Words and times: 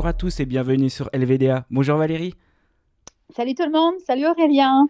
bonjour 0.00 0.08
à 0.08 0.14
tous 0.14 0.40
et 0.40 0.46
bienvenue 0.46 0.88
sur 0.88 1.10
LVDA. 1.12 1.66
Bonjour 1.70 1.98
Valérie. 1.98 2.32
Salut 3.36 3.54
tout 3.54 3.66
le 3.66 3.70
monde, 3.70 3.92
salut 4.06 4.26
Aurélien. 4.26 4.86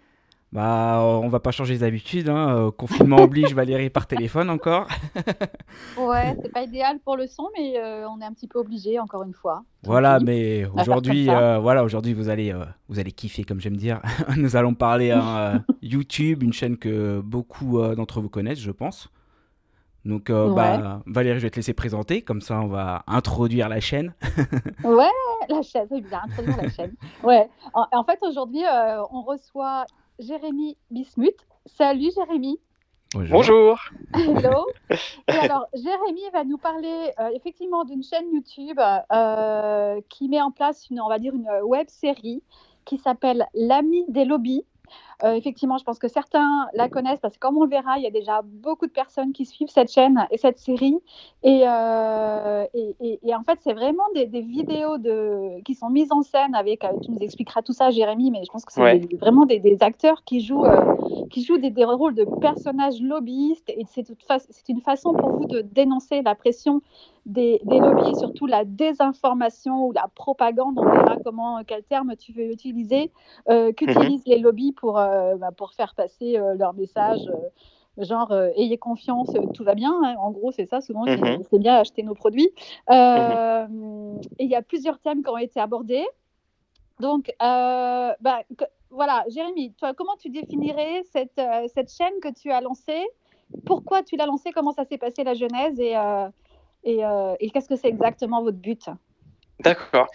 Bah, 0.53 1.00
on 1.03 1.27
va 1.27 1.41
pas 1.41 1.50
changer 1.50 1.79
d'habitude, 1.79 2.29
hein. 2.29 2.55
Euh, 2.57 2.71
confinement 2.71 3.17
oblige 3.21 3.53
Valérie 3.53 3.91
par 3.91 4.07
téléphone 4.07 4.49
encore. 4.49 4.86
ouais, 5.99 6.36
c'est 6.41 6.53
pas 6.53 6.62
idéal 6.62 7.00
pour 7.04 7.17
le 7.17 7.27
son, 7.27 7.49
mais 7.59 7.77
euh, 7.77 8.09
on 8.09 8.21
est 8.21 8.25
un 8.25 8.32
petit 8.32 8.46
peu 8.46 8.61
obligé 8.61 9.00
encore 9.00 9.25
une 9.25 9.35
fois. 9.35 9.64
Voilà, 9.82 10.21
mais 10.21 10.64
aujourd'hui, 10.81 11.29
euh, 11.29 11.58
voilà, 11.58 11.82
aujourd'hui 11.82 12.13
vous 12.13 12.29
allez, 12.29 12.54
vous 12.89 13.00
allez 13.00 13.11
kiffer 13.11 13.43
comme 13.43 13.61
j'aime 13.61 13.77
dire. 13.77 14.00
Nous 14.36 14.54
allons 14.54 14.75
parler 14.75 15.11
à 15.11 15.61
YouTube, 15.82 16.45
une 16.45 16.53
chaîne 16.53 16.77
que 16.77 17.21
beaucoup 17.21 17.82
d'entre 17.96 18.21
vous 18.21 18.29
connaissent, 18.29 18.61
je 18.61 18.71
pense. 18.71 19.11
Donc, 20.04 20.31
bah, 20.31 21.03
Valérie, 21.07 21.39
je 21.39 21.45
vais 21.45 21.50
te 21.50 21.57
laisser 21.57 21.75
présenter, 21.75 22.22
comme 22.22 22.40
ça 22.40 22.61
on 22.61 22.68
va 22.68 23.04
introduire 23.07 23.68
la 23.68 23.81
chaîne. 23.81 24.14
ouais, 24.85 25.04
la 25.49 25.63
chaîne, 25.63 25.86
c'est 25.90 26.00
bien, 26.00 26.23
introduire 26.25 26.57
la 26.57 26.71
chaîne. 26.71 26.95
Ouais. 27.23 27.49
en 27.75 28.04
fait, 28.04 28.18
aujourd'hui, 28.23 28.63
on 29.13 29.23
reçoit 29.23 29.85
Jérémy 30.18 30.76
Bismuth. 30.90 31.46
Salut 31.67 32.11
Jérémy. 32.14 32.59
Bonjour. 33.12 33.77
Hello. 34.14 34.67
Et 35.28 35.33
alors, 35.33 35.67
Jérémy 35.75 36.23
va 36.33 36.45
nous 36.45 36.59
parler 36.59 37.11
euh, 37.19 37.31
effectivement 37.34 37.84
d'une 37.84 38.05
chaîne 38.05 38.33
YouTube 38.33 38.78
euh, 39.12 40.01
qui 40.09 40.28
met 40.28 40.41
en 40.41 40.53
place 40.53 40.89
une, 40.91 41.01
on 41.01 41.09
va 41.09 41.19
dire, 41.19 41.34
une 41.34 41.48
web 41.64 41.89
série 41.89 42.41
qui 42.84 42.98
s'appelle 42.98 43.48
L'ami 43.55 44.05
des 44.09 44.25
lobbies. 44.25 44.64
Euh, 45.25 45.34
effectivement, 45.34 45.79
je 45.79 45.84
pense 45.84 45.98
que 45.98 46.09
certains 46.09 46.67
la 46.75 46.89
connaissent 46.89 47.20
parce 47.20 47.34
que 47.34 47.41
comme 47.41 47.59
on 47.59 47.65
le 47.65 47.69
verra, 47.69 47.98
il 47.98 48.05
y 48.05 48.07
a 48.07 48.11
déjà 48.11 48.43
beaucoup 48.43 48.87
de 48.87 48.93
personnes 48.93 49.33
qui 49.33 49.45
suivent 49.45 49.69
cette 49.69 49.91
chaîne 49.91 50.27
et 50.31 50.39
cette 50.39 50.59
série. 50.59 50.99
Et, 51.43 51.62
euh, 51.67 52.67
et, 52.75 53.35
en 53.35 53.43
fait, 53.43 53.59
c'est 53.62 53.75
vraiment 53.75 54.05
des, 54.15 54.27
vidéos 54.41 54.99
de, 54.99 55.62
qui 55.62 55.75
sont 55.75 55.91
mises 55.91 56.12
en 56.12 56.23
scène 56.23 56.55
avec, 56.55 56.85
euh, 56.85 56.89
tu 57.03 57.11
nous 57.11 57.19
expliqueras 57.19 57.62
tout 57.62 57.73
ça, 57.73 57.91
Jérémy, 57.91 58.31
mais 58.31 58.43
je 58.45 58.51
pense 58.51 58.65
que 58.65 58.73
c'est 58.73 59.15
vraiment 59.17 59.47
des, 59.47 59.77
acteurs 59.81 60.25
qui 60.25 60.41
jouent, 60.41 60.67
qui 61.31 61.45
jouent 61.45 61.59
des, 61.59 61.84
rôles 61.84 62.15
de 62.15 62.25
personnages 62.41 63.01
lobbyistes. 63.01 63.71
Et 63.71 63.84
c'est 63.87 64.69
une 64.69 64.81
façon 64.81 65.12
pour 65.15 65.31
vous 65.31 65.47
de 65.47 65.61
dénoncer 65.61 66.23
la 66.23 66.34
pression 66.34 66.83
des, 67.27 67.61
lobbies 67.65 68.11
et 68.11 68.15
surtout 68.15 68.47
la 68.47 68.65
désinformation 68.65 69.87
ou 69.87 69.93
la 69.93 70.09
propagande, 70.15 70.79
on 70.79 70.84
verra 70.84 71.17
comment, 71.25 71.61
quel 71.67 71.83
terme 71.84 72.15
tu 72.17 72.33
veux 72.33 72.51
utiliser, 72.51 73.11
euh, 73.49 73.73
qu'utilisent 73.73 74.27
les 74.27 74.39
lobbies 74.39 74.73
pour, 74.73 74.99
euh, 75.11 75.36
bah, 75.36 75.50
pour 75.56 75.72
faire 75.72 75.94
passer 75.94 76.39
euh, 76.39 76.55
leur 76.55 76.75
message. 76.75 77.20
genre 77.98 78.33
ayez 78.56 78.78
confiance, 78.78 79.30
tout 79.55 79.64
va 79.64 79.75
bien. 79.75 79.94
Hein. 80.03 80.14
En 80.19 80.30
gros, 80.30 80.53
c'est 80.53 80.66
ça. 80.66 80.80
Souvent, 80.80 81.05
mhm. 81.05 81.42
c'est 81.50 81.58
bien 81.58 81.77
acheter 81.77 82.03
nos 82.03 82.14
produits. 82.14 82.50
Mhm. 82.89 84.20
Et 84.38 84.44
il 84.44 84.50
y 84.50 84.56
a 84.56 84.62
plusieurs 84.62 84.98
thèmes 84.98 85.22
qui 85.22 85.31
ont 85.31 85.38
été 85.38 85.61
abordés. 85.61 86.06
Donc, 87.00 87.33
bah, 87.38 88.42
voilà, 88.91 89.25
Jérémy, 89.28 89.72
toi, 89.75 89.94
comment 89.94 90.16
tu 90.19 90.31
définirais 90.31 91.03
cette, 91.12 91.41
cette 91.75 91.92
chaîne 91.92 92.14
que 92.22 92.33
tu 92.33 92.50
as 92.50 92.61
lancée? 92.61 93.06
Pourquoi 93.66 94.03
tu 94.03 94.16
l'as 94.16 94.27
lancée? 94.27 94.53
Comment 94.53 94.72
ça 94.72 94.84
s'est 94.84 94.98
passé 94.98 95.25
la 95.25 95.34
genèse 95.34 95.78
et, 95.81 95.97
euh, 96.86 97.34
et, 97.41 97.50
qu'est-ce 97.50 97.69
que 97.69 97.77
c'est 97.77 97.88
exactement 97.88 98.42
votre 98.42 98.58
but? 98.58 98.88
D'accord. 99.61 100.06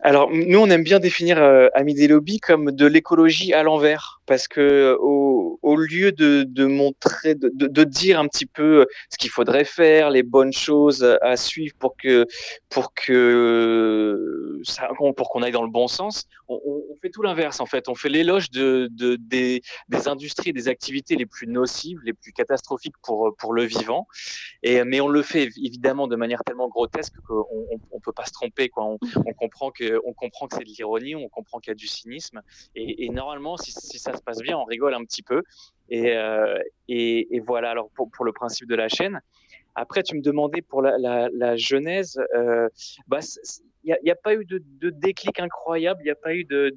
Alors, 0.00 0.30
nous, 0.30 0.58
on 0.58 0.68
aime 0.68 0.82
bien 0.82 0.98
définir 0.98 1.38
euh, 1.38 1.68
Amis 1.74 1.94
Lobby 2.06 2.38
comme 2.38 2.72
de 2.72 2.86
l'écologie 2.86 3.54
à 3.54 3.62
l'envers 3.62 4.20
parce 4.26 4.48
que 4.48 4.96
au, 5.00 5.58
au 5.62 5.76
lieu 5.76 6.12
de, 6.12 6.64
montrer, 6.66 7.34
de, 7.34 7.84
dire 7.84 8.18
un 8.18 8.26
petit 8.26 8.46
peu 8.46 8.86
ce 9.10 9.18
qu'il 9.18 9.30
faudrait 9.30 9.64
faire, 9.64 10.10
les 10.10 10.22
bonnes 10.22 10.52
choses 10.52 11.04
à 11.20 11.36
suivre 11.36 11.74
pour 11.78 11.96
que 11.96 12.26
pour 12.70 12.94
que 12.94 14.60
ça, 14.64 14.88
pour 15.16 15.28
qu'on 15.28 15.42
aille 15.42 15.52
dans 15.52 15.62
le 15.62 15.70
bon 15.70 15.88
sens, 15.88 16.24
on, 16.48 16.60
fait 17.02 17.10
tout 17.10 17.22
l'inverse 17.22 17.60
en 17.60 17.66
fait. 17.66 17.88
On 17.88 17.94
fait 17.94 18.08
l'éloge 18.08 18.50
de, 18.50 18.88
de 18.92 19.16
des, 19.16 19.62
des, 19.88 20.08
industries, 20.08 20.52
des 20.52 20.68
activités 20.68 21.16
les 21.16 21.26
plus 21.26 21.46
nocives, 21.46 22.00
les 22.04 22.14
plus 22.14 22.32
catastrophiques 22.32 22.96
pour 23.02 23.34
pour 23.36 23.52
le 23.52 23.64
vivant. 23.64 24.06
Et 24.62 24.82
mais 24.84 25.00
on 25.00 25.08
le 25.08 25.22
fait 25.22 25.50
évidemment 25.62 26.08
de 26.08 26.16
manière 26.16 26.42
tellement 26.44 26.68
grotesque 26.68 27.14
qu'on 27.28 27.44
on, 27.90 28.00
peut 28.00 28.12
pas 28.12 28.24
se 28.24 28.32
tromper 28.32 28.70
on 28.76 28.98
comprend 29.34 29.70
que 29.70 29.83
on 30.04 30.12
comprend 30.12 30.46
que 30.46 30.56
c'est 30.56 30.64
de 30.64 30.68
l'ironie, 30.68 31.14
on 31.14 31.28
comprend 31.28 31.58
qu'il 31.58 31.70
y 31.70 31.72
a 31.72 31.74
du 31.74 31.86
cynisme. 31.86 32.40
Et, 32.74 33.08
normalement, 33.10 33.56
si, 33.56 33.72
ça 33.72 34.16
se 34.16 34.22
passe 34.22 34.40
bien, 34.40 34.56
on 34.58 34.64
rigole 34.64 34.94
un 34.94 35.04
petit 35.04 35.22
peu. 35.22 35.42
Et, 35.88 36.16
euh, 36.16 36.58
voilà, 37.46 37.70
alors 37.70 37.90
pour, 37.90 38.24
le 38.24 38.32
principe 38.32 38.68
de 38.68 38.74
la 38.74 38.88
chaîne. 38.88 39.20
Après, 39.74 40.02
tu 40.02 40.16
me 40.16 40.22
demandais 40.22 40.62
pour 40.62 40.82
la 40.82 41.56
genèse, 41.56 42.20
euh, 42.34 42.68
bah, 43.08 43.20
il 43.84 43.96
n'y 44.02 44.10
a, 44.10 44.16
pas 44.16 44.34
eu 44.34 44.44
de, 44.46 44.62
déclic 44.90 45.38
incroyable, 45.38 46.00
il 46.02 46.04
n'y 46.04 46.10
a 46.10 46.16
pas 46.16 46.34
eu 46.34 46.44
de, 46.44 46.74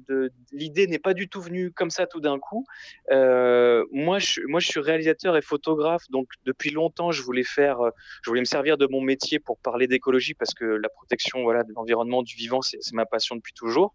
l'idée 0.52 0.86
n'est 0.86 0.98
pas 0.98 1.14
du 1.14 1.28
tout 1.28 1.40
venue 1.40 1.72
comme 1.72 1.90
ça 1.90 2.06
tout 2.06 2.20
d'un 2.20 2.38
coup. 2.38 2.66
Euh, 3.10 3.84
moi, 3.92 4.18
je, 4.18 4.42
moi, 4.46 4.60
je 4.60 4.68
suis 4.68 4.80
réalisateur 4.80 5.36
et 5.36 5.42
photographe, 5.42 6.02
donc 6.10 6.28
depuis 6.44 6.70
longtemps, 6.70 7.10
je 7.10 7.22
voulais 7.22 7.44
faire, 7.44 7.80
euh, 7.80 7.90
je 8.22 8.30
voulais 8.30 8.40
me 8.40 8.46
servir 8.46 8.76
de 8.76 8.86
mon 8.86 9.00
métier 9.00 9.38
pour 9.38 9.58
parler 9.58 9.86
d'écologie 9.86 10.34
parce 10.34 10.52
que 10.52 10.64
la 10.64 10.88
protection, 10.90 11.42
voilà, 11.42 11.64
de 11.64 11.72
l'environnement, 11.72 12.22
du 12.22 12.36
vivant, 12.36 12.60
c'est 12.60 12.78
ma 12.92 13.06
passion 13.06 13.36
depuis 13.36 13.54
toujours. 13.54 13.94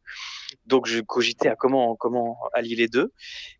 Donc, 0.65 0.87
je 0.87 0.99
cogitais 0.99 1.49
à 1.49 1.55
comment, 1.55 1.95
comment 1.95 2.39
allier 2.53 2.75
les 2.75 2.87
deux. 2.87 3.11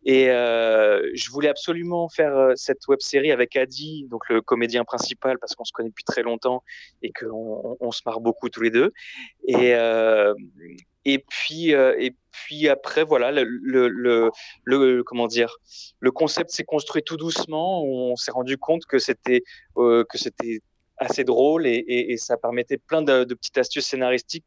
Et 0.04 0.30
euh, 0.32 1.12
je 1.14 1.30
voulais 1.30 1.50
absolument 1.50 2.10
faire 2.10 2.54
cette 2.56 2.88
web 2.88 3.02
série 3.02 3.32
avec 3.32 3.56
Adi, 3.56 4.08
donc 4.10 4.28
le 4.30 4.42
comédien 4.42 4.84
principal, 4.84 5.38
parce 5.38 5.54
qu'on 5.54 5.64
se 5.66 5.72
connaît 5.72 5.90
depuis 5.90 6.04
très 6.04 6.24
longtemps 6.24 6.64
et 7.04 7.12
qu'on 7.12 7.78
on 7.80 7.92
se 7.92 8.02
marre 8.06 8.20
beaucoup 8.20 8.50
tous 8.50 8.62
les 8.62 8.72
deux. 8.72 8.92
Et, 9.48 9.76
euh, 9.76 10.34
et 11.06 11.20
puis, 11.20 11.74
euh, 11.74 11.96
et 12.00 12.16
puis 12.32 12.70
après, 12.70 13.04
voilà, 13.04 13.32
le, 13.32 13.44
le, 13.44 14.32
le, 14.64 15.04
comment 15.04 15.28
dire, 15.28 15.58
le 16.00 16.12
concept 16.12 16.52
s'est 16.52 16.64
construit 16.64 17.04
tout 17.04 17.18
doucement. 17.18 17.84
On 17.84 18.16
s'est 18.16 18.32
rendu 18.32 18.58
compte 18.58 18.86
que 18.86 19.00
c'était 19.00 19.44
euh, 19.78 20.04
que 20.10 20.18
c'était 20.18 20.62
assez 21.04 21.24
drôle 21.24 21.68
et, 21.68 22.16
ça 22.18 22.38
permettait 22.38 22.78
plein 22.78 23.02
de, 23.02 23.24
petites 23.34 23.58
astuces 23.58 23.88
scénaristiques 23.88 24.46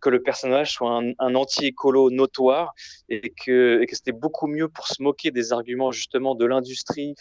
que, 0.00 0.08
le 0.08 0.22
personnage 0.22 0.72
soit 0.72 1.02
un, 1.18 1.34
anti-écolo 1.34 2.10
notoire 2.10 2.74
et 3.08 3.32
que, 3.44 3.84
c'était 3.90 4.12
beaucoup 4.12 4.46
mieux 4.46 4.68
pour 4.68 4.86
se 4.86 5.02
moquer 5.02 5.30
des 5.30 5.52
arguments 5.52 5.90
justement 5.90 6.34
de 6.34 6.44
l'industrie, 6.44 7.14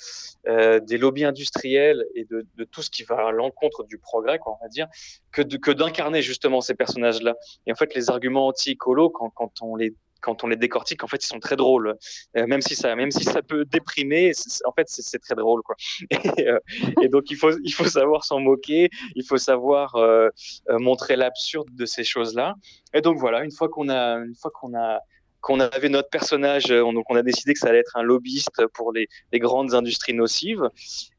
euh, 0.47 0.79
des 0.79 0.97
lobbies 0.97 1.25
industriels 1.25 2.05
et 2.15 2.25
de, 2.25 2.45
tout 2.71 2.81
ce 2.81 2.89
qui 2.89 3.03
va 3.03 3.27
à 3.27 3.31
l'encontre 3.31 3.83
du 3.83 3.97
progrès, 3.97 4.39
quoi, 4.39 4.57
on 4.59 4.63
va 4.63 4.69
dire, 4.69 4.87
que, 5.31 5.41
d'incarner 5.71 6.21
justement 6.21 6.61
ces 6.61 6.75
personnages-là. 6.75 7.35
Et 7.67 7.71
en 7.71 7.75
fait, 7.75 7.93
les 7.95 8.09
arguments 8.09 8.47
anti-écolo, 8.47 9.09
quand 9.09 9.61
on 9.61 9.75
les 9.75 9.93
quand 10.25 10.43
on 10.43 10.47
les 10.47 10.55
décortique, 10.55 11.03
en 11.03 11.07
fait, 11.07 11.23
ils 11.23 11.27
sont 11.27 11.39
très 11.39 11.55
drôles. 11.55 11.95
Euh, 12.35 12.47
même 12.47 12.61
si 12.61 12.75
ça, 12.75 12.95
même 12.95 13.11
si 13.11 13.23
ça 13.23 13.41
peut 13.41 13.63
déprimer, 13.65 14.31
en 14.65 14.73
fait, 14.73 14.87
c'est 14.89 15.19
très 15.19 15.35
drôle, 15.35 15.61
quoi. 15.61 15.75
Et, 16.37 16.47
euh, 16.47 16.59
et, 17.03 17.07
donc, 17.07 17.29
il 17.29 17.37
faut, 17.37 17.51
il 17.63 17.71
faut 17.71 17.85
savoir 17.85 18.25
s'en 18.25 18.39
moquer, 18.39 18.89
il 19.15 19.23
faut 19.23 19.37
savoir 19.37 19.95
euh 19.95 20.29
montrer 20.69 21.15
l'absurde 21.15 21.69
de 21.73 21.85
ces 21.85 22.03
choses-là. 22.03 22.55
Et 22.93 23.01
donc 23.01 23.17
voilà, 23.19 23.43
une 23.43 23.51
fois 23.51 23.69
qu'on 23.69 23.89
a, 23.89 24.17
une 24.17 24.35
fois 24.35 24.51
qu'on 24.51 24.73
a 24.75 24.99
qu'on 25.45 25.59
avait 25.59 25.89
notre 25.89 26.09
personnage, 26.09 26.71
euh, 26.71 26.91
donc 26.91 27.05
on 27.07 27.15
a 27.15 27.21
décidé 27.21 27.53
que 27.53 27.59
ça 27.59 27.67
allait 27.67 27.83
être 27.85 27.95
un 27.97 28.01
lobbyiste 28.01 28.65
pour 28.73 28.91
les, 28.91 29.07
les 29.31 29.37
grandes 29.37 29.75
industries 29.75 30.15
nocives. 30.15 30.67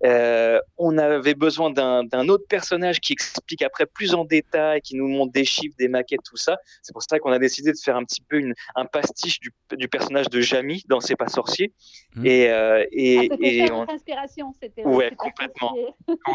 Euh, 0.04 0.58
on 0.78 0.98
avait 0.98 1.36
besoin 1.36 1.70
d'un 1.70 2.28
autre 2.28 2.44
personnage 2.48 2.98
qui 2.98 3.12
explique 3.12 3.62
après 3.62 3.86
plus 3.86 4.14
en 4.14 4.24
détail, 4.24 4.80
qui 4.80 4.96
nous 4.96 5.06
montre 5.06 5.32
des 5.32 5.44
chiffres, 5.44 5.76
des 5.78 5.86
maquettes, 5.86 6.24
tout 6.28 6.36
ça. 6.36 6.56
C'est 6.82 6.92
pour 6.92 7.04
ça 7.04 7.20
qu'on 7.20 7.30
a 7.30 7.38
décidé 7.38 7.70
de 7.70 7.78
faire 7.78 7.94
un 7.94 8.02
petit 8.02 8.20
peu 8.20 8.38
une, 8.38 8.52
un 8.74 8.84
pastiche 8.84 9.38
du, 9.38 9.52
du 9.76 9.86
personnage 9.86 10.28
de 10.28 10.40
Jamie 10.40 10.82
dans 10.88 10.98
C'est 10.98 11.14
pas 11.14 11.28
sorcier. 11.28 11.72
Mmh. 12.16 12.26
Et, 12.26 12.50
euh, 12.50 12.84
et, 12.90 13.28
ah, 13.30 13.36
et 13.40 13.70
on... 13.70 13.88
inspiration, 13.88 14.52
c'était. 14.60 14.82
Ouais, 14.82 15.12
complètement. 15.16 15.72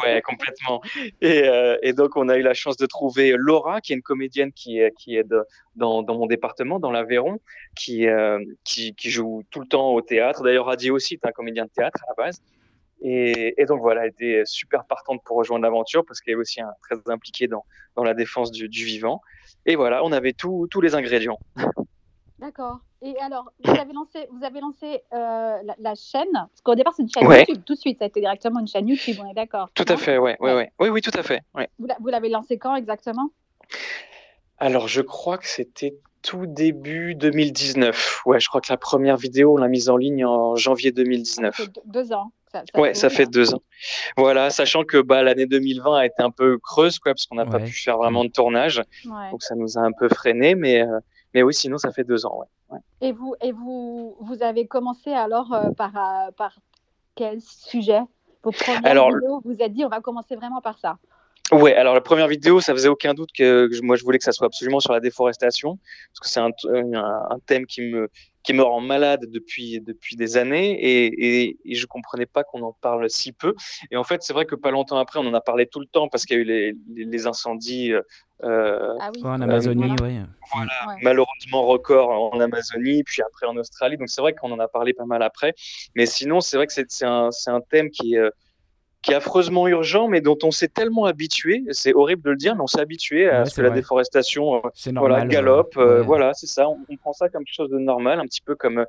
ouais, 0.02 0.22
complètement. 0.22 0.82
Et, 1.20 1.44
euh, 1.44 1.78
et, 1.82 1.92
donc 1.92 2.16
on 2.16 2.30
a 2.30 2.38
eu 2.38 2.42
la 2.42 2.54
chance 2.54 2.78
de 2.78 2.86
trouver 2.86 3.34
Laura, 3.36 3.82
qui 3.82 3.92
est 3.92 3.98
une 3.98 4.02
comédienne 4.02 4.54
qui, 4.54 4.80
qui 4.98 5.18
est 5.18 5.26
de, 5.26 5.44
dans, 5.76 6.04
dans 6.04 6.18
mon 6.18 6.28
département, 6.28 6.80
dans 6.80 6.92
l'Aveyron, 6.92 7.40
qui, 7.82 8.08
euh, 8.08 8.40
qui, 8.64 8.94
qui, 8.94 9.10
joue 9.10 9.44
tout 9.50 9.60
le 9.60 9.66
temps 9.66 9.90
au 9.90 10.02
théâtre. 10.02 10.44
D'ailleurs, 10.44 10.70
Adi 10.70 10.92
aussi 10.92 11.16
est 11.16 11.26
un 11.26 11.32
comédien 11.32 11.66
de 11.66 11.72
théâtre 11.72 12.00
à 12.04 12.12
la 12.12 12.26
base. 12.26 12.42
Et, 13.02 13.60
et, 13.60 13.66
donc 13.66 13.82
voilà, 13.82 14.04
elle 14.04 14.12
était 14.12 14.44
super 14.46 14.86
partante 14.86 15.22
pour 15.26 15.38
rejoindre 15.38 15.64
l'aventure 15.64 16.06
parce 16.06 16.22
qu'elle 16.22 16.34
est 16.34 16.38
aussi 16.38 16.60
très 16.84 16.98
impliquée 17.12 17.48
dans, 17.48 17.66
dans 17.96 18.04
la 18.04 18.14
défense 18.14 18.52
du, 18.52 18.70
du, 18.70 18.86
vivant. 18.86 19.22
Et 19.66 19.76
voilà, 19.76 20.04
on 20.04 20.12
avait 20.12 20.34
tous 20.34 20.68
les 20.82 20.94
ingrédients. 20.94 21.40
D'accord. 22.38 22.80
Et 23.02 23.18
alors, 23.20 23.52
vous 23.64 23.72
avez 23.72 23.94
lancé, 23.94 24.28
vous 24.32 24.44
avez 24.44 24.62
lancé 24.62 25.02
euh, 25.14 25.58
la, 25.64 25.76
la, 25.80 25.96
chaîne, 25.96 26.32
parce 26.32 26.62
qu'au 26.64 26.76
départ, 26.76 26.94
c'est 26.96 27.02
une 27.02 27.10
chaîne 27.10 27.26
ouais. 27.26 27.40
YouTube, 27.40 27.64
tout 27.66 27.74
de 27.74 27.80
suite, 27.80 27.98
ça 27.98 28.06
a 28.06 28.08
été 28.08 28.20
directement 28.20 28.60
une 28.60 28.68
chaîne 28.68 28.88
YouTube, 28.88 29.18
on 29.24 29.30
est 29.30 29.34
d'accord 29.34 29.70
Tout 29.74 29.86
à 29.88 29.98
fait, 29.98 30.20
ouais, 30.20 30.38
ouais, 30.40 30.54
ouais. 30.54 30.72
Oui, 30.80 30.90
oui, 30.90 31.02
tout 31.02 31.18
à 31.18 31.24
fait. 31.24 31.42
Ouais. 31.56 31.70
Vous 31.80 32.08
l'avez 32.08 32.30
lancé 32.30 32.60
quand 32.60 32.76
exactement? 32.76 33.32
Alors, 34.60 34.88
je 34.88 35.02
crois 35.02 35.40
que 35.40 35.48
c'était 35.48 35.96
tout 36.22 36.46
début 36.46 37.16
2019. 37.16 38.22
Ouais, 38.26 38.40
je 38.40 38.48
crois 38.48 38.62
que 38.62 38.72
la 38.72 38.78
première 38.78 39.18
vidéo, 39.18 39.54
on 39.54 39.58
l'a 39.58 39.68
mise 39.68 39.90
en 39.90 39.98
ligne 39.98 40.26
en 40.26 40.56
janvier 40.56 40.92
2019. 40.92 41.58
Deux, 41.58 41.82
deux 41.86 42.14
ans. 42.14 42.32
Ça, 42.52 42.64
ouais, 42.76 42.94
ça 42.94 43.10
fait 43.10 43.26
deux 43.28 43.54
ans. 43.54 43.62
Voilà, 44.18 44.50
sachant 44.50 44.84
que 44.84 45.02
bah, 45.02 45.24
l'année 45.24 45.46
2020 45.46 45.96
a 45.96 46.06
été 46.06 46.22
un 46.22 46.32
peu 46.32 46.58
creuse, 46.58 47.00
quoi, 47.00 47.14
parce 47.14 47.26
qu'on 47.26 47.36
n'a 47.36 47.46
pas 47.46 47.60
pu 47.60 47.72
faire 47.72 47.98
vraiment 47.98 48.26
de 48.26 48.30
tournage. 48.30 48.82
Donc 49.06 49.42
ça 49.42 49.56
nous 49.56 49.78
a 49.78 49.82
un 49.82 49.94
peu 49.94 50.10
freiné, 50.10 50.56
mais, 50.56 50.82
euh, 50.82 51.00
mais 51.34 51.44
oui, 51.44 51.54
sinon 51.54 51.78
ça 51.78 51.92
fait 51.92 52.04
deux 52.04 52.26
ans. 52.26 52.40
Ouais. 52.70 52.80
Et, 53.00 53.14
vous, 53.14 53.36
et 53.42 53.54
vous, 53.54 54.18
vous 54.20 54.44
avez 54.44 54.68
commencé 54.68 55.12
alors 55.14 55.54
euh, 55.54 55.72
par, 55.72 55.96
euh, 55.96 56.32
par 56.32 56.58
quel 57.16 57.40
sujet? 57.42 58.02
Vos 58.44 58.52
premières 58.52 58.86
alors, 58.86 59.14
vidéos, 59.14 59.42
vous 59.46 59.56
êtes 59.60 59.72
dit 59.72 59.86
on 59.86 59.90
va 59.90 60.02
commencer 60.02 60.36
vraiment 60.36 60.62
par 60.62 60.78
ça. 60.80 60.98
Ouais, 61.52 61.76
alors 61.76 61.94
la 61.94 62.02
première 62.02 62.30
vidéo, 62.30 62.62
ça 62.62 62.74
faisait 62.74 62.88
aucun 62.88 63.14
doute 63.14 63.32
que, 63.38 63.70
moi 63.82 63.98
je 63.98 64.04
voulais 64.04 64.18
que 64.18 64.24
ça 64.24 64.32
soit 64.32 64.48
absolument 64.48 64.80
sur 64.80 64.94
la 64.94 65.02
déforestation, 65.02 65.78
parce 66.10 66.20
que 66.22 66.30
c'est 66.30 66.40
un, 66.40 66.52
un, 67.30 67.40
thème 67.46 67.66
qui 67.66 67.82
me 67.82 68.10
qui 68.44 68.54
me 68.54 68.64
rend 68.64 68.80
malade 68.80 69.26
depuis 69.28 69.82
depuis 69.82 70.16
des 70.16 70.38
années 70.38 70.72
et, 70.72 71.08
et, 71.08 71.58
et 71.66 71.76
je 71.76 71.86
comprenais 71.86 72.26
pas 72.26 72.44
qu'on 72.44 72.62
en 72.64 72.72
parle 72.72 73.10
si 73.10 73.34
peu. 73.34 73.54
Et 73.92 73.98
en 73.98 74.04
fait, 74.06 74.24
c'est 74.24 74.32
vrai 74.32 74.46
que 74.46 74.56
pas 74.56 74.72
longtemps 74.72 74.98
après, 74.98 75.20
on 75.20 75.28
en 75.28 75.34
a 75.34 75.42
parlé 75.42 75.68
tout 75.68 75.82
le 75.82 75.86
temps 75.88 76.08
parce 76.08 76.26
qu'il 76.26 76.38
y 76.38 76.40
a 76.40 76.42
eu 76.42 76.46
les, 76.46 76.74
les, 77.06 77.28
incendies 77.28 77.92
euh, 77.92 78.96
ah 79.00 79.12
oui. 79.14 79.22
en 79.24 79.42
Amazonie, 79.42 79.94
oui. 80.02 80.20
Voilà, 80.54 80.72
malheureusement 81.04 81.64
record 81.64 82.34
en 82.34 82.40
Amazonie, 82.40 83.04
puis 83.04 83.22
après 83.22 83.46
en 83.46 83.58
Australie. 83.58 83.98
Donc 83.98 84.10
c'est 84.10 84.22
vrai 84.22 84.34
qu'on 84.34 84.52
en 84.52 84.60
a 84.60 84.70
parlé 84.70 84.94
pas 84.94 85.06
mal 85.06 85.22
après. 85.22 85.54
Mais 85.96 86.06
sinon, 86.06 86.40
c'est 86.40 86.56
vrai 86.56 86.66
que 86.66 86.74
c'est 86.74 87.06
un, 87.06 87.30
un 87.48 87.62
thème 87.62 87.90
qui 87.90 88.16
est 88.16 88.32
qui 89.02 89.12
est 89.12 89.16
affreusement 89.16 89.68
urgent, 89.68 90.08
mais 90.08 90.22
dont 90.22 90.38
on 90.44 90.52
s'est 90.52 90.68
tellement 90.68 91.06
habitué, 91.06 91.64
c'est 91.72 91.94
horrible 91.94 92.22
de 92.22 92.30
le 92.32 92.36
dire, 92.36 92.56
mais 92.56 92.62
on 92.62 92.68
s'est 92.68 92.80
habitué 92.80 93.28
à 93.28 93.46
ce 93.46 93.56
que 93.56 93.62
la 93.62 93.72
déforestation 93.72 94.58
euh, 94.64 94.92
voilà, 94.96 95.26
galope. 95.26 95.76
Euh, 95.78 96.04
voilà, 96.04 96.34
c'est 96.34 96.48
ça. 96.48 96.68
On, 96.70 96.98
prend 96.98 97.14
ça 97.14 97.28
comme 97.30 97.44
quelque 97.44 97.56
chose 97.56 97.70
de 97.72 97.80
normal, 97.80 98.20
un 98.20 98.26
petit 98.26 98.42
peu 98.42 98.56
comme, 98.56 98.86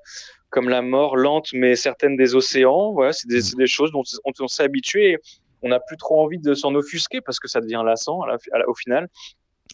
comme 0.50 0.69
la 0.69 0.82
mort 0.82 1.17
lente, 1.17 1.49
mais 1.55 1.76
certaine 1.76 2.17
des 2.17 2.35
océans. 2.35 2.93
Voilà, 2.93 3.12
c'est 3.14 3.26
des, 3.26 3.41
mm. 3.41 3.56
des, 3.56 3.67
choses 3.67 3.91
dont 3.91 4.03
on, 4.25 4.49
s'est 4.49 4.64
habitué. 4.64 5.19
On 5.62 5.70
n'a 5.70 5.81
plus 5.81 5.97
trop 5.97 6.23
envie 6.23 6.38
de 6.38 6.53
s'en 6.53 6.75
offusquer 6.75 7.23
parce 7.23 7.41
que 7.41 7.49
ça 7.49 7.61
devient 7.61 7.82
lassant 7.85 8.20
au 8.67 8.75
final. 8.75 9.08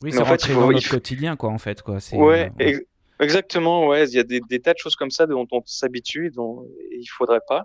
Oui, 0.02 0.12
c'est 0.12 0.22
rentré 0.22 0.54
dans 0.54 0.70
notre 0.70 0.88
quotidien, 0.88 1.34
quoi, 1.34 1.50
en 1.50 1.58
fait. 1.58 1.82
Quoi. 1.82 1.98
Ouais, 2.12 2.52
ouais. 2.60 2.86
Exactement, 3.20 3.88
ouais. 3.88 4.08
Il 4.08 4.14
y 4.14 4.18
a 4.18 4.22
des, 4.22 4.40
des, 4.48 4.60
tas 4.60 4.72
de 4.72 4.78
choses 4.78 4.94
comme 4.94 5.10
ça 5.10 5.26
dont 5.26 5.46
on 5.50 5.60
s'habitue, 5.66 6.30
dont 6.30 6.66
il 6.92 7.06
faudrait 7.06 7.40
pas. 7.46 7.64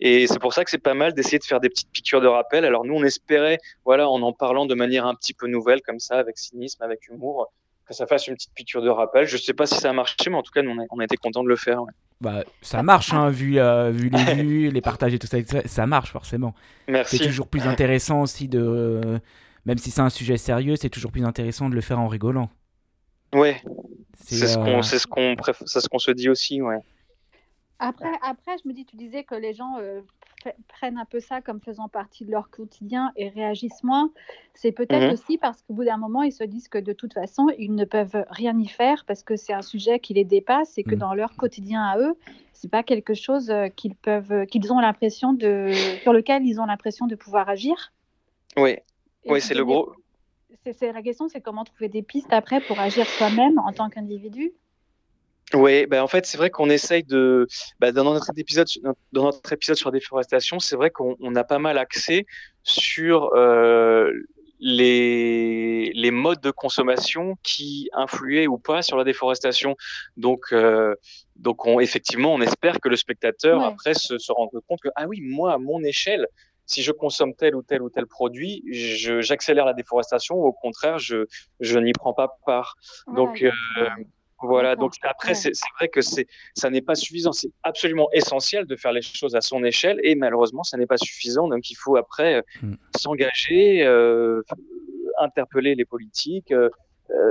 Et 0.00 0.26
c'est 0.26 0.38
pour 0.38 0.52
ça 0.52 0.64
que 0.64 0.70
c'est 0.70 0.78
pas 0.78 0.94
mal 0.94 1.12
d'essayer 1.12 1.38
de 1.38 1.44
faire 1.44 1.60
des 1.60 1.68
petites 1.68 1.90
piqûres 1.90 2.20
de 2.20 2.28
rappel. 2.28 2.64
Alors 2.64 2.84
nous, 2.84 2.94
on 2.94 3.02
espérait, 3.04 3.58
voilà, 3.84 4.08
en 4.08 4.22
en 4.22 4.32
parlant 4.32 4.66
de 4.66 4.74
manière 4.74 5.06
un 5.06 5.14
petit 5.14 5.34
peu 5.34 5.48
nouvelle, 5.48 5.82
comme 5.82 5.98
ça, 5.98 6.18
avec 6.18 6.38
cynisme, 6.38 6.82
avec 6.82 7.08
humour, 7.08 7.52
que 7.86 7.94
ça 7.94 8.06
fasse 8.06 8.28
une 8.28 8.34
petite 8.34 8.54
piqûre 8.54 8.82
de 8.82 8.90
rappel. 8.90 9.26
Je 9.26 9.36
sais 9.36 9.54
pas 9.54 9.66
si 9.66 9.74
ça 9.74 9.90
a 9.90 9.92
marché, 9.92 10.14
mais 10.28 10.36
en 10.36 10.42
tout 10.42 10.52
cas, 10.52 10.62
nous, 10.62 10.70
on 10.70 10.80
a, 10.80 10.86
on 10.90 10.98
a 11.00 11.04
été 11.04 11.16
content 11.16 11.42
de 11.42 11.48
le 11.48 11.56
faire. 11.56 11.82
Bah, 12.20 12.44
ça 12.60 12.84
marche, 12.84 13.12
hein, 13.12 13.30
vu, 13.30 13.58
euh, 13.58 13.90
vu 13.90 14.08
les 14.08 14.34
vues, 14.42 14.70
les 14.70 14.80
partages 14.80 15.12
et 15.12 15.18
tout 15.18 15.26
ça, 15.26 15.38
ça 15.66 15.86
marche 15.86 16.12
forcément. 16.12 16.54
Merci. 16.86 17.18
C'est 17.18 17.24
toujours 17.24 17.48
plus 17.48 17.66
intéressant 17.66 18.22
aussi 18.22 18.46
de, 18.46 19.20
même 19.66 19.78
si 19.78 19.90
c'est 19.90 20.00
un 20.00 20.10
sujet 20.10 20.36
sérieux, 20.36 20.76
c'est 20.76 20.90
toujours 20.90 21.10
plus 21.10 21.24
intéressant 21.24 21.68
de 21.68 21.74
le 21.74 21.80
faire 21.80 21.98
en 21.98 22.06
rigolant. 22.08 22.48
Ouais, 23.32 23.60
c'est 24.32 24.48
ce 24.48 24.58
qu'on 24.58 24.82
ce 24.82 25.06
qu'on 25.06 25.36
ce 25.64 25.88
qu'on 25.88 25.98
se 25.98 26.10
dit 26.10 26.28
aussi, 26.28 26.60
ouais. 26.60 26.80
Après, 27.78 28.12
après, 28.22 28.52
je 28.62 28.68
me 28.68 28.74
dis, 28.74 28.84
tu 28.84 28.94
disais 28.94 29.24
que 29.24 29.34
les 29.34 29.54
gens 29.54 29.78
euh, 29.80 30.02
prennent 30.68 30.98
un 30.98 31.04
peu 31.04 31.18
ça 31.18 31.40
comme 31.40 31.60
faisant 31.60 31.88
partie 31.88 32.24
de 32.24 32.30
leur 32.30 32.48
quotidien 32.48 33.10
et 33.16 33.28
réagissent 33.28 33.82
moins. 33.82 34.12
C'est 34.54 34.70
peut-être 34.70 35.06
mhm. 35.06 35.12
aussi 35.12 35.36
parce 35.36 35.62
qu'au 35.62 35.74
bout 35.74 35.84
d'un 35.84 35.96
moment, 35.96 36.22
ils 36.22 36.32
se 36.32 36.44
disent 36.44 36.68
que 36.68 36.78
de 36.78 36.92
toute 36.92 37.12
façon, 37.12 37.48
ils 37.58 37.74
ne 37.74 37.84
peuvent 37.84 38.24
rien 38.30 38.56
y 38.56 38.68
faire 38.68 39.04
parce 39.04 39.24
que 39.24 39.34
c'est 39.34 39.52
un 39.52 39.62
sujet 39.62 39.98
qui 39.98 40.14
les 40.14 40.24
dépasse 40.24 40.78
et 40.78 40.84
que 40.84 40.94
mhm. 40.94 41.00
dans 41.00 41.14
leur 41.14 41.34
quotidien 41.34 41.82
à 41.82 41.98
eux, 41.98 42.14
c'est 42.52 42.70
pas 42.70 42.84
quelque 42.84 43.14
chose 43.14 43.50
euh, 43.50 43.66
qu'ils 43.68 43.96
peuvent, 43.96 44.46
qu'ils 44.46 44.72
ont 44.72 44.78
l'impression 44.78 45.32
de, 45.32 45.72
sur 46.02 46.12
lequel 46.12 46.46
ils 46.46 46.60
ont 46.60 46.66
l'impression 46.66 47.08
de 47.08 47.16
pouvoir 47.16 47.48
agir. 47.48 47.92
Oui, 48.56 48.76
oui, 49.26 49.40
c'est 49.40 49.54
le 49.54 49.64
gros 49.64 49.92
c'est 50.78 50.92
la 50.92 51.02
question, 51.02 51.28
c'est 51.28 51.40
comment 51.40 51.64
trouver 51.64 51.88
des 51.88 52.02
pistes 52.02 52.32
après 52.32 52.60
pour 52.60 52.78
agir 52.78 53.06
soi-même 53.06 53.58
en 53.58 53.72
tant 53.72 53.88
qu'individu? 53.88 54.52
Oui, 55.54 55.86
ben 55.86 56.02
en 56.02 56.06
fait, 56.06 56.24
c'est 56.24 56.38
vrai 56.38 56.50
qu'on 56.50 56.70
essaye 56.70 57.04
de. 57.04 57.46
Ben 57.78 57.92
dans, 57.92 58.04
notre 58.04 58.30
épisode, 58.36 58.68
dans 59.12 59.24
notre 59.24 59.52
épisode 59.52 59.76
sur 59.76 59.90
la 59.90 59.98
déforestation, 59.98 60.58
c'est 60.58 60.76
vrai 60.76 60.90
qu'on 60.90 61.34
a 61.34 61.44
pas 61.44 61.58
mal 61.58 61.76
axé 61.76 62.26
sur 62.62 63.34
euh, 63.34 64.10
les, 64.60 65.92
les 65.94 66.10
modes 66.10 66.40
de 66.40 66.50
consommation 66.50 67.36
qui 67.42 67.90
influaient 67.92 68.46
ou 68.46 68.56
pas 68.58 68.80
sur 68.80 68.96
la 68.96 69.04
déforestation. 69.04 69.76
Donc, 70.16 70.46
euh, 70.52 70.94
donc 71.36 71.66
on, 71.66 71.80
effectivement, 71.80 72.32
on 72.32 72.40
espère 72.40 72.80
que 72.80 72.88
le 72.88 72.96
spectateur, 72.96 73.62
après, 73.62 73.94
se, 73.94 74.18
se 74.18 74.32
rende 74.32 74.50
compte 74.68 74.80
que, 74.80 74.88
ah 74.96 75.06
oui, 75.06 75.20
moi, 75.20 75.52
à 75.52 75.58
mon 75.58 75.82
échelle, 75.82 76.26
si 76.66 76.82
je 76.82 76.92
consomme 76.92 77.34
tel 77.34 77.54
ou 77.54 77.62
tel 77.62 77.82
ou 77.82 77.90
tel 77.90 78.06
produit, 78.06 78.62
j'accélère 79.20 79.64
la 79.64 79.74
déforestation 79.74 80.36
ou 80.36 80.46
au 80.46 80.52
contraire, 80.52 80.98
je, 80.98 81.26
je 81.60 81.78
n'y 81.78 81.92
prends 81.92 82.14
pas 82.14 82.38
part. 82.46 82.76
Donc, 83.14 83.42
euh, 83.42 83.50
voilà. 84.40 84.76
Donc 84.76 84.94
après, 85.02 85.34
c'est 85.34 85.52
vrai 85.78 85.88
que 85.88 86.00
c'est 86.00 86.26
ça 86.54 86.70
n'est 86.70 86.80
pas 86.80 86.94
suffisant. 86.94 87.32
C'est 87.32 87.50
absolument 87.62 88.08
essentiel 88.12 88.66
de 88.66 88.76
faire 88.76 88.92
les 88.92 89.02
choses 89.02 89.34
à 89.34 89.40
son 89.40 89.64
échelle 89.64 90.00
et 90.02 90.14
malheureusement, 90.14 90.62
ça 90.62 90.76
n'est 90.76 90.86
pas 90.86 90.96
suffisant. 90.96 91.48
Donc 91.48 91.70
il 91.70 91.74
faut 91.74 91.96
après 91.96 92.36
euh, 92.36 92.42
mm. 92.62 92.74
s'engager, 92.96 93.84
euh, 93.84 94.42
interpeller 95.20 95.74
les 95.74 95.84
politiques, 95.84 96.54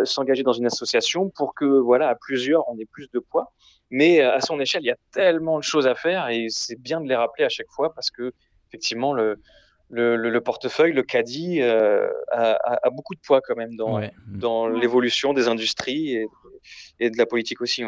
s'engager 0.04 0.44
dans 0.44 0.54
une 0.54 0.68
association 0.68 1.30
pour 1.30 1.56
que 1.56 1.66
voilà, 1.66 2.10
à 2.10 2.16
plusieurs, 2.16 2.70
on 2.70 2.78
ait 2.78 2.86
plus 2.86 3.10
de 3.12 3.20
poids. 3.20 3.52
Mais 3.90 4.22
à 4.22 4.40
son 4.40 4.60
échelle, 4.60 4.84
il 4.84 4.88
y 4.88 4.92
a 4.92 4.98
tellement 5.12 5.58
de 5.58 5.64
choses 5.64 5.88
à 5.88 5.96
faire 5.96 6.30
et 6.30 6.48
c'est 6.50 6.80
bien 6.80 7.02
de 7.02 7.10
les 7.10 7.16
rappeler 7.16 7.46
à 7.46 7.50
chaque 7.50 7.70
fois 7.70 7.94
parce 7.94 8.10
que 8.10 8.32
effectivement, 8.72 9.14
le, 9.14 9.38
le, 9.90 10.40
portefeuille, 10.40 10.94
le 10.94 11.04
caddie, 11.04 11.62
euh, 11.62 12.08
a, 12.32 12.90
beaucoup 12.92 13.16
de 13.16 13.20
poids 13.20 13.42
quand 13.42 13.56
même 13.56 13.76
dans, 13.76 14.00
dans 14.28 14.68
l'évolution 14.68 15.34
des 15.34 15.48
industries 15.48 16.16
et, 16.16 16.28
et, 17.00 17.10
de 17.10 17.18
la 17.18 17.26
politique 17.26 17.62
aussi. 17.62 17.84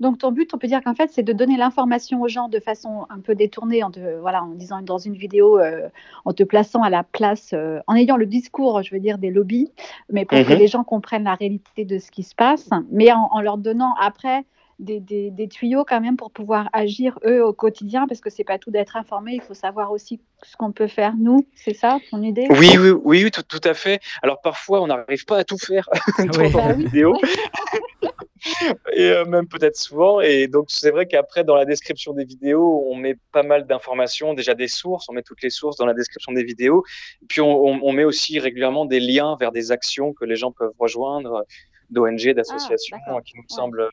Donc 0.00 0.16
ton 0.16 0.32
but, 0.32 0.54
on 0.54 0.58
peut 0.58 0.66
dire 0.66 0.82
qu'en 0.82 0.94
fait, 0.94 1.10
c'est 1.12 1.22
de 1.22 1.34
donner 1.34 1.58
l'information 1.58 2.22
aux 2.22 2.28
gens 2.28 2.48
de 2.48 2.58
façon 2.58 3.06
un 3.10 3.20
peu 3.20 3.34
détournée, 3.34 3.82
en, 3.82 3.90
voilà, 4.20 4.42
en 4.42 4.54
disant 4.54 4.80
dans 4.80 4.96
une 4.96 5.14
vidéo, 5.14 5.58
euh, 5.58 5.90
en 6.24 6.32
te 6.32 6.42
plaçant 6.42 6.82
à 6.82 6.88
la 6.88 7.04
place, 7.04 7.50
euh, 7.52 7.80
en 7.86 7.94
ayant 7.94 8.16
le 8.16 8.24
discours, 8.24 8.82
je 8.82 8.94
veux 8.94 9.00
dire, 9.00 9.18
des 9.18 9.30
lobbies, 9.30 9.70
mais 10.10 10.24
pour 10.24 10.38
que 10.38 10.52
mhm. 10.54 10.58
les 10.58 10.68
gens 10.68 10.84
comprennent 10.84 11.24
la 11.24 11.34
réalité 11.34 11.84
de 11.84 11.98
ce 11.98 12.10
qui 12.10 12.22
se 12.22 12.34
passe, 12.34 12.70
mais 12.90 13.12
en 13.12 13.40
leur 13.42 13.58
donnant 13.58 13.94
après 14.00 14.46
des, 14.80 15.48
tuyaux 15.48 15.84
quand 15.84 16.00
même 16.00 16.16
pour 16.16 16.30
pouvoir 16.30 16.68
agir 16.72 17.18
eux 17.24 17.44
au 17.44 17.52
quotidien 17.52 18.06
parce 18.06 18.20
que 18.20 18.30
c'est 18.30 18.44
pas 18.44 18.58
tout 18.58 18.70
d'être 18.70 18.96
informé, 18.96 19.32
il 19.34 19.42
faut 19.42 19.54
savoir 19.54 19.92
aussi 19.92 20.20
ce 20.42 20.56
qu'on 20.56 20.72
peut 20.72 20.88
faire 20.88 21.14
nous, 21.16 21.46
c'est 21.54 21.74
ça 21.74 21.98
ton 22.10 22.22
idée? 22.22 22.46
Oui, 22.50 22.76
oui, 22.78 22.90
oui, 23.04 23.30
tout, 23.30 23.42
tout, 23.42 23.60
à 23.68 23.74
fait. 23.74 24.00
Alors 24.22 24.40
parfois 24.40 24.80
on 24.80 24.86
n'arrive 24.86 25.24
pas 25.24 25.38
à 25.38 25.44
tout 25.44 25.58
faire 25.58 25.88
dans 26.18 26.50
bah 26.50 26.68
la 26.68 26.72
vidéo. 26.72 27.14
et 28.94 29.10
euh, 29.10 29.24
même 29.24 29.46
peut-être 29.46 29.76
souvent. 29.76 30.20
Et 30.20 30.46
donc, 30.46 30.66
c'est 30.68 30.90
vrai 30.90 31.06
qu'après, 31.06 31.44
dans 31.44 31.54
la 31.54 31.64
description 31.64 32.12
des 32.12 32.24
vidéos, 32.24 32.86
on 32.88 32.94
met 32.94 33.16
pas 33.32 33.42
mal 33.42 33.66
d'informations, 33.66 34.34
déjà 34.34 34.54
des 34.54 34.68
sources, 34.68 35.08
on 35.08 35.12
met 35.12 35.22
toutes 35.22 35.42
les 35.42 35.50
sources 35.50 35.76
dans 35.76 35.86
la 35.86 35.94
description 35.94 36.32
des 36.32 36.44
vidéos. 36.44 36.82
Puis, 37.28 37.40
on, 37.40 37.64
on, 37.84 37.92
met 37.92 38.04
aussi 38.04 38.38
régulièrement 38.38 38.86
des 38.86 39.00
liens 39.00 39.36
vers 39.38 39.52
des 39.52 39.72
actions 39.72 40.12
que 40.12 40.24
les 40.24 40.36
gens 40.36 40.52
peuvent 40.52 40.72
rejoindre, 40.78 41.44
d'ONG, 41.90 42.32
d'associations, 42.34 42.98
ah, 43.06 43.18
qui 43.24 43.36
nous 43.36 43.44
semblent 43.48 43.90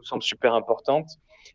nous 0.00 0.06
semble 0.06 0.22
super 0.22 0.54
importante. 0.54 1.06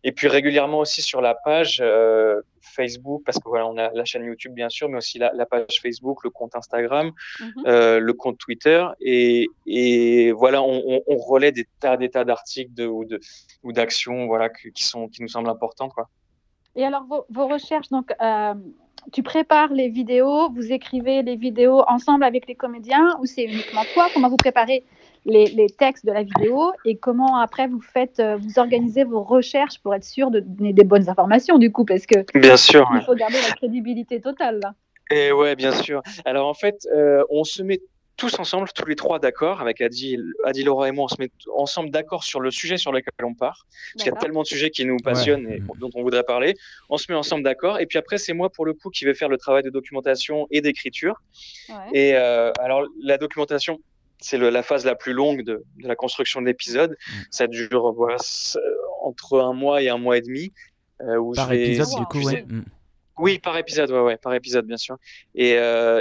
Et 0.04 0.12
puis 0.12 0.28
régulièrement 0.28 0.80
aussi 0.80 1.02
sur 1.02 1.22
la 1.22 1.34
page 1.34 1.80
euh, 1.82 2.42
Facebook, 2.62 3.24
parce 3.26 3.40
que 3.40 3.48
voilà, 3.48 3.68
on 3.68 3.78
a 3.78 3.92
la 3.92 4.06
chaîne 4.06 4.24
YouTube 4.24 4.54
bien 4.54 4.70
sûr, 4.70 4.90
mais 4.90 4.98
aussi 4.98 5.18
la, 5.18 5.46
page 5.46 5.80
Facebook, 5.82 6.24
le 6.24 6.30
compte 6.30 6.56
Instagram, 6.56 7.12
mhm. 7.40 7.54
euh, 7.66 8.00
le 8.00 8.14
compte 8.14 8.38
Twitter, 8.38 8.86
et, 9.02 9.48
et 9.66 10.32
voilà, 10.32 10.62
on, 10.62 11.02
on, 11.08 11.18
relaie 11.18 11.52
des 11.52 11.66
tas, 11.80 11.98
des 11.98 12.10
tas 12.10 12.24
d'articles 12.24 12.74
de, 12.74 12.86
ou 12.86 13.06
de 13.06 13.20
ou 13.64 13.72
d'actions, 13.72 14.28
voilà, 14.28 14.50
qui 14.50 14.84
sont 14.84 15.08
qui 15.08 15.22
nous 15.22 15.28
semblent 15.28 15.50
importantes, 15.50 15.94
quoi. 15.94 16.08
Et 16.76 16.84
alors 16.84 17.06
vos, 17.06 17.26
vos 17.30 17.48
recherches, 17.48 17.90
donc. 17.90 18.12
Euh, 18.22 18.54
tu 19.12 19.22
prépares 19.22 19.72
les 19.72 19.90
vidéos, 19.90 20.50
vous 20.50 20.72
écrivez 20.72 21.22
les 21.22 21.36
vidéos 21.36 21.84
ensemble 21.88 22.24
avec 22.24 22.48
les 22.48 22.56
comédiens 22.56 23.16
ou 23.20 23.26
c'est 23.26 23.44
uniquement 23.44 23.84
toi? 23.94 24.08
Comment 24.14 24.30
vous 24.30 24.38
préparez 24.38 24.84
les, 25.26 25.68
textes 25.78 26.06
de 26.06 26.12
la 26.12 26.24
vidéo 26.24 26.72
et 26.86 26.98
comment 26.98 27.38
après 27.38 27.68
vous 27.68 27.82
faites, 27.82 28.20
euh, 28.20 28.38
vous 28.38 28.60
organisez 28.60 29.04
vos 29.04 29.24
recherches 29.24 29.80
pour 29.80 29.94
être 29.96 30.04
sûr 30.04 30.32
de 30.32 30.40
donner 30.40 30.74
des 30.74 30.84
bonnes 30.84 31.10
informations 31.10 31.58
du 31.58 31.72
coup, 31.72 31.86
parce 31.86 32.06
que 32.06 32.26
bien 32.38 32.58
sûr, 32.58 32.88
il 32.96 33.02
faut 33.02 33.16
garder 33.16 33.38
la 33.48 33.56
crédibilité 33.56 34.22
totale 34.22 34.60
là. 34.62 34.74
Et 35.12 35.32
ouais, 35.32 35.56
bien 35.56 35.72
sûr. 35.72 36.02
Alors 36.26 36.48
en 36.48 36.54
fait, 36.54 36.88
euh, 36.96 37.24
on 37.30 37.44
se 37.44 37.62
met 37.62 37.80
tous 38.18 38.40
ensemble, 38.40 38.70
tous 38.74 38.86
les 38.86 38.96
trois 38.96 39.20
d'accord, 39.20 39.62
avec 39.62 39.82
Adi, 39.82 40.18
Adi, 40.46 40.64
Laura 40.64 40.88
et 40.88 40.92
moi, 40.92 41.06
on 41.06 41.08
se 41.08 41.16
met 41.20 41.30
ensemble 41.54 41.90
d'accord 41.90 42.24
sur 42.24 42.40
le 42.40 42.50
sujet 42.50 42.78
sur 42.78 42.92
lequel 42.92 43.12
on 43.24 43.34
part. 43.34 43.66
Parce 43.94 44.04
qu'il 44.04 44.14
y 44.14 44.16
a 44.16 44.20
tellement 44.20 44.44
de 44.44 44.48
sujets 44.48 44.70
qui 44.70 44.86
nous 44.86 44.98
passionnent 44.98 45.48
et 45.52 45.62
dont 45.80 45.90
on 45.96 46.02
voudrait 46.02 46.24
parler. 46.24 46.56
On 46.90 46.98
se 46.98 47.12
met 47.12 47.18
ensemble 47.18 47.44
d'accord. 47.44 47.80
Et 47.80 47.86
puis 47.86 47.98
après, 47.98 48.18
c'est 48.18 48.34
moi, 48.34 48.50
pour 48.50 48.66
le 48.66 48.74
coup, 48.74 48.90
qui 48.90 49.06
vais 49.06 49.14
faire 49.14 49.30
le 49.30 49.38
travail 49.38 49.64
de 49.64 49.70
documentation 49.70 50.48
et 50.50 50.62
d'écriture. 50.62 51.22
Et 51.94 52.16
euh, 52.16 52.52
alors, 52.60 52.84
la 53.02 53.18
documentation, 53.18 53.80
c'est 54.20 54.38
la 54.38 54.64
phase 54.64 54.86
la 54.86 54.96
plus 54.96 55.14
longue 55.14 55.44
de, 55.44 55.64
la 55.80 55.96
construction 55.96 56.42
de 56.42 56.48
l'épisode. 56.48 56.92
Mm. 56.92 57.14
Ça 57.32 57.48
dure 57.48 57.94
voilà, 57.94 58.18
entre 59.02 59.40
un 59.40 59.54
mois 59.54 59.82
et 59.82 59.90
un 59.90 59.98
mois 59.98 60.18
et 60.18 60.22
demi. 60.22 60.54
Euh, 61.02 61.34
Par 61.36 61.52
épisode, 61.52 62.00
du 62.00 62.06
coup, 62.06 62.26
ouais. 62.26 62.44
Mm. 62.48 62.66
Oui, 63.18 63.40
par 63.40 63.58
épisode, 63.58 63.92
ouais, 63.92 64.02
ouais, 64.02 64.18
par 64.18 64.34
épisode, 64.34 64.66
bien 64.66 64.76
sûr. 64.76 64.98
Et, 65.36 65.52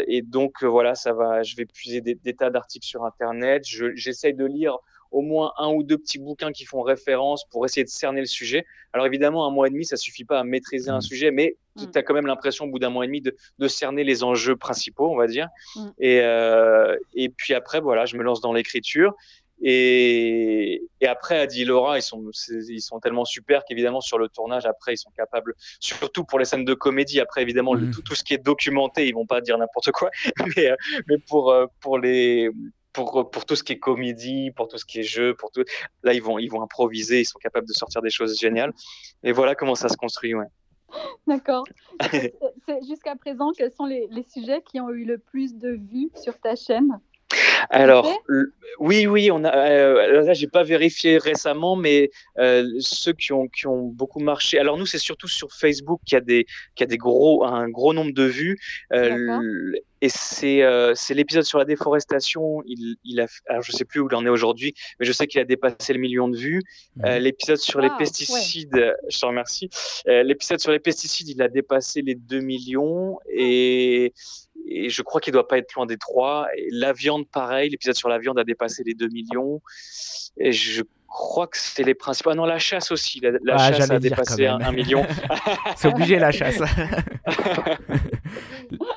et 0.09 0.23
donc, 0.23 0.65
voilà, 0.65 0.97
ça 0.97 1.13
va, 1.13 1.45
je 1.45 1.55
vais 1.55 1.65
puiser 1.65 2.01
des, 2.01 2.17
des 2.17 2.35
tas 2.35 2.51
d'articles 2.51 2.87
sur 2.87 3.05
Internet. 3.05 3.63
J'essaye 3.65 4.35
de 4.35 4.45
lire 4.45 4.79
au 5.15 5.23
moins 5.23 5.53
un 5.59 5.69
ou 5.69 5.85
deux 5.85 5.97
petits 5.97 6.19
bouquins 6.19 6.51
qui 6.51 6.65
font 6.65 6.83
référence 6.83 7.45
pour 7.51 7.65
essayer 7.65 7.85
de 7.85 7.89
cerner 7.89 8.19
le 8.21 8.27
sujet. 8.27 8.67
Alors 8.93 9.07
évidemment, 9.07 9.47
un 9.47 9.51
mois 9.51 9.69
et 9.69 9.71
demi, 9.71 9.85
ça 9.85 9.97
suffit 9.97 10.25
pas 10.25 10.41
à 10.41 10.45
maîtriser 10.45 10.91
un 10.91 10.99
mm. 10.99 11.03
sujet, 11.03 11.31
mais 11.31 11.57
mm. 11.77 11.91
tu 11.93 11.99
as 11.99 12.03
quand 12.03 12.15
même 12.15 12.27
l'impression 12.27 12.65
au 12.65 12.69
bout 12.69 12.81
d'un 12.81 12.91
mois 12.91 13.05
et 13.05 13.07
demi 13.07 13.21
de, 13.21 13.35
de, 13.61 13.69
cerner 13.69 14.03
les 14.03 14.25
enjeux 14.25 14.57
principaux, 14.57 15.09
on 15.09 15.17
va 15.17 15.29
dire. 15.29 15.47
Mm. 15.77 15.89
Et, 16.01 16.21
euh, 16.21 16.97
et 17.15 17.29
puis 17.29 17.55
après, 17.55 17.81
voilà, 17.81 18.07
je 18.07 18.17
me 18.17 18.25
lance 18.25 18.41
dans 18.41 18.53
l'écriture. 18.53 19.15
Et, 19.63 20.83
et, 21.01 21.07
après, 21.07 21.39
Adi 21.39 21.63
et 21.63 21.65
Laura, 21.65 21.97
ils 21.97 22.03
sont, 22.03 22.21
ils 22.69 22.83
sont 22.83 22.99
tellement 22.99 23.25
super 23.25 23.65
qu'évidemment, 23.65 24.01
sur 24.01 24.19
le 24.19 24.29
tournage, 24.29 24.67
après, 24.67 24.95
ils 24.95 24.99
sont 24.99 25.13
capables, 25.17 25.55
surtout 25.79 26.25
pour 26.25 26.41
les 26.41 26.45
scènes 26.45 26.65
de 26.65 26.75
comédie, 26.75 27.21
après, 27.21 27.43
évidemment, 27.43 27.77
tout, 27.77 28.03
tout, 28.03 28.17
ce 28.17 28.25
qui 28.25 28.35
est 28.35 28.45
documenté, 28.45 29.07
ils 29.07 29.15
vont 29.15 29.27
pas 29.27 29.41
dire 29.41 29.57
n'importe 29.57 29.93
quoi, 29.93 30.11
mais, 30.57 30.71
euh, 30.71 30.77
mais 31.07 31.19
pour, 31.19 31.53
euh, 31.53 31.67
pour 31.81 31.99
les, 31.99 32.51
pour, 32.95 33.31
pour 33.31 33.45
tout 33.45 33.57
ce 33.57 33.63
qui 33.63 33.75
est 33.75 33.79
comédie, 33.79 34.51
pour 34.53 34.69
tout 34.69 34.79
ce 34.79 34.87
qui 34.87 35.01
est 35.01 35.03
jeu, 35.03 35.35
pour 35.35 35.51
tout. 35.51 35.65
Là, 36.03 36.15
ils 36.15 36.23
vont, 36.23 36.39
ils 36.39 36.49
vont 36.49 36.63
improviser, 36.63 37.21
ils 37.21 37.27
sont 37.27 37.39
capables 37.39 37.67
de 37.67 37.73
sortir 37.75 38.01
des 38.01 38.11
choses 38.11 38.39
géniales. 38.39 38.73
Et 39.23 39.33
voilà 39.33 39.55
comment 39.55 39.75
ça 39.75 39.89
se 39.89 39.97
construit, 39.97 40.35
ouais. 40.35 40.47
D'accord. 41.27 41.65
Jusqu'à 42.89 43.17
présent, 43.17 43.51
quels 43.53 43.73
sont 43.73 43.85
les, 43.85 44.07
les, 44.11 44.23
sujets 44.23 44.63
qui 44.63 44.81
ont 44.81 44.91
eu 44.91 45.05
le 45.05 45.19
plus 45.19 45.57
de 45.57 45.71
vues 45.71 46.11
sur 46.15 46.39
ta 46.39 46.57
chaîne? 46.57 47.01
Alors, 47.71 48.07
oui, 48.79 49.07
oui, 49.07 49.31
on 49.31 49.45
a. 49.45 49.55
Euh, 49.55 50.23
là, 50.23 50.35
j'ai 50.35 50.47
pas 50.47 50.63
vérifié 50.63 51.19
récemment, 51.19 51.77
mais 51.77 52.11
euh, 52.39 52.69
ceux 52.81 53.13
qui 53.13 53.33
ont 53.33 53.49
qui 53.49 53.67
ont 53.67 53.89
beaucoup 53.89 54.21
marché. 54.21 54.59
Alors 54.59 54.77
nous, 54.79 54.87
c'est 54.87 54.99
surtout 54.99 55.29
sur 55.29 55.53
Facebook 55.53 56.01
qu'il 56.05 56.17
y 56.17 56.19
a 56.19 56.21
des 56.21 56.47
qui 56.75 56.83
a 56.83 56.87
des 56.87 56.97
gros 56.97 57.45
un 57.45 57.69
gros 57.69 57.93
nombre 57.93 58.13
de 58.13 58.25
vues. 58.25 58.59
Euh, 58.93 59.73
et 60.01 60.09
c'est 60.09 60.63
c'est 60.95 61.15
l'épisode 61.15 61.45
sur 61.45 61.59
la 61.59 61.65
déforestation. 61.65 62.63
Il, 62.67 62.97
il 63.05 63.21
a. 63.21 63.27
Alors 63.49 63.63
je 63.63 63.73
sais 63.73 63.85
plus 63.85 64.01
où 64.01 64.09
il 64.11 64.15
en 64.15 64.27
est 64.27 64.31
aujourd'hui, 64.31 64.75
mais 64.99 65.07
je 65.07 65.13
sais 65.13 65.27
qu'il 65.27 65.41
a 65.41 65.45
dépassé 65.45 65.93
le 65.93 66.01
million 66.01 66.29
de 66.29 66.37
vues. 66.37 66.63
Mhm. 66.97 67.17
l'épisode 67.19 67.59
sur 67.59 67.81
les 67.81 67.91
pesticides, 67.97 68.95
je 69.09 69.19
te 69.19 69.27
remercie. 69.27 69.71
l'épisode 70.07 70.61
sur 70.61 70.73
les 70.73 70.81
pesticides, 70.81 71.29
il 71.29 71.41
a 71.43 71.49
dépassé 71.49 72.03
les 72.03 72.15
2 72.15 72.41
millions 72.41 73.19
et 73.33 74.13
et 74.67 74.89
je 74.89 75.03
crois 75.03 75.21
qu'il 75.21 75.33
doit 75.33 75.49
pas 75.49 75.59
être 75.59 75.73
loin 75.75 75.87
des 75.87 75.97
trois. 75.97 76.47
Et 76.57 76.69
la 76.71 76.93
viande, 76.93 77.27
pareil, 77.29 77.71
l'épisode 77.71 77.95
sur 77.95 78.09
la 78.09 78.19
viande 78.19 78.39
a 78.39 78.45
dépassé 78.45 78.83
les 78.85 78.95
2 78.95 79.09
millions. 79.09 79.61
Et 80.37 80.53
je 80.53 80.83
crois 81.07 81.47
que 81.47 81.59
c'était 81.59 81.85
les 81.85 81.95
principaux. 81.95 82.31
Ah 82.31 82.35
non, 82.35 82.45
la 82.45 82.59
chasse 82.59 82.91
aussi. 82.91 83.21
La, 83.21 83.55
ah, 83.57 83.73
chasse 83.73 83.91
a 83.91 83.99
dépassé 83.99 84.47
un, 84.47 84.73
million. 84.73 85.07
C'est 85.77 85.89
obligé 85.89 86.19
la 86.19 86.33
chasse. 86.33 86.59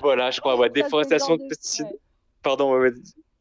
voilà, 0.01 0.31
je 0.31 0.39
crois. 0.39 0.57
Ouais, 0.57 0.69
déforestation 0.69 1.35
de. 1.35 1.43
Pardon. 2.41 2.73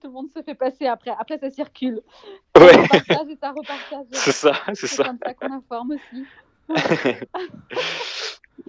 Tout 0.01 0.09
le 0.09 0.13
monde 0.13 0.31
se 0.31 0.43
fait 0.43 0.55
passer 0.55 0.87
après. 0.87 1.13
Après, 1.19 1.39
ça 1.39 1.51
circule. 1.51 2.01
Ouais. 2.59 2.73
C'est 4.13 4.33
ça, 4.33 4.55
c'est 4.75 4.87
ça. 4.87 4.89
C'est 4.95 5.05
comme 5.05 5.19
ça 5.25 5.35
qu'on 5.35 5.53
informe 5.53 5.93
aussi. 5.93 6.25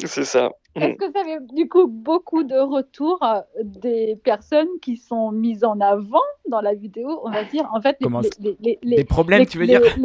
C'est 0.05 0.25
ça. 0.25 0.51
Est-ce 0.75 0.95
que 0.97 1.11
ça 1.11 1.21
avait 1.21 1.39
du 1.53 1.67
coup 1.67 1.87
beaucoup 1.87 2.43
de 2.43 2.57
retours 2.57 3.23
euh, 3.23 3.41
des 3.63 4.15
personnes 4.23 4.67
qui 4.81 4.97
sont 4.97 5.31
mises 5.31 5.63
en 5.63 5.79
avant 5.79 6.21
dans 6.49 6.61
la 6.61 6.73
vidéo? 6.73 7.19
On 7.23 7.31
va 7.31 7.43
dire, 7.43 7.67
en 7.73 7.81
fait, 7.81 7.97
les, 8.39 8.79
les, 8.83 9.03
problèmes, 9.03 9.45
tu 9.45 9.57
veux 9.57 9.65
dire? 9.65 9.81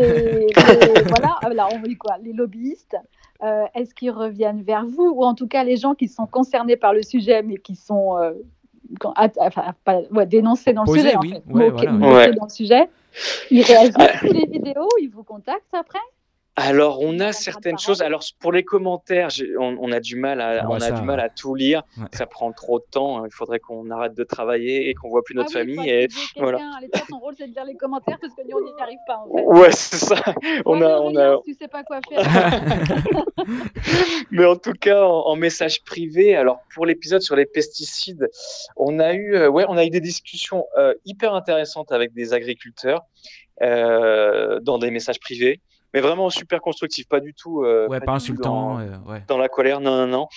Voilà, 1.09 1.37
alors 1.43 1.69
on 1.75 1.81
dit 1.81 1.97
quoi. 1.97 2.17
Les 2.23 2.33
lobbyistes, 2.33 2.97
euh, 3.43 3.65
est-ce 3.75 3.95
qu'ils 3.95 4.11
reviennent 4.11 4.63
vers 4.63 4.87
vous? 4.87 5.13
Ou 5.15 5.25
en 5.25 5.35
tout 5.35 5.47
cas, 5.47 5.65
les 5.65 5.77
gens 5.77 5.95
qui 5.95 6.09
sont 6.09 6.27
concernés 6.27 6.77
par 6.77 6.95
le 6.95 7.03
sujet, 7.03 7.43
mais 7.43 7.57
qui 7.57 7.77
sont 7.77 8.17
euh, 8.17 8.33
enfin, 9.17 9.75
ouais, 10.11 10.27
dénoncés 10.27 10.73
dans 10.73 10.85
le 10.85 10.93
sujet, 10.93 11.15
oui. 11.21 11.35
en 11.51 11.79
fait, 11.79 12.33
dans 12.33 12.45
le 12.45 12.51
sujet, 12.51 12.89
ils 13.51 13.63
réagissent 13.63 13.95
sur 14.21 14.33
les 14.33 14.47
vidéos, 14.47 14.89
ils 15.01 15.11
vous 15.11 15.25
contactent 15.25 15.75
après? 15.75 15.99
Alors, 16.55 17.01
on 17.01 17.19
a 17.19 17.33
certaines 17.33 17.79
choses. 17.79 18.03
Alors, 18.03 18.23
pour 18.39 18.53
les 18.53 18.63
commentaires, 18.63 19.29
on, 19.59 19.91
a 19.91 20.01
du 20.01 20.17
mal 20.17 20.43
à, 20.43 20.69
on 20.69 20.83
a 20.83 20.91
du 20.91 21.01
mal 21.01 21.19
à 21.19 21.31
tout 21.31 21.55
lire. 21.55 21.83
Ça 22.13 22.27
prend 22.27 22.53
trop 22.53 22.79
de 22.79 22.85
temps. 22.91 23.25
Il 23.25 23.33
faudrait 23.33 23.59
qu'on 23.59 23.91
arrête 23.91 24.15
de 24.15 24.25
travailler 24.25 24.91
et 24.91 24.95
qu'on 24.95 25.09
voit 25.09 25.25
plus 25.25 25.35
notre 25.35 25.49
ah 25.55 25.61
famille. 25.61 25.89
Et 25.89 26.09
voilà. 26.37 26.59
Son 27.09 27.21
rôle, 27.21 27.35
c'est 27.39 27.49
de 27.49 27.55
lire 27.55 27.65
les 27.65 27.77
commentaires 27.77 28.19
parce 28.21 28.35
que 28.35 28.43
nous, 28.43 28.59
on 28.59 28.65
n'y 28.65 28.73
arrive 28.83 28.99
pas. 29.07 29.17
En 29.17 29.35
fait. 29.35 29.45
Ouais, 29.45 29.73
c'est 29.73 29.97
ça. 29.97 30.23
On 30.67 30.83
a, 30.83 31.01
on 31.01 31.17
a. 31.17 31.39
Tu 31.47 31.55
sais 31.55 31.69
pas 31.69 31.85
quoi 31.85 32.01
faire. 32.07 32.21
Mais 34.31 34.45
en 34.45 34.57
tout 34.57 34.75
cas, 34.75 35.03
en, 35.03 35.35
message 35.37 35.83
privé. 35.85 36.37
Alors, 36.37 36.61
pour 36.75 36.85
l'épisode 36.85 37.23
sur 37.23 37.35
les 37.35 37.47
pesticides, 37.47 38.29
on 38.77 38.99
a 38.99 39.15
eu, 39.15 39.35
euh, 39.35 39.49
ouais, 39.49 39.65
on 39.69 39.79
a 39.79 39.87
eu 39.87 39.91
des 39.91 40.01
discussions 40.01 40.67
euh, 40.77 40.93
hyper 41.07 41.33
intéressantes 41.35 41.93
avec 41.93 42.13
des 42.13 42.35
agriculteurs 42.35 43.07
euh, 43.63 44.61
dans 44.61 44.79
des 44.79 44.91
messages 44.91 45.19
privés 45.19 45.63
mais 45.93 46.01
vraiment 46.01 46.31
super 46.31 46.61
constructif, 46.61 47.09
pas 47.09 47.21
du 47.21 47.35
tout. 47.35 47.63
Euh, 47.63 47.89
ouais, 47.89 48.01
pas, 48.01 48.13
insultant. 48.13 48.75
Dans, 48.75 48.81
euh, 48.81 48.97
ouais. 49.07 49.23
dans, 49.29 49.39
la 49.39 49.49
colère, 49.49 49.81
non, 49.81 49.97
non, 49.97 50.07
non. 50.07 50.29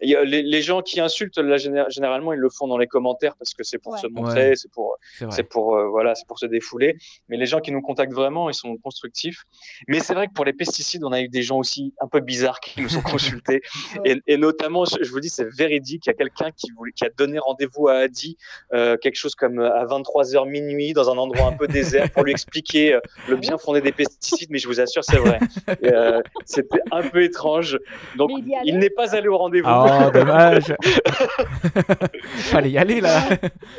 Les, 0.00 0.42
les, 0.42 0.62
gens 0.62 0.82
qui 0.82 1.00
insultent, 1.00 1.38
là, 1.38 1.56
généralement, 1.56 2.32
ils 2.32 2.38
le 2.38 2.50
font 2.50 2.66
dans 2.66 2.78
les 2.78 2.86
commentaires 2.86 3.36
parce 3.36 3.54
que 3.54 3.62
c'est 3.62 3.78
pour 3.78 3.96
se 3.98 4.06
montrer, 4.06 4.56
c'est 4.56 4.70
pour, 4.70 4.98
c'est 5.30 5.44
pour, 5.44 5.76
euh, 5.76 5.88
voilà, 5.88 6.14
c'est 6.14 6.26
pour 6.26 6.38
se 6.38 6.46
défouler. 6.46 6.96
Mais 7.28 7.36
les 7.36 7.46
gens 7.46 7.60
qui 7.60 7.72
nous 7.72 7.80
contactent 7.80 8.12
vraiment, 8.12 8.50
ils 8.50 8.54
sont 8.54 8.76
constructifs. 8.76 9.44
Mais 9.88 10.00
c'est 10.00 10.14
vrai 10.14 10.26
que 10.26 10.32
pour 10.32 10.44
les 10.44 10.52
pesticides, 10.52 11.04
on 11.04 11.12
a 11.12 11.20
eu 11.20 11.28
des 11.28 11.42
gens 11.42 11.58
aussi 11.58 11.94
un 12.00 12.08
peu 12.08 12.20
bizarres 12.20 12.60
qui 12.60 12.80
nous 12.82 12.96
ont 12.96 13.02
consultés. 13.02 13.62
et, 14.04 14.20
et, 14.26 14.36
notamment, 14.36 14.84
je 14.84 15.10
vous 15.10 15.20
dis, 15.20 15.28
c'est 15.28 15.48
véridique. 15.54 16.06
Il 16.06 16.10
y 16.10 16.12
a 16.12 16.14
quelqu'un 16.14 16.50
qui, 16.50 16.68
qui 16.94 17.04
a 17.04 17.10
donné 17.16 17.38
rendez-vous 17.38 17.88
à 17.88 17.94
Adi, 17.94 18.36
euh, 18.72 18.96
quelque 18.96 19.16
chose 19.16 19.34
comme 19.34 19.60
à 19.60 19.84
23h 19.84 20.48
minuit, 20.48 20.92
dans 20.92 21.10
un 21.10 21.16
endroit 21.16 21.46
un 21.46 21.56
peu 21.56 21.66
désert, 21.66 22.10
pour 22.10 22.24
lui 22.24 22.32
expliquer 22.32 22.98
le 23.28 23.36
bien 23.36 23.58
fondé 23.58 23.80
des 23.80 23.92
pesticides. 23.92 24.50
Mais 24.50 24.58
je 24.58 24.68
vous 24.68 24.80
assure, 24.80 25.04
c'est 25.04 25.18
vrai. 25.18 25.38
Euh, 25.84 26.20
c'était 26.44 26.80
un 26.90 27.02
peu 27.02 27.22
étrange. 27.22 27.78
Donc, 28.16 28.30
il, 28.64 28.78
n'est 28.78 28.90
pas 28.90 29.14
allé 29.14 29.28
au 29.28 29.38
rendez-vous. 29.38 29.68
Oh, 30.00 30.10
dommage. 30.14 30.74
il 30.84 32.42
fallait 32.42 32.70
y 32.70 32.78
aller 32.78 33.00
là, 33.00 33.20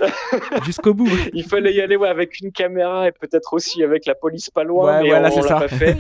jusqu'au 0.66 0.94
bout. 0.94 1.10
Il 1.34 1.44
fallait 1.46 1.74
y 1.74 1.82
aller 1.82 1.96
ouais, 1.96 2.10
avec 2.10 2.40
une 2.40 2.52
caméra 2.52 3.08
et 3.08 3.12
peut-être 3.12 3.54
aussi 3.54 3.84
avec 3.84 4.06
la 4.06 4.16
police 4.16 4.50
pas 4.50 4.64
loin, 4.64 5.02
mais 5.02 5.10
voilà, 5.10 5.32
on, 5.32 5.42
l'a 5.42 5.60
pas 5.60 5.68
fait. 5.68 5.98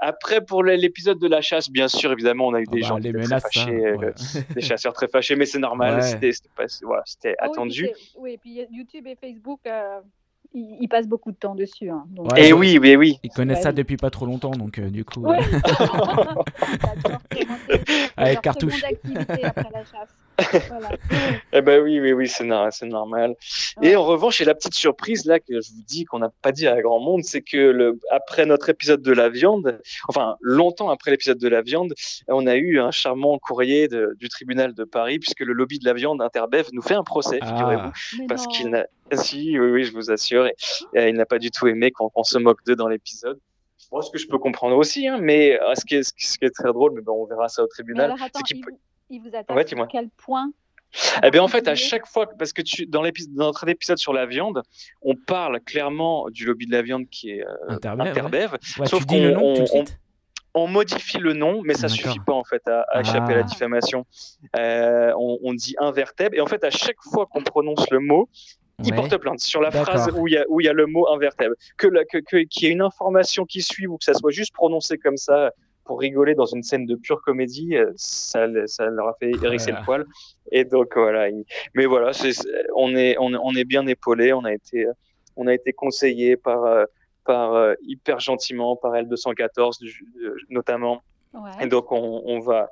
Après, 0.00 0.40
pour 0.44 0.62
l'épisode 0.62 1.18
de 1.18 1.28
la 1.28 1.40
chasse, 1.40 1.70
bien 1.70 1.88
sûr, 1.88 2.12
évidemment, 2.12 2.48
on 2.48 2.54
a 2.54 2.60
eu 2.60 2.66
des 2.66 2.82
oh, 2.82 2.86
gens 2.86 2.96
les 2.98 3.12
menaces, 3.12 3.42
très 3.42 3.60
fâchés, 3.60 3.86
hein, 3.86 3.96
euh, 4.02 4.40
des 4.54 4.60
chasseurs 4.60 4.92
très 4.92 5.08
fâchés, 5.08 5.36
mais 5.36 5.46
c'est 5.46 5.58
normal, 5.58 6.02
c'était 6.02 6.32
voilà, 6.82 7.02
ah 7.38 7.44
attendu. 7.46 7.88
Oui, 8.16 8.32
et 8.32 8.38
puis 8.38 8.66
YouTube 8.70 9.06
et 9.06 9.16
Facebook. 9.16 9.60
Euh, 9.66 10.00
ils, 10.52 10.88
passent 10.88 11.06
beaucoup 11.06 11.30
de 11.30 11.36
temps 11.36 11.54
dessus. 11.54 11.90
Hein, 11.90 12.04
et 12.36 12.48
eh 12.48 12.52
oui, 12.52 12.78
oui, 12.80 12.96
oui. 12.96 13.18
Ils 13.22 13.30
connaissent 13.30 13.62
ça 13.62 13.72
depuis 13.72 13.96
pas 13.96 14.10
trop 14.10 14.26
longtemps, 14.26 14.50
donc 14.50 14.78
euh, 14.78 14.90
du 14.90 15.04
coup. 15.04 15.20
Ouais. 15.20 15.38
Avec 18.16 18.40
cartouche. 18.40 18.82
Après 18.84 19.70
la 19.72 19.84
chasse. 19.84 20.08
eh 21.52 21.60
ben 21.60 21.82
oui, 21.82 22.00
oui, 22.00 22.12
oui, 22.12 22.28
c'est 22.28 22.44
normal. 22.86 23.34
Et 23.82 23.96
en 23.96 24.04
revanche, 24.04 24.40
et 24.40 24.44
la 24.44 24.54
petite 24.54 24.74
surprise 24.74 25.24
là 25.24 25.38
que 25.38 25.60
je 25.60 25.70
vous 25.72 25.82
dis 25.86 26.04
qu'on 26.04 26.18
n'a 26.18 26.30
pas 26.42 26.52
dit 26.52 26.66
à 26.66 26.80
grand 26.80 27.00
monde, 27.00 27.22
c'est 27.24 27.42
que 27.42 27.56
le, 27.56 27.98
après 28.10 28.46
notre 28.46 28.68
épisode 28.68 29.02
de 29.02 29.12
la 29.12 29.28
viande, 29.28 29.80
enfin 30.08 30.36
longtemps 30.40 30.90
après 30.90 31.10
l'épisode 31.10 31.38
de 31.38 31.48
la 31.48 31.62
viande, 31.62 31.94
on 32.28 32.46
a 32.46 32.56
eu 32.56 32.80
un 32.80 32.90
charmant 32.90 33.38
courrier 33.38 33.88
du 33.88 34.28
tribunal 34.28 34.74
de 34.74 34.84
Paris 34.84 35.18
puisque 35.18 35.40
le 35.40 35.52
lobby 35.52 35.78
de 35.78 35.84
la 35.84 35.94
viande 35.94 36.22
Interbev 36.22 36.68
nous 36.72 36.82
fait 36.82 36.94
un 36.94 37.04
procès, 37.04 37.38
ah. 37.42 37.46
figurez-vous, 37.46 38.26
parce 38.26 38.46
qu'il 38.46 38.68
n'a, 38.68 38.86
si, 39.12 39.58
oui, 39.58 39.70
oui, 39.70 39.84
je 39.84 39.92
vous 39.92 40.10
assure, 40.10 40.46
et, 40.46 40.54
il 40.94 41.14
n'a 41.14 41.26
pas 41.26 41.38
du 41.38 41.50
tout 41.50 41.66
aimé 41.66 41.90
qu'on 41.90 42.24
se 42.24 42.38
moque 42.38 42.64
d'eux 42.64 42.76
dans 42.76 42.88
l'épisode. 42.88 43.38
Moi, 43.92 44.02
ce 44.02 44.10
que 44.10 44.18
je 44.18 44.28
peux 44.28 44.38
comprendre 44.38 44.76
aussi, 44.76 45.08
hein, 45.08 45.18
mais 45.20 45.60
euh, 45.60 45.74
ce 45.74 45.84
qui, 45.84 45.96
est, 45.96 46.02
ce, 46.02 46.38
qui 46.38 46.44
est, 46.44 46.50
très 46.50 46.72
drôle, 46.72 46.92
mais 46.94 47.00
bon, 47.00 47.24
on 47.24 47.26
verra 47.26 47.48
ça 47.48 47.64
au 47.64 47.66
tribunal, 47.66 48.14
il 48.50 48.64
vous 49.18 49.34
attaque 49.34 49.72
à 49.72 49.86
quel 49.86 50.08
point 50.10 50.52
eh 51.22 51.30
bien, 51.30 51.42
en 51.42 51.48
fait, 51.48 51.68
à 51.68 51.74
chaque 51.74 52.06
fois, 52.06 52.28
parce 52.38 52.52
que 52.52 52.62
tu, 52.62 52.86
dans, 52.86 53.02
dans 53.02 53.10
notre 53.46 53.68
épisode 53.68 53.98
sur 53.98 54.12
la 54.12 54.26
viande, 54.26 54.62
on 55.02 55.14
parle 55.14 55.60
clairement 55.60 56.28
du 56.30 56.44
lobby 56.44 56.66
de 56.66 56.72
la 56.72 56.82
viande 56.82 57.08
qui 57.08 57.30
est 57.30 57.44
euh, 57.46 57.78
Interbev. 57.84 58.56
sauf 58.84 59.06
qu'on 59.06 59.86
on, 60.52 60.66
modifie 60.66 61.18
le 61.18 61.32
nom, 61.32 61.62
mais 61.64 61.74
ça 61.74 61.88
suffit 61.88 62.18
pas 62.18 62.32
en 62.32 62.42
fait 62.42 62.62
à, 62.66 62.84
échapper 63.00 63.34
à 63.34 63.36
la 63.36 63.42
ah. 63.42 63.44
diffamation. 63.44 64.04
Euh, 64.58 65.12
on, 65.16 65.54
dit 65.54 65.76
invertèbre, 65.78 66.34
et 66.34 66.40
en 66.40 66.46
fait, 66.46 66.64
à 66.64 66.70
chaque 66.70 67.00
fois 67.12 67.26
qu'on 67.26 67.42
prononce 67.42 67.88
le 67.90 68.00
mot, 68.00 68.28
il 68.82 68.94
porte 68.94 69.16
plainte 69.18 69.40
sur 69.40 69.60
la 69.60 69.70
phrase 69.70 70.10
où 70.16 70.26
il 70.26 70.34
y 70.34 70.38
a, 70.38 70.44
où 70.48 70.60
il 70.60 70.64
y 70.64 70.68
a 70.68 70.72
le 70.72 70.86
mot 70.86 71.08
invertèbre. 71.12 71.54
Que, 71.76 71.86
que, 71.86 72.18
qu'il 72.44 72.64
y 72.64 72.66
ait 72.66 72.72
une 72.72 72.82
information 72.82 73.44
qui 73.44 73.62
suit 73.62 73.86
ou 73.86 73.96
que 73.96 74.04
ça 74.04 74.14
soit 74.14 74.32
juste 74.32 74.54
prononcé 74.54 74.98
comme 74.98 75.18
ça 75.18 75.52
pour 75.84 76.00
rigoler 76.00 76.34
dans 76.34 76.46
une 76.46 76.62
scène 76.62 76.86
de 76.86 76.94
pure 76.94 77.22
comédie, 77.22 77.76
euh, 77.76 77.92
ça, 77.96 78.46
ça 78.66 78.86
leur 78.86 79.08
a 79.08 79.14
fait 79.18 79.32
hérisser 79.42 79.72
le 79.72 79.84
poil. 79.84 80.04
Et 80.52 80.64
donc 80.64 80.96
voilà. 80.96 81.28
Mais 81.74 81.86
voilà, 81.86 82.12
on 82.76 82.94
est 82.96 83.16
on, 83.18 83.54
est 83.54 83.64
bien 83.64 83.86
épaulé. 83.86 84.32
On 84.32 84.44
a 84.44 84.52
été 84.52 84.86
on 85.36 85.46
a 85.46 85.54
été 85.54 85.72
conseillé 85.72 86.36
par 86.36 86.64
euh, 86.64 86.84
par 87.24 87.54
euh, 87.54 87.74
hyper 87.82 88.20
gentiment 88.20 88.76
par 88.76 88.92
L214 88.92 89.78
notamment. 90.48 91.02
Et 91.60 91.66
donc 91.66 91.92
on, 91.92 92.22
on, 92.26 92.40
va 92.40 92.70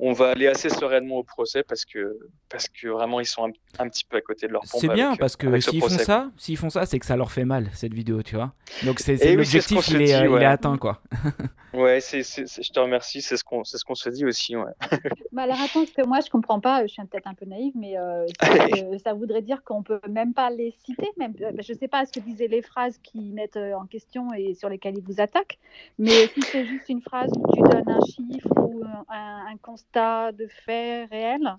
on 0.00 0.12
va 0.12 0.30
aller 0.30 0.48
assez 0.48 0.68
sereinement 0.68 1.16
au 1.16 1.22
procès 1.22 1.62
parce 1.62 1.84
que, 1.84 2.18
parce 2.48 2.68
que 2.68 2.88
vraiment, 2.88 3.20
ils 3.20 3.26
sont 3.26 3.44
un, 3.78 3.88
petit 3.88 4.04
peu 4.04 4.16
à 4.16 4.20
côté 4.20 4.48
de 4.48 4.52
leur 4.52 4.62
pompe. 4.62 4.80
C'est 4.80 4.88
bien 4.88 5.14
parce 5.16 5.36
que 5.36 5.60
s'ils 5.60 5.80
font 5.80 5.88
ça, 5.88 6.30
s'ils 6.36 6.56
font 6.56 6.70
ça, 6.70 6.86
c'est 6.86 6.98
que 6.98 7.06
ça 7.06 7.16
leur 7.16 7.30
fait 7.30 7.44
mal 7.44 7.70
cette 7.72 7.94
vidéo, 7.94 8.22
tu 8.22 8.34
vois. 8.34 8.52
Donc 8.84 8.98
c'est 8.98 9.18
eh 9.20 9.36
l'objectif, 9.36 9.88
il, 9.88 10.02
est, 10.02 10.26
il 10.26 10.42
est 10.42 10.44
atteint, 10.44 10.76
quoi. 10.76 11.02
ouais, 11.74 12.00
c'est, 12.00 12.22
je 12.22 12.72
te 12.72 12.80
remercie, 12.80 13.22
c'est 13.22 13.36
ce 13.36 13.44
qu'on, 13.44 13.62
c'est 13.64 13.78
ce 13.78 13.84
qu'on 13.84 13.94
se 13.94 14.08
dit 14.08 14.24
aussi, 14.24 14.56
ouais. 14.56 14.72
bah 15.32 15.42
alors 15.42 15.60
attends, 15.60 15.84
parce 15.84 15.90
que 15.90 16.06
moi 16.06 16.20
je 16.24 16.30
comprends 16.30 16.60
pas, 16.60 16.82
je 16.86 16.92
suis 16.92 17.04
peut-être 17.04 17.26
un 17.26 17.34
peu 17.34 17.46
naïve, 17.46 17.72
mais 17.76 17.98
euh, 17.98 18.26
ça 19.04 19.12
voudrait 19.12 19.42
dire 19.42 19.62
qu'on 19.62 19.82
peut 19.82 20.00
même 20.08 20.34
pas 20.34 20.50
les 20.50 20.74
citer, 20.84 21.08
même. 21.16 21.34
Euh, 21.40 21.52
je 21.58 21.72
sais 21.72 21.88
pas 21.88 22.06
ce 22.06 22.12
que 22.12 22.20
disaient 22.20 22.48
les 22.48 22.62
phrases 22.62 22.98
qui 23.02 23.30
mettent 23.32 23.56
euh, 23.56 23.74
en 23.74 23.86
question 23.86 24.32
et 24.34 24.54
sur 24.54 24.68
lesquelles 24.68 24.98
ils 24.98 25.04
vous 25.04 25.20
attaquent, 25.20 25.58
mais 25.98 26.26
si 26.28 26.42
c'est 26.42 26.64
juste 26.64 26.88
une 26.88 27.02
phrase 27.02 27.30
où 27.36 27.54
tu 27.54 27.60
donnes 27.62 27.88
un 27.88 27.99
chiffre 28.06 28.48
ou 28.56 28.82
un, 29.08 29.46
un 29.46 29.56
constat 29.58 30.32
de 30.32 30.46
fait 30.46 31.04
réel. 31.06 31.56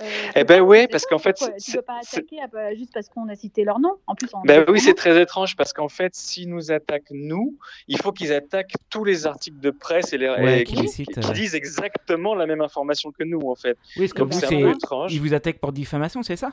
Euh, 0.00 0.06
eh 0.36 0.44
ben 0.44 0.60
oui, 0.60 0.86
parce 0.88 1.04
qu'en 1.06 1.18
fait, 1.18 1.34
tu 1.34 1.72
peux 1.72 1.82
pas 1.82 1.98
attaquer 2.00 2.36
juste 2.76 2.92
parce 2.92 3.08
qu'on 3.08 3.28
a 3.28 3.34
cité 3.34 3.64
leur 3.64 3.80
nom. 3.80 3.96
En 4.06 4.14
plus, 4.14 4.28
ben 4.44 4.64
oui, 4.68 4.80
c'est 4.80 4.94
très 4.94 5.20
étrange 5.20 5.56
parce 5.56 5.72
qu'en 5.72 5.88
fait, 5.88 6.14
s'ils 6.14 6.48
nous 6.48 6.70
attaquent 6.70 7.10
nous, 7.10 7.58
il 7.88 7.98
faut 7.98 8.12
qu'ils 8.12 8.32
attaquent 8.32 8.74
tous 8.90 9.04
les 9.04 9.26
articles 9.26 9.58
de 9.58 9.70
presse 9.70 10.12
et, 10.12 10.18
les, 10.18 10.64
qui, 10.64 10.76
disent 11.34 11.54
exactement 11.54 12.34
la 12.34 12.46
même 12.46 12.60
information 12.60 13.10
que 13.10 13.24
nous, 13.24 13.40
en 13.48 13.56
fait. 13.56 13.76
Oui, 13.96 14.08
parce 14.08 14.12
que 14.12 14.22
vous, 14.22 14.40
c'est 14.40 15.12
ils 15.14 15.20
vous 15.20 15.34
attaquent 15.34 15.58
pour 15.58 15.72
diffamation, 15.72 16.22
c'est 16.22 16.36
ça? 16.36 16.52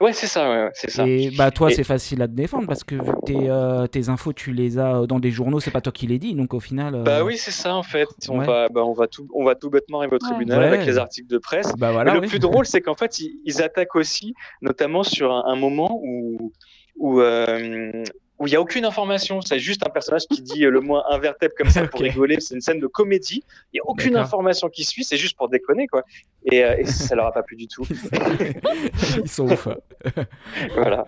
Ouais, 0.00 0.12
c'est 0.12 0.28
ça, 0.28 0.48
ouais, 0.48 0.70
c'est 0.74 0.90
ça. 0.90 1.04
Et 1.08 1.30
bah 1.36 1.50
toi, 1.50 1.70
c'est 1.70 1.82
facile 1.82 2.22
à 2.22 2.28
te 2.28 2.32
défendre 2.32 2.68
parce 2.68 2.84
que 2.84 2.94
tes, 3.26 3.50
euh, 3.50 3.88
tes, 3.88 4.08
infos, 4.08 4.32
tu 4.32 4.52
les 4.52 4.78
as 4.78 5.06
dans 5.06 5.18
des 5.18 5.32
journaux, 5.32 5.58
c'est 5.58 5.72
pas 5.72 5.80
toi 5.80 5.92
qui 5.92 6.06
les 6.06 6.20
dis, 6.20 6.34
donc 6.34 6.54
au 6.54 6.60
final. 6.60 6.94
Euh, 6.94 7.02
bah 7.02 7.24
oui, 7.24 7.36
c'est 7.36 7.50
ça 7.50 7.74
en 7.74 7.82
fait. 7.82 8.08
On 8.28 8.38
va, 8.38 8.68
bah, 8.68 8.84
on 8.84 8.92
va 8.92 9.08
tout, 9.08 9.26
on 9.34 9.44
va 9.44 9.56
tout 9.56 9.70
bêtement 9.70 9.98
arriver 9.98 10.14
au 10.14 10.18
tribunal 10.20 10.62
avec 10.62 10.86
les 10.86 10.98
articles 10.98 11.28
de 11.28 11.38
presse. 11.38 11.72
Bah, 11.76 11.90
voilà, 11.90 12.14
le 12.14 12.20
plus 12.20 12.38
drôle, 12.38 12.64
c'est 12.64 12.80
qu'en 12.80 12.94
fait, 12.94 13.18
ils, 13.18 13.60
attaquent 13.60 13.96
aussi, 13.96 14.34
notamment 14.62 15.02
sur 15.02 15.32
un, 15.32 15.56
moment 15.56 16.00
où, 16.04 16.52
où 16.96 17.20
euh, 17.20 18.04
où 18.38 18.46
il 18.46 18.50
n'y 18.50 18.56
a 18.56 18.60
aucune 18.60 18.84
information. 18.84 19.40
C'est 19.40 19.58
juste 19.58 19.86
un 19.86 19.90
personnage 19.90 20.26
qui 20.26 20.42
dit 20.42 20.62
le 20.62 20.80
moins 20.80 21.04
invertable 21.10 21.54
comme 21.56 21.70
ça 21.70 21.86
pour 21.88 22.00
rigoler. 22.00 22.40
C'est 22.40 22.54
une 22.54 22.60
scène 22.60 22.80
de 22.80 22.86
comédie. 22.86 23.42
Il 23.72 23.76
n'y 23.76 23.80
a 23.80 23.84
aucune 23.86 24.16
information 24.16 24.68
qui 24.68 24.84
suit. 24.84 25.04
C'est 25.04 25.16
juste 25.16 25.36
pour 25.36 25.48
déconner, 25.48 25.86
quoi. 25.88 26.04
Et, 26.50 26.64
euh, 26.64 26.76
et 26.78 26.84
ça 26.84 27.14
leur 27.14 27.26
a 27.26 27.32
pas 27.32 27.42
plu 27.42 27.56
du 27.56 27.66
tout. 27.66 27.84
ils 29.22 29.28
sont 29.28 29.50
ouf. 29.50 29.68
voilà. 30.74 31.04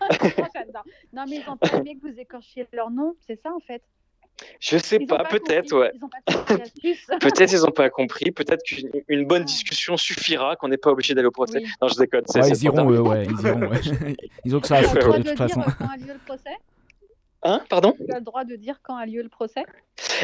non, 1.12 1.24
mais 1.28 1.36
ils 1.36 1.48
ont 1.48 1.56
pas 1.56 1.78
aimé 1.78 1.96
que 2.00 2.08
vous 2.08 2.18
écorchiez 2.18 2.66
leur 2.72 2.90
nom. 2.90 3.14
C'est 3.26 3.40
ça, 3.40 3.50
en 3.54 3.60
fait? 3.60 3.82
Je 4.58 4.78
sais 4.78 5.00
pas, 5.00 5.24
peut-être, 5.24 5.76
ouais. 5.78 5.92
peut-être 7.20 7.52
ils 7.52 7.60
n'ont 7.60 7.70
pas 7.70 7.90
compris. 7.90 8.30
Peut-être 8.30 8.62
qu'une 8.62 9.26
bonne 9.26 9.44
discussion 9.44 9.96
suffira, 9.98 10.56
qu'on 10.56 10.68
n'est 10.68 10.78
pas 10.78 10.90
obligé 10.90 11.14
d'aller 11.14 11.28
au 11.28 11.30
procès. 11.30 11.62
Non, 11.80 11.88
je 11.88 11.96
déconne. 11.96 12.24
Ouais, 12.34 12.48
ils, 12.48 12.64
iront, 12.64 12.86
ouais, 12.86 13.26
ils 13.26 13.46
iront, 13.46 13.66
ouais. 13.68 14.16
Ils 14.44 14.56
ont 14.56 14.60
que 14.60 14.66
ça 14.66 14.76
à 14.76 14.82
foutre 14.82 15.18
de 15.18 15.28
toute 15.28 15.36
façon. 15.36 15.60
Quand 15.60 15.88
le 15.98 16.18
procès? 16.24 16.56
Hein, 17.42 17.62
pardon? 17.70 17.94
Tu 17.96 18.12
as 18.12 18.18
le 18.18 18.24
droit 18.24 18.44
de 18.44 18.54
dire 18.54 18.80
quand 18.82 18.96
a 18.96 19.06
lieu 19.06 19.22
le 19.22 19.28
procès? 19.28 19.64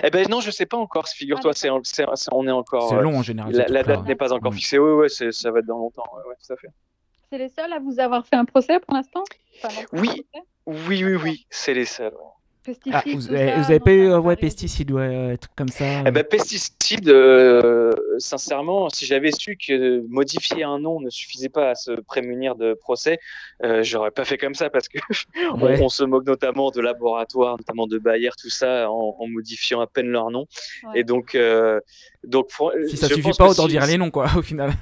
Eh 0.03 0.11
ben 0.11 0.29
non, 0.29 0.41
je 0.41 0.51
sais 0.51 0.67
pas 0.67 0.77
encore. 0.77 1.09
Figure-toi, 1.09 1.53
ah, 1.55 1.81
c'est, 2.15 2.31
on 2.33 2.47
est 2.47 2.51
encore. 2.51 2.91
C'est 2.91 3.01
long 3.01 3.19
en 3.19 3.23
général. 3.23 3.53
La, 3.53 3.83
date 3.83 4.05
n'est 4.05 4.17
pas 4.17 4.33
encore 4.33 4.53
fixée. 4.53 4.79
Oui, 4.79 4.93
ouais, 4.93 5.09
ça 5.09 5.51
va 5.51 5.61
être 5.61 5.67
dans 5.67 5.79
longtemps. 5.79 6.05
Ouais, 6.15 6.35
tout 6.47 6.53
à 6.53 6.57
fait. 6.57 6.69
C'est 7.31 7.39
les 7.39 7.49
seuls 7.49 7.73
à 7.73 7.79
vous 7.79 7.99
avoir 7.99 8.27
fait 8.27 8.37
un 8.37 8.45
procès 8.45 8.79
pour 8.81 8.95
l'instant? 8.95 9.25
Oui, 9.93 10.27
oui, 10.67 11.05
oui, 11.05 11.17
oui, 11.17 11.47
c'est 11.51 11.75
les 11.75 11.87
seuls. 11.87 12.15
Ah, 12.93 13.03
vous, 13.07 13.33
avez, 13.33 13.81
pas 13.81 13.93
eu 13.93 14.15
ouais, 14.15 14.37
pesticides, 14.37 14.91
ouais, 14.91 15.37
comme 15.57 15.69
ça 15.69 16.03
eh 16.07 16.11
ben, 16.11 16.25
Pesticides, 16.25 17.09
euh, 17.09 17.93
sincèrement, 18.19 18.89
si 18.89 19.07
j'avais 19.07 19.31
su 19.33 19.57
que 19.57 20.01
modifier 20.09 20.65
un 20.65 20.79
nom 20.79 21.01
ne 21.01 21.11
suffisait 21.11 21.49
pas 21.49 21.71
à 21.71 21.75
se 21.75 21.93
prémunir 21.93 22.57
de 22.57 22.75
procès, 22.75 23.19
euh, 23.65 23.83
j'aurais 23.83 24.11
pas 24.11 24.25
fait 24.25 24.39
comme 24.39 24.55
ça 24.55 24.71
parce 24.71 24.89
que 24.89 24.99
on, 25.83 25.89
se 25.89 26.05
moque 26.05 26.27
notamment 26.27 26.71
de 26.71 26.81
laboratoires, 26.81 27.57
notamment 27.59 27.87
de 27.87 27.99
Bayer, 27.99 28.31
tout 28.41 28.51
ça, 28.51 28.91
en, 28.91 29.27
modifiant 29.29 29.81
à 29.81 29.87
peine 29.87 30.09
leur 30.09 30.31
nom. 30.31 30.47
Et 30.95 31.05
donc, 31.05 31.35
euh, 31.35 31.81
donc 32.25 32.51
si 32.89 32.97
ça 32.97 33.09
suffit 33.09 33.31
pas, 33.37 33.49
autant 33.49 33.69
dire 33.69 33.87
les 33.87 33.99
noms, 33.99 34.11
quoi, 34.11 34.27
au 34.37 34.43
final. 34.43 34.73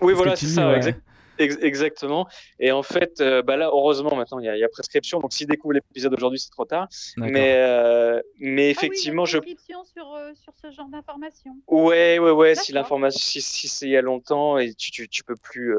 Oui, 0.00 0.12
voilà, 0.16 0.36
c'est 0.36 0.46
ça, 0.46 0.76
exactement 0.76 1.09
exactement. 1.40 2.26
Et 2.58 2.72
en 2.72 2.82
fait, 2.82 3.20
euh, 3.20 3.42
bah 3.42 3.56
là, 3.56 3.70
heureusement, 3.72 4.14
maintenant, 4.14 4.38
il 4.38 4.44
y, 4.44 4.64
a 4.64 4.68
prescription. 4.68 5.20
Donc, 5.20 5.32
s'ils 5.32 5.46
découvrent 5.46 5.74
l'épisode 5.74 6.14
aujourd'hui, 6.14 6.38
c'est 6.38 6.50
trop 6.50 6.64
tard. 6.64 6.88
Mais, 7.16 7.54
euh, 7.56 8.20
mais 8.38 8.68
ah 8.68 8.70
effectivement, 8.70 9.24
je. 9.24 9.38
prescription 9.38 9.84
sur, 9.84 10.14
euh, 10.14 10.32
sur 10.34 10.52
ce 10.60 10.70
genre 10.70 10.88
d'information. 10.88 11.56
Ouais, 11.68 12.18
ouais, 12.18 12.30
ouais. 12.30 12.54
Si 12.54 12.72
l'information, 12.72 13.40
si, 13.40 13.68
c'est 13.68 13.86
il 13.86 13.92
y 13.92 13.96
a 13.96 14.02
longtemps 14.02 14.58
et 14.58 14.74
tu, 14.74 14.90
tu, 14.90 15.08
tu 15.08 15.24
peux 15.24 15.36
plus, 15.36 15.74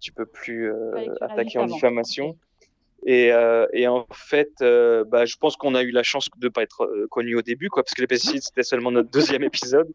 tu 0.00 0.12
peux 0.12 0.26
plus 0.26 0.72
attaquer 1.20 1.58
en 1.58 1.66
diffamation. 1.66 2.36
Et, 3.04 3.32
euh, 3.32 3.66
et, 3.72 3.88
en 3.88 4.06
fait, 4.12 4.52
euh, 4.62 5.04
bah, 5.04 5.24
je 5.24 5.36
pense 5.36 5.56
qu'on 5.56 5.74
a 5.74 5.82
eu 5.82 5.90
la 5.90 6.02
chance 6.02 6.28
de 6.36 6.46
ne 6.46 6.50
pas 6.50 6.62
être 6.62 6.84
euh, 6.84 7.06
connu 7.10 7.34
au 7.34 7.42
début, 7.42 7.68
quoi, 7.68 7.82
parce 7.82 7.94
que 7.94 8.00
les 8.00 8.06
pesticides, 8.06 8.42
c'était 8.42 8.62
seulement 8.62 8.92
notre 8.92 9.10
deuxième 9.10 9.42
épisode. 9.42 9.92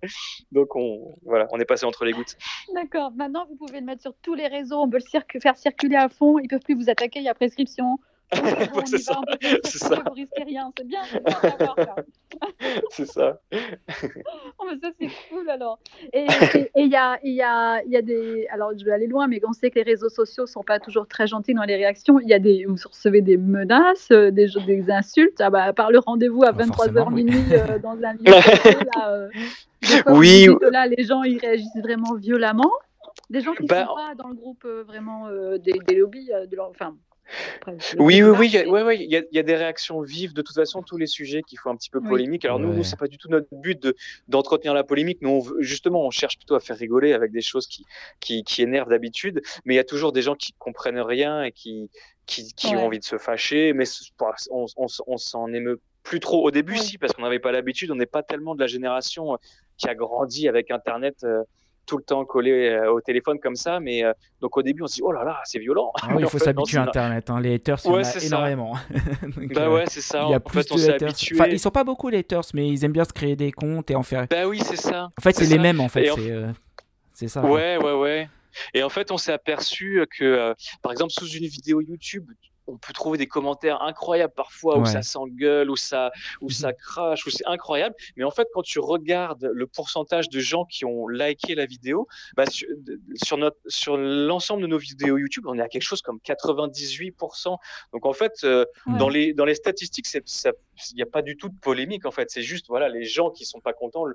Donc, 0.52 0.76
on, 0.76 1.15
voilà, 1.24 1.48
on 1.52 1.60
est 1.60 1.65
passé 1.65 1.86
entre 1.86 2.04
les 2.04 2.12
gouttes. 2.12 2.36
D'accord. 2.74 3.12
Maintenant, 3.15 3.46
vous 3.50 3.56
pouvez 3.56 3.80
le 3.80 3.86
mettre 3.86 4.02
sur 4.02 4.13
tous 4.22 4.34
les 4.34 4.48
réseaux. 4.48 4.82
On 4.82 4.89
peut 4.89 5.00
le 5.00 5.39
faire 5.39 5.58
circuler 5.58 5.96
à 5.96 6.10
fond. 6.10 6.38
Ils 6.39 6.43
ne 6.43 6.50
peuvent 6.50 6.60
plus 6.60 6.76
vous 6.76 6.89
attaquer. 6.89 7.20
Il 7.20 7.26
y 7.26 7.30
a 7.30 7.34
prescription. 7.34 7.98
c'est 8.86 8.98
ça. 8.98 9.22
C'est 9.63 9.78
ça. 9.78 10.02
Vous 10.06 10.13
risquez 10.13 10.44
rien. 10.44 10.72
C'est 10.78 10.88
bien. 10.88 11.02
C'est 12.90 13.06
ça. 13.06 13.40
oh, 14.60 14.66
mais 14.70 14.78
ça, 14.82 14.92
c'est 15.00 15.10
cool 15.30 15.50
alors. 15.50 15.80
Et 16.12 16.26
il 16.76 16.88
y 16.88 16.96
a, 16.96 17.18
y, 17.24 17.42
a, 17.42 17.82
y 17.84 17.96
a 17.96 18.02
des. 18.02 18.48
Alors, 18.52 18.72
je 18.78 18.84
vais 18.84 18.92
aller 18.92 19.08
loin, 19.08 19.28
mais 19.28 19.40
on 19.48 19.54
sait 19.54 19.70
que 19.70 19.76
les 19.76 19.84
réseaux 19.84 20.10
sociaux 20.10 20.44
ne 20.44 20.48
sont 20.48 20.63
pas 20.63 20.80
toujours 20.80 21.08
très 21.08 21.28
gentils 21.28 21.54
dans 21.54 21.63
les 21.63 21.76
réactions. 21.76 22.20
Il 22.20 22.28
y 22.28 22.34
a 22.34 22.40
des. 22.40 22.66
Vous 22.66 22.76
recevez 22.76 23.22
des 23.22 23.38
menaces, 23.38 24.12
euh, 24.12 24.30
des, 24.30 24.48
des 24.66 24.92
insultes. 24.92 25.40
Ah 25.40 25.50
bah, 25.50 25.72
par 25.72 25.92
le 25.92 26.00
rendez-vous 26.00 26.44
à 26.44 26.52
23h 26.52 27.13
minuit 27.13 27.46
euh, 27.52 27.80
dans 27.80 27.98
un 28.04 28.13
lieu. 28.13 28.26
là, 28.26 29.10
euh, 29.10 29.30
oui. 30.08 30.48
là, 30.72 30.88
les 30.88 31.04
gens, 31.04 31.24
ils 31.24 31.40
réagissent 31.40 31.82
vraiment 31.82 32.16
violemment. 32.16 32.72
Des 33.30 33.42
gens 33.42 33.54
qui 33.54 33.63
ne 33.63 33.68
bah, 33.68 33.86
sont 33.86 33.96
pas 33.96 34.16
dans 34.16 34.30
le 34.30 34.36
groupe 34.36 34.66
vraiment 34.86 35.28
des, 35.58 35.74
des, 35.88 35.96
lobbies, 35.96 36.28
de 36.28 36.56
leur, 36.56 36.70
enfin, 36.70 36.96
oui, 37.98 38.24
oui, 38.24 38.30
oui, 38.38 38.52
il 38.54 38.70
ouais, 38.70 38.98
y, 39.06 39.16
a, 39.18 39.22
y, 39.32 39.40
a 39.40 39.44
des 39.44 39.56
réactions 39.56 40.02
vives 40.02 40.34
de 40.34 40.42
toute 40.42 40.56
façon, 40.56 40.82
tous 40.82 40.98
les 40.98 41.08
sujets 41.08 41.42
qui 41.44 41.58
font 41.58 41.70
un 41.70 41.76
petit 41.76 41.90
peu 41.90 42.02
polémique. 42.02 42.46
Alors 42.46 42.60
nous, 42.60 42.84
c'est 42.84 43.00
pas 43.00 43.08
du 43.08 43.18
tout 43.18 43.30
notre 43.30 43.48
but 43.52 43.88
d'entretenir 44.28 44.74
la 44.74 44.84
polémique. 44.84 45.22
Nous, 45.22 45.56
justement, 45.60 46.06
on 46.06 46.12
cherche 46.12 46.38
plutôt 46.38 46.56
à 46.56 46.60
faire 46.60 46.78
rigoler 46.78 47.13
avec 47.13 47.32
des 47.32 47.42
choses 47.42 47.68
qui, 47.68 47.86
qui, 48.20 48.44
qui 48.44 48.62
énervent 48.62 48.90
d'habitude, 48.90 49.42
mais 49.66 49.74
il 49.74 49.78
y 49.78 49.80
a 49.80 49.84
toujours 49.84 50.12
des 50.12 50.22
gens 50.22 50.36
qui 50.36 50.54
comprennent 50.54 51.00
rien 51.00 51.44
et 51.44 51.52
qui, 51.52 51.90
qui, 52.26 52.54
qui 52.54 52.76
ont 52.76 52.86
envie 52.86 53.00
de 53.00 53.04
se 53.04 53.18
fâcher, 53.18 53.74
mais 53.74 53.86
on, 54.50 54.66
on, 54.78 54.88
on 55.08 55.18
s'en 55.18 55.52
émeut 55.54 55.80
plus 56.04 56.20
trop 56.22 56.42
au 56.44 56.52
début, 56.52 56.78
si, 56.78 56.98
parce 56.98 57.13
qu'on 57.13 57.24
n'avait 57.24 57.40
pas 57.40 57.52
l'habitude. 57.52 57.92
On 57.92 57.96
n'est 57.96 58.06
pas 58.06 58.24
tellement 58.24 58.56
de 58.56 58.62
la 58.62 58.68
génération 58.68 59.34
euh, 59.34 59.38
qui 59.78 59.90
a 59.90 59.96
grandi 59.96 60.48
avec 60.48 60.72
Internet. 60.72 61.24
Euh, 61.24 61.44
tout 61.88 61.97
le 61.97 62.04
temps 62.04 62.23
collé 62.26 62.52
euh, 62.52 62.91
au 62.91 63.02
téléphone 63.02 63.39
comme 63.39 63.56
ça. 63.56 63.80
Mais 63.80 64.04
euh, 64.04 64.13
donc 64.41 64.56
au 64.58 64.62
début, 64.62 64.84
on 64.84 64.88
se 64.88 64.95
dit, 64.95 65.02
oh 65.04 65.12
là 65.12 65.23
là, 65.23 65.39
c'est 65.45 65.58
violent. 65.58 65.91
Ah 66.02 66.10
il 66.19 66.28
faut 66.30 66.38
s'habituer 66.38 66.78
à 66.78 66.84
Internet. 66.84 67.30
Hein. 67.30 67.39
Les 67.39 67.56
haters, 67.56 67.80
il 67.86 67.88
y 67.88 67.93
en 67.93 68.04
a 68.04 68.26
énormément. 68.26 68.73
bah 69.56 69.62
euh, 69.62 69.73
ouais, 69.73 69.86
c'est 69.88 70.02
ça. 70.02 70.23
Il 70.26 70.32
y 70.32 70.36
a 70.36 70.39
plus 70.39 70.65
de 70.65 70.91
haters. 70.91 71.13
Enfin, 71.34 71.47
ils 71.47 71.60
sont 71.60 71.71
pas 71.71 71.84
beaucoup 71.84 72.10
les 72.10 72.19
haters, 72.19 72.43
mais 72.54 72.69
ils 72.69 72.86
aiment 72.86 72.91
bien 72.91 73.06
se 73.06 73.13
créer 73.13 73.36
des 73.36 73.52
comptes 73.52 73.89
et 73.89 73.95
en 73.95 74.04
faire. 74.04 74.28
Bah 74.30 74.45
oui, 74.47 74.60
c'est 74.60 74.76
ça. 74.76 75.10
En 75.17 75.21
fait, 75.21 75.34
c'est 75.34 75.45
les 75.45 75.58
mêmes 75.58 75.80
en 75.80 75.89
fait. 75.89 76.12
C'est 77.13 77.30
ça. 77.30 77.41
Ouais, 77.41 77.78
ouais, 77.78 77.93
ouais. 77.93 78.30
Et 78.73 78.84
en 78.84 78.89
fait, 78.89 79.12
on 79.12 79.17
s'est 79.17 79.32
aperçu 79.32 80.04
que, 80.17 80.54
par 80.82 80.91
exemple, 80.91 81.12
sous 81.12 81.28
une 81.28 81.45
vidéo 81.47 81.82
YouTube, 81.82 82.30
on 82.68 82.78
peut 82.78 82.94
trouver 82.94 83.18
des 83.18 83.28
commentaires 83.28 83.82
incroyables 83.82 84.34
parfois 84.34 84.78
où 84.78 84.86
ça 84.86 85.02
s'engueule, 85.02 85.70
où 85.70 85.76
ça, 85.76 86.12
où 86.42 86.50
ça 86.50 86.74
crache, 86.74 87.26
où 87.26 87.30
c'est 87.30 87.46
incroyable. 87.46 87.96
Mais 88.16 88.24
en 88.24 88.32
fait, 88.32 88.48
quand 88.54 88.62
tu 88.62 88.80
regardes 88.80 89.50
le 89.54 89.68
pourcentage 89.68 90.30
de 90.30 90.40
gens 90.40 90.66
qui 90.66 90.86
ont 90.86 91.08
liké 91.08 91.56
la 91.56 91.66
vidéo, 91.66 92.08
bah, 92.36 92.46
sur, 93.16 93.38
notre, 93.38 93.58
sur 93.68 93.98
l'ensemble 93.98 94.62
de 94.62 94.68
nos 94.68 94.78
vidéos 94.78 95.18
YouTube, 95.18 95.46
on 95.48 95.58
est 95.58 95.62
à 95.62 95.68
quelque 95.68 95.84
chose 95.84 96.02
comme 96.02 96.20
98%. 96.26 97.58
Donc 97.94 98.06
en 98.06 98.14
fait, 98.14 98.34
euh, 98.44 98.66
dans, 98.86 99.10
les, 99.10 99.34
dans 99.34 99.46
les 99.46 99.56
statistiques, 99.56 100.08
il 100.14 100.96
n'y 100.96 101.02
a 101.02 101.08
pas 101.08 101.22
du 101.22 101.38
tout 101.38 101.50
de 101.50 101.58
polémique. 101.60 102.06
En 102.06 102.12
fait, 102.12 102.30
c'est 102.30 102.42
juste 102.42 102.68
voilà, 102.68 102.90
les 102.90 103.06
gens 103.06 103.32
qui 103.32 103.46
sont 103.46 103.60
pas 103.60 103.74
contents 103.74 104.06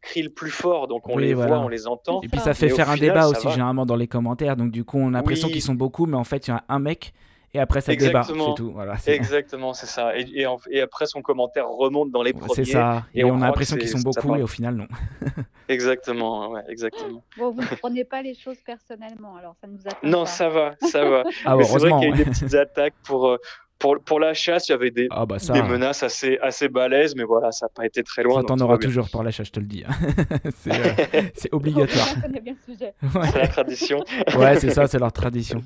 crient 0.00 0.22
le 0.22 0.30
plus 0.30 0.50
fort, 0.50 0.88
donc 0.88 1.08
on 1.08 1.18
les 1.18 1.34
voit, 1.34 1.58
on 1.58 1.68
les 1.68 1.86
entend. 1.86 2.22
Et 2.22 2.28
puis 2.28 2.40
ça 2.40 2.54
fait 2.54 2.70
faire 2.70 2.90
un 2.90 2.96
débat 2.96 3.28
aussi 3.28 3.48
généralement 3.50 3.86
dans 3.86 3.96
les 3.96 4.08
commentaires, 4.08 4.56
donc 4.56 4.70
du 4.70 4.84
coup 4.84 4.98
on 4.98 5.08
a 5.08 5.18
l'impression 5.18 5.48
qu'ils 5.48 5.62
sont 5.62 5.74
beaucoup, 5.74 6.06
mais 6.06 6.16
en 6.16 6.24
fait 6.24 6.48
il 6.48 6.50
y 6.50 6.54
a 6.54 6.64
un 6.68 6.78
mec 6.78 7.12
et 7.52 7.58
après 7.58 7.80
ça 7.80 7.94
débat, 7.94 8.22
c'est 8.22 8.32
tout. 8.56 8.70
Voilà, 8.72 8.94
Exactement, 9.06 9.74
c'est 9.74 9.86
ça. 9.86 10.16
Et, 10.16 10.46
et, 10.70 10.80
après 10.80 11.06
son 11.06 11.20
commentaire 11.20 11.68
remonte 11.68 12.10
dans 12.10 12.22
les 12.22 12.32
premiers. 12.32 12.54
C'est 12.54 12.64
ça. 12.64 13.06
Et, 13.12 13.24
on, 13.24 13.42
a 13.42 13.46
l'impression 13.46 13.76
qu'ils 13.76 13.88
sont 13.88 13.98
beaucoup, 13.98 14.36
et 14.36 14.42
au 14.42 14.46
final 14.46 14.76
non. 14.76 14.86
exactement, 15.68 16.50
ouais, 16.50 16.62
exactement. 16.68 17.24
Bon, 17.38 17.50
vous 17.50 17.62
ne 17.62 17.76
prenez 17.76 18.04
pas 18.04 18.22
les 18.22 18.34
choses 18.34 18.58
personnellement, 18.64 19.36
alors 19.36 19.54
ça 19.60 19.66
nous 19.66 19.78
Non, 20.08 20.26
ça 20.26 20.48
va, 20.48 20.74
ça 20.80 21.04
va. 21.04 21.24
ah, 21.44 21.56
c'est 21.62 21.78
vrai 21.78 21.90
qu'il 21.90 22.08
y 22.08 22.12
a 22.12 22.14
eu 22.14 22.16
des 22.16 22.24
petites 22.24 22.54
attaques 22.54 22.94
pour. 23.04 23.28
Euh, 23.28 23.36
pour, 23.80 23.98
pour 24.04 24.20
la 24.20 24.34
chasse, 24.34 24.68
il 24.68 24.72
y 24.72 24.74
avait 24.74 24.90
des, 24.90 25.08
Ah 25.10 25.24
bah 25.24 25.38
ça, 25.38 25.54
des 25.54 25.62
menaces 25.62 26.02
assez, 26.02 26.38
assez 26.42 26.68
balèzes, 26.68 27.16
mais 27.16 27.24
voilà, 27.24 27.50
ça 27.50 27.64
n'a 27.64 27.70
pas 27.70 27.86
été 27.86 28.02
très 28.02 28.22
loin. 28.22 28.42
ça 28.42 28.46
t'en 28.46 28.58
aura 28.58 28.76
toujours 28.76 29.08
par 29.08 29.22
l'achat, 29.22 29.42
je 29.42 29.52
te 29.52 29.58
le 29.58 29.64
dis. 29.64 29.84
hein. 29.88 29.92
c'est 30.58 30.70
euh, 30.70 31.22
c'est 31.34 31.52
obligatoire. 31.54 32.06
On 32.18 32.20
connaît 32.20 32.40
bien 32.40 32.54
le 32.66 32.74
sujet. 32.74 32.92
Ouais, 33.02 33.26
C'est 33.32 33.38
la 33.38 33.48
tradition. 33.48 34.04
Ouais, 34.36 34.56
c'est 34.56 34.68
ça, 34.68 34.86
c'est 34.86 34.98
leur 34.98 35.12
tradition. 35.12 35.62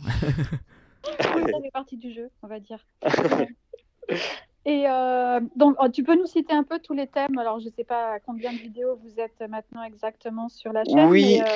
Oui, 1.06 1.12
ça 1.52 1.60
fait 1.60 1.70
partie 1.72 1.96
du 1.96 2.12
jeu, 2.12 2.30
on 2.42 2.48
va 2.48 2.60
dire. 2.60 2.84
Et 4.66 4.84
euh, 4.88 5.40
donc, 5.56 5.76
oh, 5.78 5.88
tu 5.88 6.02
peux 6.02 6.14
nous 6.16 6.26
citer 6.26 6.54
un 6.54 6.62
peu 6.64 6.78
tous 6.78 6.94
les 6.94 7.06
thèmes? 7.06 7.36
Alors, 7.38 7.60
je 7.60 7.66
ne 7.66 7.70
sais 7.70 7.84
pas 7.84 8.14
à 8.14 8.20
combien 8.20 8.52
de 8.52 8.58
vidéos 8.58 8.98
vous 9.02 9.20
êtes 9.20 9.38
maintenant 9.50 9.82
exactement 9.82 10.48
sur 10.48 10.72
la 10.72 10.84
chaîne. 10.84 11.08
Oui. 11.10 11.38
mais, 11.38 11.42
euh, 11.42 11.54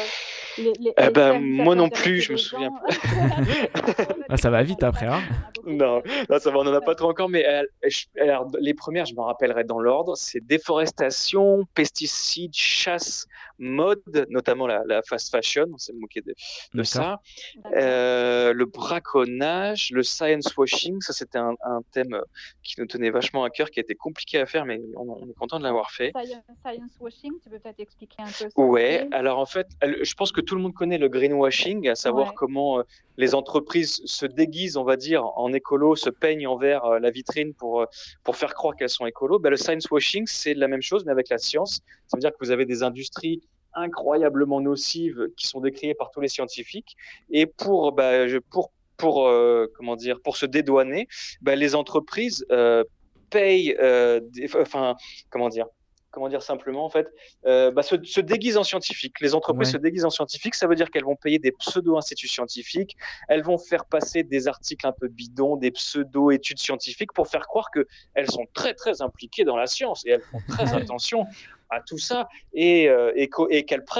les- 0.58 0.72
les- 0.80 0.94
Eh 0.98 1.02
les 1.04 1.10
ben, 1.10 1.32
thèmes, 1.32 1.42
moi 1.62 1.74
non 1.74 1.88
plus, 1.88 2.20
je 2.20 2.32
me 2.32 2.36
souviens. 2.36 2.70
Ah, 4.30 4.36
ça 4.36 4.50
va 4.50 4.62
vite 4.62 4.82
après, 4.82 5.06
hein. 5.06 5.22
Non, 5.64 6.02
non, 6.28 6.38
ça 6.38 6.50
va, 6.50 6.58
on 6.58 6.64
n'en 6.64 6.74
a 6.74 6.82
pas 6.82 6.94
trop 6.94 7.08
encore, 7.08 7.30
mais 7.30 7.46
euh, 7.48 7.62
je- 7.86 8.04
alors, 8.20 8.46
les 8.60 8.74
premières, 8.74 9.06
je 9.06 9.14
me 9.14 9.20
rappellerai 9.22 9.64
dans 9.64 9.78
l'ordre, 9.78 10.16
c'est 10.16 10.40
déforestation, 10.44 11.64
pesticides, 11.74 12.54
chasse, 12.54 13.26
mode, 13.58 14.02
notamment 14.28 14.66
la, 14.66 14.82
la 14.86 15.00
fast 15.02 15.30
fashion, 15.30 15.64
on 15.72 15.78
s'est 15.78 15.94
moqué 15.94 16.20
de, 16.20 16.34
ça. 16.82 17.20
Euh, 17.74 18.52
le 18.52 18.66
braconnage, 18.66 19.90
le 19.92 20.02
science 20.02 20.54
washing, 20.56 21.00
ça 21.00 21.12
c'était 21.14 21.38
un, 21.38 21.54
un 21.64 21.80
thème 21.92 22.20
qui 22.62 22.74
nous 22.80 22.86
tenait 22.86 22.97
vachement 23.10 23.44
à 23.44 23.50
cœur, 23.50 23.70
qui 23.70 23.80
a 23.80 23.82
été 23.82 23.94
compliqué 23.94 24.38
à 24.38 24.46
faire, 24.46 24.64
mais 24.64 24.80
on, 24.96 25.08
on 25.08 25.28
est 25.28 25.34
content 25.34 25.58
de 25.58 25.64
l'avoir 25.64 25.90
fait. 25.90 26.10
Science, 26.10 26.42
science 26.66 26.90
washing, 27.00 27.32
tu 27.42 27.48
peux 27.50 27.58
peut-être 27.58 27.80
expliquer 27.80 28.22
un 28.22 28.26
peu 28.26 28.32
ça 28.32 28.48
Ouais, 28.56 29.08
alors 29.12 29.38
en 29.38 29.46
fait, 29.46 29.68
je 29.82 30.14
pense 30.14 30.32
que 30.32 30.40
tout 30.40 30.54
le 30.54 30.60
monde 30.60 30.74
connaît 30.74 30.98
le 30.98 31.08
greenwashing, 31.08 31.88
à 31.88 31.94
savoir 31.94 32.28
Ouais. 32.28 32.34
comment 32.36 32.80
euh, 32.80 32.82
les 33.16 33.34
entreprises 33.34 34.02
se 34.04 34.26
déguisent, 34.26 34.76
on 34.76 34.84
va 34.84 34.96
dire, 34.96 35.24
en 35.38 35.52
écolo, 35.52 35.96
se 35.96 36.10
peignent 36.10 36.46
envers 36.46 36.84
euh, 36.84 36.98
la 36.98 37.10
vitrine 37.10 37.54
pour, 37.54 37.82
euh, 37.82 37.86
pour 38.24 38.36
faire 38.36 38.54
croire 38.54 38.74
qu'elles 38.76 38.88
sont 38.88 39.06
écolo. 39.06 39.38
Ben, 39.38 39.50
le 39.50 39.56
science 39.56 39.90
washing, 39.90 40.26
c'est 40.26 40.54
la 40.54 40.68
même 40.68 40.82
chose, 40.82 41.04
mais 41.04 41.12
avec 41.12 41.28
la 41.28 41.38
science. 41.38 41.80
Ça 42.08 42.16
veut 42.16 42.20
dire 42.20 42.32
que 42.32 42.38
vous 42.40 42.50
avez 42.50 42.66
des 42.66 42.82
industries 42.82 43.40
incroyablement 43.74 44.60
nocives 44.60 45.28
qui 45.36 45.46
sont 45.46 45.60
décriées 45.60 45.94
par 45.94 46.10
tous 46.10 46.20
les 46.20 46.28
scientifiques. 46.28 46.96
Et 47.30 47.46
pour, 47.46 47.92
bah, 47.92 48.26
pour, 48.50 48.72
pour, 48.98 49.26
euh, 49.26 49.66
comment 49.76 49.96
dire, 49.96 50.20
pour 50.22 50.36
se 50.36 50.44
dédouaner, 50.44 51.08
ben, 51.40 51.58
les 51.58 51.74
entreprises 51.74 52.44
euh, 52.50 52.84
payent, 53.30 53.74
euh, 53.80 54.20
des- 54.22 54.50
enfin, 54.56 54.96
comment 55.30 55.48
dire, 55.48 55.66
comment 56.10 56.28
dire 56.28 56.42
simplement, 56.42 56.84
en 56.84 56.90
fait, 56.90 57.06
euh, 57.46 57.70
bah, 57.70 57.82
se, 57.82 57.94
se 58.02 58.20
déguisent 58.20 58.56
en 58.56 58.64
scientifiques. 58.64 59.20
Les 59.20 59.34
entreprises 59.34 59.68
Ouais. 59.68 59.72
se 59.74 59.76
déguisent 59.78 60.04
en 60.06 60.10
scientifiques, 60.10 60.54
ça 60.56 60.66
veut 60.66 60.74
dire 60.74 60.90
qu'elles 60.90 61.04
vont 61.04 61.16
payer 61.16 61.38
des 61.38 61.52
pseudo-instituts 61.52 62.28
scientifiques, 62.28 62.96
elles 63.28 63.42
vont 63.42 63.58
faire 63.58 63.84
passer 63.84 64.22
des 64.24 64.48
articles 64.48 64.86
un 64.86 64.92
peu 64.92 65.06
bidons, 65.08 65.56
des 65.56 65.70
pseudo-études 65.70 66.58
scientifiques 66.58 67.12
pour 67.12 67.28
faire 67.28 67.46
croire 67.46 67.70
qu'elles 67.70 68.30
sont 68.30 68.46
très 68.52 68.74
très 68.74 69.00
impliquées 69.02 69.44
dans 69.44 69.56
la 69.56 69.66
science 69.66 70.04
et 70.06 70.10
elles 70.10 70.22
font 70.22 70.40
très 70.48 70.64
attention 70.90 71.26
à 71.70 71.80
tout 71.80 71.98
ça 71.98 72.28
et, 72.52 72.88
euh, 72.88 73.12
et, 73.16 73.28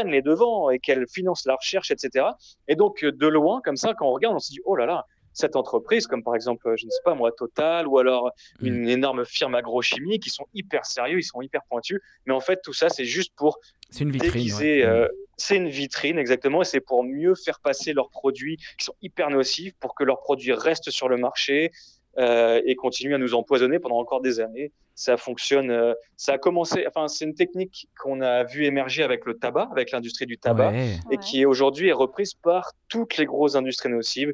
les 0.04 0.22
devants 0.22 0.70
et 0.70 0.78
qu'elles 0.78 1.06
financent 1.08 1.46
la 1.46 1.56
recherche, 1.56 1.90
etc. 1.90 2.26
Et 2.66 2.76
donc 2.76 3.04
euh, 3.04 3.12
de 3.12 3.26
loin, 3.26 3.60
comme 3.64 3.76
ça, 3.76 3.94
quand 3.94 4.06
on 4.06 4.12
regarde, 4.12 4.36
on 4.36 4.40
se 4.40 4.50
dit, 4.50 4.60
oh 4.64 4.76
là 4.76 4.86
là, 4.86 5.06
cette 5.38 5.56
entreprise, 5.56 6.06
comme 6.06 6.22
par 6.22 6.34
exemple, 6.34 6.66
euh, 6.68 6.76
je 6.76 6.86
ne 6.86 6.90
sais 6.90 7.00
pas 7.04 7.14
moi, 7.14 7.30
Total 7.32 7.86
ou 7.86 7.98
alors 7.98 8.30
une 8.60 8.88
énorme 8.88 9.24
firme 9.24 9.54
agrochimique, 9.54 10.26
ils 10.26 10.30
sont 10.30 10.46
hyper 10.54 10.84
sérieux, 10.84 11.18
ils 11.18 11.24
sont 11.24 11.40
hyper 11.40 11.62
pointus, 11.68 12.00
mais 12.26 12.34
en 12.34 12.40
fait 12.40 12.60
tout 12.62 12.72
ça 12.72 12.88
c'est 12.88 13.04
juste 13.04 13.32
pour 13.36 13.58
C'est 13.90 14.04
une 14.04 14.10
vitrine. 14.10 14.52
ouais. 14.54 14.82
euh, 14.84 15.06
c'est 15.36 15.56
une 15.56 15.68
vitrine, 15.68 16.18
exactement, 16.18 16.62
et 16.62 16.64
c'est 16.64 16.80
pour 16.80 17.04
mieux 17.04 17.36
faire 17.36 17.60
passer 17.60 17.92
leurs 17.92 18.10
produits 18.10 18.56
qui 18.78 18.84
sont 18.84 18.96
hyper 19.02 19.30
nocifs, 19.30 19.74
pour 19.78 19.94
que 19.94 20.02
leurs 20.02 20.20
produits 20.20 20.52
restent 20.52 20.90
sur 20.90 21.08
le 21.08 21.16
marché 21.16 21.70
euh, 22.18 22.60
et 22.64 22.74
continuent 22.74 23.14
à 23.14 23.18
nous 23.18 23.34
empoisonner 23.34 23.78
pendant 23.78 23.98
encore 23.98 24.20
des 24.20 24.40
années. 24.40 24.72
Ça 24.94 25.16
fonctionne. 25.16 25.70
euh, 25.70 25.94
ça 26.16 26.32
a 26.32 26.38
commencé. 26.38 26.84
Enfin, 26.88 27.06
c'est 27.08 27.24
une 27.24 27.34
technique 27.34 27.88
qu'on 28.00 28.20
a 28.20 28.42
vu 28.44 28.64
émerger 28.64 29.02
avec 29.04 29.24
le 29.24 29.34
tabac, 29.38 29.68
avec 29.70 29.92
l'industrie 29.92 30.26
du 30.26 30.36
tabac, 30.38 30.70
Ouais. 30.70 30.96
et 31.12 31.18
qui 31.18 31.46
aujourd'hui 31.46 31.88
est 31.88 31.92
reprise 31.92 32.34
par 32.34 32.72
toutes 32.88 33.16
les 33.16 33.26
grosses 33.26 33.54
industries 33.54 33.90
nocives, 33.90 34.32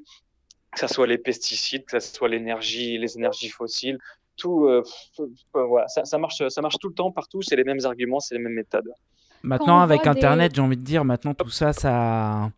que 0.73 0.81
ce 0.81 0.87
soit 0.87 1.07
les 1.07 1.19
pesticides, 1.19 1.85
que 1.85 1.99
ce 2.01 2.15
soit 2.15 2.29
l'énergie, 2.29 2.97
les 2.99 3.17
énergies 3.19 3.51
fossiles. 3.51 3.99
Tout, 4.37 4.67
euh, 4.67 4.83
voilà, 5.53 5.87
ça, 5.89 6.05
ça 6.05 6.19
marche, 6.19 6.43
ça 6.49 6.61
marche 6.63 6.79
tout 6.81 6.89
le 6.89 6.95
temps 6.95 7.13
partout. 7.13 7.43
C'est 7.43 7.55
les 7.57 7.63
mêmes 7.65 7.85
arguments, 7.85 8.19
c'est 8.19 8.35
les 8.35 8.41
mêmes 8.41 8.55
méthodes. 8.55 8.91
Maintenant, 9.43 9.81
avec 9.81 10.03
des- 10.03 10.09
Internet, 10.09 10.53
j'ai 10.55 10.61
envie 10.63 10.77
de 10.79 10.83
dire, 10.83 11.05
maintenant 11.05 11.35
tout 11.35 11.51
ça, 11.51 11.73
ça, 11.75 12.51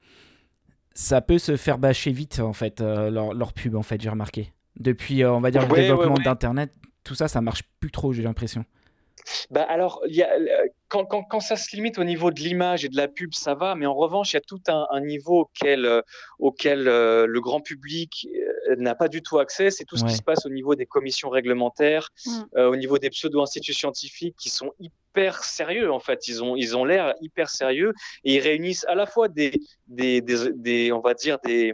ça 0.95 1.21
peut 1.21 1.39
se 1.39 1.57
faire 1.57 1.79
bâcher 1.79 2.13
vite, 2.13 2.39
en 2.41 2.53
fait, 2.53 2.81
euh, 2.81 3.11
leur, 3.11 3.35
leur 3.35 3.53
pub, 3.53 3.75
en 3.75 3.83
fait, 3.83 4.01
j'ai 4.01 4.09
remarqué. 4.09 4.53
Depuis, 4.77 5.23
euh, 5.23 5.33
on 5.33 5.41
va 5.41 5.51
dire, 5.51 5.67
le 5.67 5.73
Ouais, 5.73 5.83
développement 5.83 6.15
ouais. 6.17 6.23
d'Internet, 6.25 6.73
tout 7.05 7.15
ça, 7.15 7.29
ça 7.29 7.41
marche 7.41 7.63
plus 7.81 7.91
trop, 7.91 8.13
j'ai 8.13 8.23
l'impression. 8.23 8.65
Bah 9.51 9.63
alors, 9.69 10.01
il 10.07 10.15
y 10.15 10.23
a, 10.23 10.31
euh, 10.35 10.67
quand, 10.89 11.05
quand, 11.05 11.25
quand 11.25 11.41
ça 11.41 11.57
se 11.57 11.75
limite 11.75 11.99
au 11.99 12.05
niveau 12.05 12.31
de 12.31 12.39
l'image 12.39 12.85
et 12.85 12.89
de 12.89 12.97
la 12.97 13.09
pub, 13.09 13.35
ça 13.35 13.55
va, 13.55 13.75
mais 13.75 13.87
en 13.87 13.95
revanche, 13.95 14.33
il 14.33 14.37
y 14.37 14.39
a 14.39 14.41
tout 14.43 14.61
un, 14.69 14.87
un 14.91 15.01
niveau 15.01 15.41
auquel, 15.41 15.85
euh, 15.85 16.01
auquel 16.39 16.87
euh, 16.87 17.27
le 17.27 17.41
grand 17.41 17.61
public 17.61 18.29
euh, 18.71 18.77
n'a 18.77 18.95
pas 18.95 19.09
du 19.09 19.23
tout 19.23 19.39
accès. 19.41 19.71
C'est 19.73 19.85
tout 19.85 19.97
ce 19.97 20.05
Ouais. 20.05 20.11
qui 20.11 20.17
se 20.17 20.23
passe 20.23 20.47
au 20.47 20.51
niveau 20.51 20.77
des 20.77 20.87
commissions 20.87 21.29
réglementaires, 21.29 22.11
Mm. 22.27 22.31
euh, 22.57 22.69
au 22.71 22.77
niveau 22.77 22.99
des 22.99 23.11
pseudo-instituts 23.11 23.73
scientifiques 23.75 24.37
qui 24.39 24.49
sont 24.51 24.73
hyper 24.79 25.43
sérieux, 25.43 25.91
en 25.91 25.99
fait. 25.99 26.29
Ils 26.29 26.45
ont 26.45 26.55
ils 26.55 26.77
ont 26.77 26.85
l'air 26.85 27.15
hyper 27.21 27.49
sérieux 27.51 27.95
et 28.23 28.35
ils 28.35 28.41
réunissent 28.41 28.85
à 28.87 28.95
la 28.95 29.07
fois 29.07 29.27
des, 29.29 29.51
des, 29.89 30.21
des, 30.21 30.53
des 30.55 30.93
on 30.93 31.01
va 31.01 31.15
dire, 31.15 31.39
des 31.45 31.73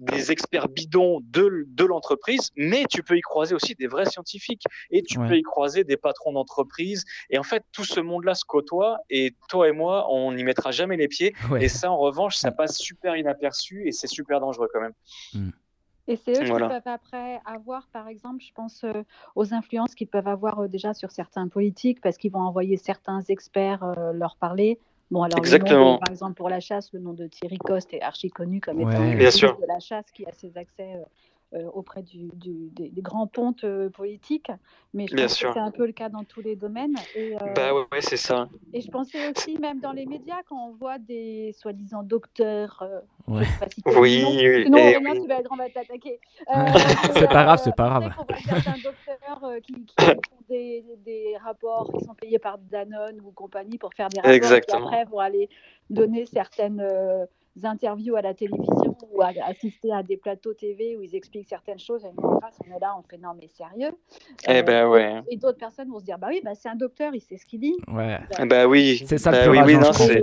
des 0.00 0.32
experts 0.32 0.68
bidons 0.68 1.20
de, 1.22 1.64
de 1.68 1.84
l'entreprise, 1.84 2.50
mais 2.56 2.84
tu 2.90 3.02
peux 3.02 3.16
y 3.16 3.20
croiser 3.20 3.54
aussi 3.54 3.74
des 3.74 3.86
vrais 3.86 4.06
scientifiques 4.06 4.64
et 4.90 5.02
tu 5.02 5.18
Ouais. 5.18 5.28
peux 5.28 5.36
y 5.36 5.42
croiser 5.42 5.84
des 5.84 5.96
patrons 5.98 6.32
d'entreprise. 6.32 7.04
Et 7.28 7.38
en 7.38 7.42
fait, 7.42 7.62
tout 7.72 7.84
ce 7.84 8.00
monde-là 8.00 8.34
se 8.34 8.44
côtoie 8.44 8.98
et 9.10 9.34
toi 9.48 9.68
et 9.68 9.72
moi, 9.72 10.06
on 10.10 10.32
n'y 10.32 10.42
mettra 10.42 10.70
jamais 10.70 10.96
les 10.96 11.08
pieds. 11.08 11.34
Ouais. 11.50 11.64
Et 11.64 11.68
ça, 11.68 11.90
en 11.90 11.98
revanche, 11.98 12.36
ça 12.36 12.50
passe 12.50 12.78
super 12.78 13.16
inaperçu 13.16 13.86
et 13.86 13.92
c'est 13.92 14.06
super 14.06 14.40
dangereux 14.40 14.68
quand 14.72 14.80
même. 14.80 14.94
Et 16.08 16.16
c'est 16.16 16.42
eux 16.42 16.46
Voilà. 16.46 16.66
qui 16.66 16.72
peuvent 16.74 16.92
après 16.92 17.40
avoir, 17.44 17.86
par 17.92 18.08
exemple, 18.08 18.42
je 18.42 18.52
pense 18.52 18.82
euh, 18.84 19.02
aux 19.36 19.52
influences 19.54 19.94
qu'ils 19.94 20.08
peuvent 20.08 20.26
avoir 20.26 20.60
euh, 20.60 20.68
déjà 20.68 20.94
sur 20.94 21.10
certains 21.10 21.46
politiques, 21.46 22.00
parce 22.00 22.16
qu'ils 22.16 22.32
vont 22.32 22.40
envoyer 22.40 22.76
certains 22.76 23.20
experts 23.28 23.84
euh, 23.84 24.12
leur 24.12 24.36
parler. 24.36 24.80
Bon, 25.10 25.22
alors, 25.22 25.40
le 25.40 25.48
nom 25.48 25.54
Exactement. 25.54 25.94
de- 25.94 25.98
par 25.98 26.10
exemple, 26.10 26.34
pour 26.34 26.48
la 26.48 26.60
chasse, 26.60 26.92
le 26.92 27.00
nom 27.00 27.12
de 27.12 27.26
Thierry 27.26 27.58
Coste 27.58 27.92
est 27.92 28.00
archi 28.02 28.30
connu 28.30 28.60
comme 28.60 28.78
Ouais. 28.82 28.92
étant 28.94 29.10
le 29.10 29.16
Bien 29.16 29.30
sûr. 29.30 29.56
de 29.58 29.66
la 29.66 29.80
chasse 29.80 30.06
qui 30.14 30.24
a 30.24 30.32
ses 30.32 30.56
accès 30.56 30.94
euh, 30.94 31.02
auprès 31.72 32.02
du, 32.02 32.28
du- 32.34 32.68
des, 32.72 32.90
des 32.90 33.02
grands 33.02 33.26
pontes 33.26 33.64
euh, 33.64 33.90
politiques. 33.90 34.50
Mais 34.94 35.06
je 35.08 35.14
Bien 35.14 35.26
pense 35.26 35.34
sûr. 35.36 35.48
que 35.48 35.54
c'est 35.54 35.60
un 35.60 35.70
peu 35.70 35.86
le 35.86 35.92
cas 35.92 36.08
dans 36.08 36.24
tous 36.24 36.40
les 36.40 36.56
domaines. 36.56 36.94
Et, 37.16 37.34
euh, 37.34 37.38
Bah 37.54 37.74
ouais, 37.74 37.84
ouais, 37.92 38.00
c'est 38.00 38.16
ça. 38.16 38.48
et 38.72 38.80
je 38.80 38.90
pensais 38.90 39.28
aussi, 39.30 39.58
même 39.58 39.80
dans 39.80 39.92
les 39.92 40.06
médias, 40.06 40.42
quand 40.48 40.68
on 40.68 40.72
voit 40.72 40.98
des 40.98 41.52
soi-disant 41.58 42.02
docteurs, 42.02 42.82
euh, 42.82 43.00
Ouais. 43.28 43.44
Oui, 43.86 44.24
oui, 44.26 44.62
Sinon, 44.64 44.78
Aurélien, 44.78 45.12
oui. 45.12 45.20
tu 45.22 45.28
vas 45.28 45.38
être, 45.38 45.50
on 45.52 45.56
va 45.56 45.68
t'attaquer. 45.70 46.18
C'est 47.14 47.28
pas 47.28 47.44
grave, 47.44 47.60
c'est 47.62 47.76
pas 47.76 47.86
on 47.86 48.00
grave. 48.00 48.12
voit 48.16 48.36
certains 48.44 48.74
docteurs 48.82 49.44
euh, 49.44 49.60
qui, 49.60 49.74
qui 49.84 49.94
font 50.00 50.20
des, 50.48 50.84
des 51.04 51.36
rapports, 51.40 51.92
qui 51.92 52.04
sont 52.04 52.14
payés 52.14 52.40
par 52.40 52.58
Danone 52.58 53.20
ou 53.24 53.30
compagnie 53.30 53.78
pour 53.78 53.94
faire 53.94 54.08
des 54.08 54.18
rapports, 54.18 54.32
Exactement. 54.34 54.88
qui 54.88 54.94
après 54.94 55.04
vont 55.04 55.20
aller 55.20 55.48
donner 55.90 56.26
certaines 56.26 56.80
euh, 56.80 57.24
interviews 57.62 58.16
à 58.16 58.22
la 58.22 58.34
télévision 58.34 58.96
ou 59.12 59.22
à, 59.22 59.32
assister 59.46 59.92
à 59.92 60.02
des 60.02 60.16
plateaux 60.16 60.54
TV 60.54 60.96
où 60.96 61.02
ils 61.02 61.14
expliquent 61.14 61.48
certaines 61.48 61.78
choses. 61.78 62.04
Et 62.04 62.08
nous, 62.16 62.28
on 62.28 62.76
est 62.76 62.80
là, 62.80 62.94
on 62.98 63.02
fait 63.02 63.18
non, 63.18 63.30
mais 63.38 63.48
sérieux? 63.48 63.90
Eh 64.48 64.62
ben 64.62 64.88
ouais. 64.88 65.20
Et 65.28 65.36
d'autres 65.36 65.58
personnes 65.58 65.88
vont 65.90 65.98
se 65.98 66.04
dire, 66.04 66.18
bah 66.18 66.28
oui, 66.30 66.40
bah, 66.44 66.54
c'est 66.54 66.68
un 66.68 66.76
docteur, 66.76 67.14
il 67.14 67.20
sait 67.20 67.36
ce 67.36 67.44
qu'il 67.46 67.60
dit. 67.60 67.76
Ouais. 67.88 68.18
Eh 68.38 68.46
Bah 68.46 68.66
oui. 68.66 69.02
C'est 69.06 69.18
ça 69.18 69.30
le 69.30 69.36
Bah 69.38 69.42
plus 69.44 69.50
oui, 69.50 69.64
oui, 69.66 69.74
non, 69.78 69.92
c'est. 69.92 70.22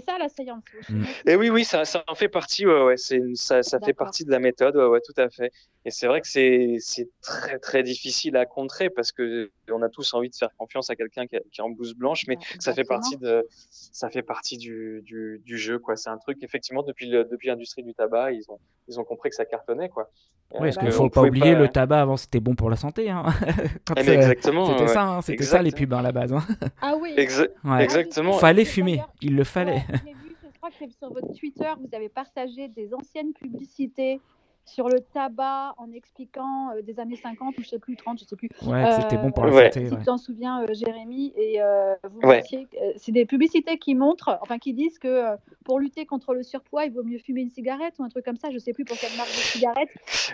ça 0.00 0.18
la 0.18 0.28
science. 0.28 0.62
Mm. 0.88 1.04
Et 1.26 1.36
oui, 1.36 1.50
oui, 1.50 1.64
ça, 1.64 1.84
ça 1.84 2.02
en 2.08 2.14
fait 2.14 2.28
partie, 2.28 2.66
ouais, 2.66 2.82
ouais, 2.84 2.96
c'est 2.96 3.16
une- 3.16 3.36
ça, 3.36 3.62
ça 3.62 3.78
fait 3.80 3.94
partie 3.94 4.24
de 4.24 4.30
la 4.30 4.38
méthode, 4.38 4.76
ouais, 4.76 4.86
ouais, 4.86 5.00
tout 5.00 5.18
à 5.20 5.28
fait. 5.28 5.50
Et 5.84 5.90
c'est 5.90 6.06
vrai 6.06 6.20
que 6.20 6.28
c'est, 6.28 6.76
c'est 6.78 7.08
très, 7.22 7.58
très 7.58 7.82
difficile 7.82 8.36
à 8.36 8.46
contrer 8.46 8.88
parce 8.88 9.10
que 9.10 9.50
on 9.70 9.82
a 9.82 9.88
tous 9.88 10.14
envie 10.14 10.28
de 10.30 10.36
faire 10.36 10.50
confiance 10.56 10.90
à 10.90 10.96
quelqu'un 10.96 11.26
qui, 11.26 11.36
est- 11.36 11.60
en 11.60 11.70
blouse 11.70 11.94
blanche, 11.94 12.24
mais 12.28 12.36
Ouais, 12.36 12.42
ça 12.60 12.72
fait 12.74 12.84
partie 12.84 13.16
de, 13.16 13.44
ça 13.70 14.08
fait 14.10 14.22
partie 14.22 14.58
du, 14.58 15.00
du, 15.04 15.40
du 15.44 15.58
jeu, 15.58 15.78
quoi. 15.78 15.96
C'est 16.02 16.10
un 16.10 16.18
truc, 16.18 16.38
effectivement, 16.42 16.82
depuis 16.82 17.06
le, 17.08 17.24
depuis 17.24 17.46
l'industrie 17.48 17.82
du 17.84 17.94
tabac, 17.94 18.32
ils 18.32 18.44
ont, 18.50 18.58
ils 18.88 18.98
ont 18.98 19.04
compris 19.04 19.30
que 19.30 19.36
ça 19.36 19.44
cartonnait, 19.44 19.88
quoi. 19.88 20.10
Ouais, 20.52 20.58
parce 20.60 20.76
Euh, 20.76 20.80
qu'il 20.80 20.88
bah, 20.88 20.94
faut 20.96 21.08
pas 21.10 21.22
oublier, 21.22 21.54
le 21.54 21.68
tabac 21.68 22.00
avant 22.02 22.16
c'était 22.16 22.40
bon 22.40 22.54
pour 22.54 22.68
la 22.70 22.76
santé. 22.76 23.08
Hein. 23.08 23.22
Quand 23.86 23.94
Eh 23.96 24.02
c'est- 24.02 24.14
exactement. 24.14 24.66
c'était 24.66 24.82
ouais. 24.82 24.88
ça, 24.88 25.02
hein, 25.04 25.22
c'était 25.22 25.44
ça 25.44 25.62
les 25.62 25.70
pubs 25.70 25.92
hein, 25.94 25.98
à 25.98 26.02
la 26.02 26.12
base. 26.12 26.32
hein. 26.32 26.42
Ah 26.82 26.94
oui. 27.00 27.14
Exa- 27.16 27.48
Ouais. 27.64 27.84
Exactement. 27.84 28.32
Fallait 28.34 28.62
Et 28.62 28.64
fumer, 28.66 29.00
il 29.22 29.36
le 29.36 29.44
fallait. 29.44 29.72
Ouais, 29.76 29.84
j'ai 30.04 30.12
vu, 30.12 30.36
je 30.42 30.56
crois 30.58 30.70
que 30.70 30.92
sur 30.92 31.12
votre 31.12 31.32
Twitter, 31.38 31.70
vous 31.80 31.94
avez 31.96 32.08
partagé 32.08 32.68
des 32.68 32.92
anciennes 32.92 33.32
publicités 33.32 34.20
sur 34.64 34.88
le 34.88 35.00
tabac 35.00 35.74
en 35.78 35.90
expliquant 35.92 36.70
euh, 36.70 36.82
des 36.82 37.00
années 37.00 37.16
50 37.16 37.58
ou 37.58 37.62
je 37.62 37.68
sais 37.68 37.78
plus 37.78 37.96
30, 37.96 38.20
je 38.20 38.24
sais 38.24 38.36
plus. 38.36 38.48
Ouais, 38.64 38.84
c'était 39.00 39.16
bon 39.16 39.32
pour 39.32 39.44
la 39.44 39.52
ouais. 39.52 39.64
santé. 39.72 39.86
Si 39.86 39.92
ouais. 39.92 39.98
tu 39.98 40.04
t'en 40.06 40.18
souviens, 40.18 40.62
euh, 40.62 40.66
Jérémy, 40.72 41.32
et 41.36 41.60
euh, 41.60 41.94
vous 42.10 42.20
Ouais. 42.28 42.42
euh, 42.54 42.92
c'est 42.96 43.12
des 43.12 43.26
publicités 43.26 43.76
qui 43.78 43.94
montrent, 43.94 44.38
enfin 44.40 44.58
qui 44.58 44.72
disent 44.72 44.98
que 44.98 45.08
euh, 45.08 45.36
pour 45.64 45.80
lutter 45.80 46.06
contre 46.06 46.32
le 46.34 46.42
surpoids, 46.42 46.84
il 46.84 46.92
vaut 46.92 47.02
mieux 47.02 47.18
fumer 47.18 47.40
une 47.42 47.50
cigarette 47.50 47.94
ou 47.98 48.04
un 48.04 48.08
truc 48.08 48.24
comme 48.24 48.36
ça. 48.36 48.50
Je 48.50 48.58
sais 48.58 48.72
plus 48.72 48.84
pour 48.84 48.96
quelle 48.96 49.16
marque 49.16 49.30
de 49.30 49.34
cigarette. 49.34 49.88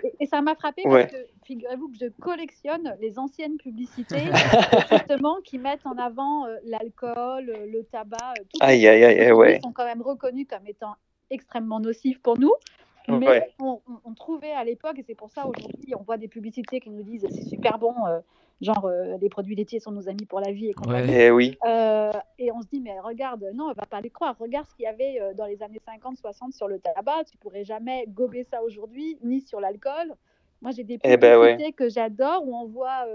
Et, 0.04 0.12
et 0.20 0.26
ça 0.26 0.40
m'a 0.42 0.54
frappé 0.54 0.82
Ouais. 0.84 1.06
parce 1.06 1.12
que 1.12 1.26
figurez-vous 1.44 1.88
que 1.88 1.96
je 1.98 2.06
collectionne 2.20 2.94
les 3.00 3.18
anciennes 3.18 3.56
publicités 3.56 4.22
justement 4.90 5.36
qui 5.44 5.58
mettent 5.58 5.86
en 5.86 5.96
avant 5.96 6.46
euh, 6.46 6.56
l'alcool, 6.64 7.50
euh, 7.50 7.66
le 7.66 7.82
tabac. 7.84 8.16
euh, 8.38 8.42
tout 8.52 8.58
Aïe, 8.60 8.86
aïe, 8.86 9.04
aïe, 9.04 9.32
ouais. 9.32 9.60
sont 9.62 9.72
quand 9.72 9.84
même 9.84 10.02
reconnus 10.02 10.46
comme 10.48 10.66
étant 10.66 10.94
extrêmement 11.30 11.80
nocifs 11.80 12.20
pour 12.20 12.38
nous. 12.38 12.52
Mais 13.16 13.26
Ouais. 13.28 13.54
on, 13.60 13.80
on- 13.88 14.00
on 14.04 14.14
trouvait 14.14 14.52
à 14.52 14.64
l'époque, 14.64 14.98
et 14.98 15.02
c'est 15.02 15.14
pour 15.14 15.30
ça 15.30 15.46
aujourd'hui, 15.46 15.94
on 15.98 16.02
voit 16.02 16.16
des 16.18 16.28
publicités 16.28 16.80
qui 16.80 16.90
nous 16.90 17.02
disent 17.02 17.26
c'est 17.30 17.42
super 17.44 17.78
bon, 17.78 17.94
euh, 18.06 18.20
genre 18.60 18.84
euh, 18.86 19.16
les 19.20 19.28
produits 19.28 19.54
laitiers 19.54 19.80
sont 19.80 19.92
nos 19.92 20.08
amis 20.08 20.26
pour 20.26 20.40
la 20.40 20.52
vie 20.52 20.68
et 20.68 20.74
compagnie. 20.74 21.08
Ouais. 21.10 21.26
Eh 21.26 21.30
oui. 21.30 21.56
Euh, 21.66 22.10
et 22.38 22.52
on 22.52 22.60
se 22.60 22.66
dit, 22.68 22.80
mais 22.80 22.98
regarde, 23.00 23.44
non, 23.54 23.64
on 23.70 23.72
va 23.72 23.86
pas 23.86 24.00
les 24.00 24.10
croire. 24.10 24.36
Regarde 24.38 24.66
ce 24.68 24.74
qu'il 24.74 24.84
y 24.84 24.88
avait 24.88 25.20
euh, 25.20 25.32
dans 25.34 25.46
les 25.46 25.62
années 25.62 25.80
50-60 25.86 26.52
sur 26.52 26.68
le 26.68 26.78
tabac. 26.80 27.24
Tu 27.30 27.36
pourrais 27.38 27.64
jamais 27.64 28.04
gober 28.08 28.44
ça 28.44 28.62
aujourd'hui, 28.62 29.16
ni 29.22 29.40
sur 29.40 29.60
l'alcool. 29.60 30.14
Moi, 30.60 30.72
j'ai 30.72 30.82
des 30.84 30.94
Eh 30.94 30.98
publicités 30.98 31.16
ben 31.18 31.38
ouais. 31.38 31.72
que 31.72 31.88
j'adore 31.88 32.42
où 32.46 32.54
on 32.56 32.66
voit 32.66 33.06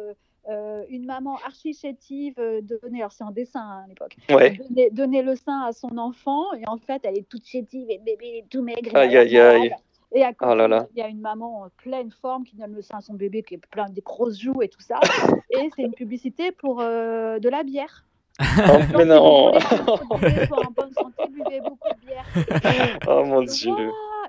euh, 0.50 0.84
une 0.90 1.06
maman 1.06 1.38
archi 1.46 1.74
chétive 1.74 2.34
euh, 2.38 2.62
donner, 2.62 3.00
alors 3.00 3.12
c'est 3.12 3.24
en 3.24 3.32
dessin 3.32 3.62
hein, 3.62 3.82
à 3.86 3.88
l'époque, 3.88 4.16
Ouais. 4.30 4.58
donner, 4.58 4.90
donner 4.90 5.22
le 5.22 5.36
sein 5.36 5.62
à 5.62 5.72
son 5.72 5.98
enfant 5.98 6.54
et 6.54 6.68
en 6.68 6.78
fait 6.78 7.02
elle 7.06 7.18
est 7.18 7.28
toute 7.30 7.46
chétive 7.46 7.90
et 7.90 7.98
le 7.98 8.04
bébé 8.04 8.40
est 8.40 8.50
tout 8.50 8.62
maigre. 8.62 8.96
Aïe, 8.96 9.16
aïe, 9.18 9.38
aïe. 9.40 9.74
Et 10.16 10.24
à 10.24 10.34
côté, 10.34 10.52
Oh 10.52 10.56
là 10.56 10.68
là. 10.68 10.86
il 10.94 11.00
y 11.00 11.02
a 11.02 11.08
une 11.08 11.22
maman 11.22 11.64
en 11.64 11.70
pleine 11.78 12.12
forme 12.12 12.44
qui 12.44 12.56
donne 12.56 12.74
le 12.74 12.82
sein 12.84 12.98
à 12.98 13.02
son 13.02 13.14
bébé 13.16 13.42
qui 13.42 13.56
est 13.56 13.66
plein 13.72 13.90
des 13.90 14.02
grosses 14.02 14.40
joues 14.40 14.62
et 14.62 14.68
tout 14.68 14.82
ça. 14.82 15.00
et 15.50 15.70
c'est 15.76 15.82
une 15.84 15.94
publicité 15.94 16.52
pour 16.52 16.82
euh, 16.82 17.40
de 17.40 17.50
la 17.50 17.64
bière. 17.64 18.06
Oh, 18.40 18.44
mais 18.98 19.04
si 19.04 19.06
non. 19.10 19.52
vous 19.54 20.18
voulez 20.18 20.48
en 20.52 20.72
bonne 20.72 20.94
santé, 20.94 21.24
buvez 21.30 21.62
beaucoup 21.62 21.88
de 22.02 22.06
bière. 22.06 22.26
Oh 23.08 23.24
mon 23.26 23.42
dieu. 23.44 23.72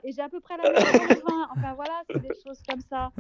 Et 0.07 0.13
j'ai 0.13 0.21
à 0.21 0.29
peu 0.29 0.41
près 0.41 0.57
la 0.59 0.71
même. 0.71 0.83
Enfin 1.57 1.75
voilà, 1.75 2.03
c'est 2.11 2.21
des 2.21 2.35
choses 2.47 2.61
comme 2.69 2.81
ça. 2.83 3.11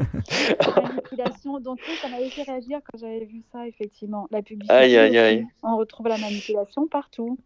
La 0.61 0.83
manipulation. 0.83 1.59
Donc 1.59 1.81
oui, 1.88 1.94
ça 1.97 2.09
m'avait 2.09 2.29
fait 2.29 2.42
réagir 2.42 2.81
quand 2.85 2.99
j'avais 2.99 3.25
vu 3.25 3.42
ça, 3.51 3.66
effectivement. 3.66 4.29
La 4.31 4.42
publicité. 4.42 4.75
Aïe, 4.75 4.97
aïe, 4.97 5.16
aïe. 5.16 5.47
On 5.62 5.77
retrouve 5.77 6.09
la 6.09 6.18
manipulation 6.18 6.87
partout. 6.87 7.38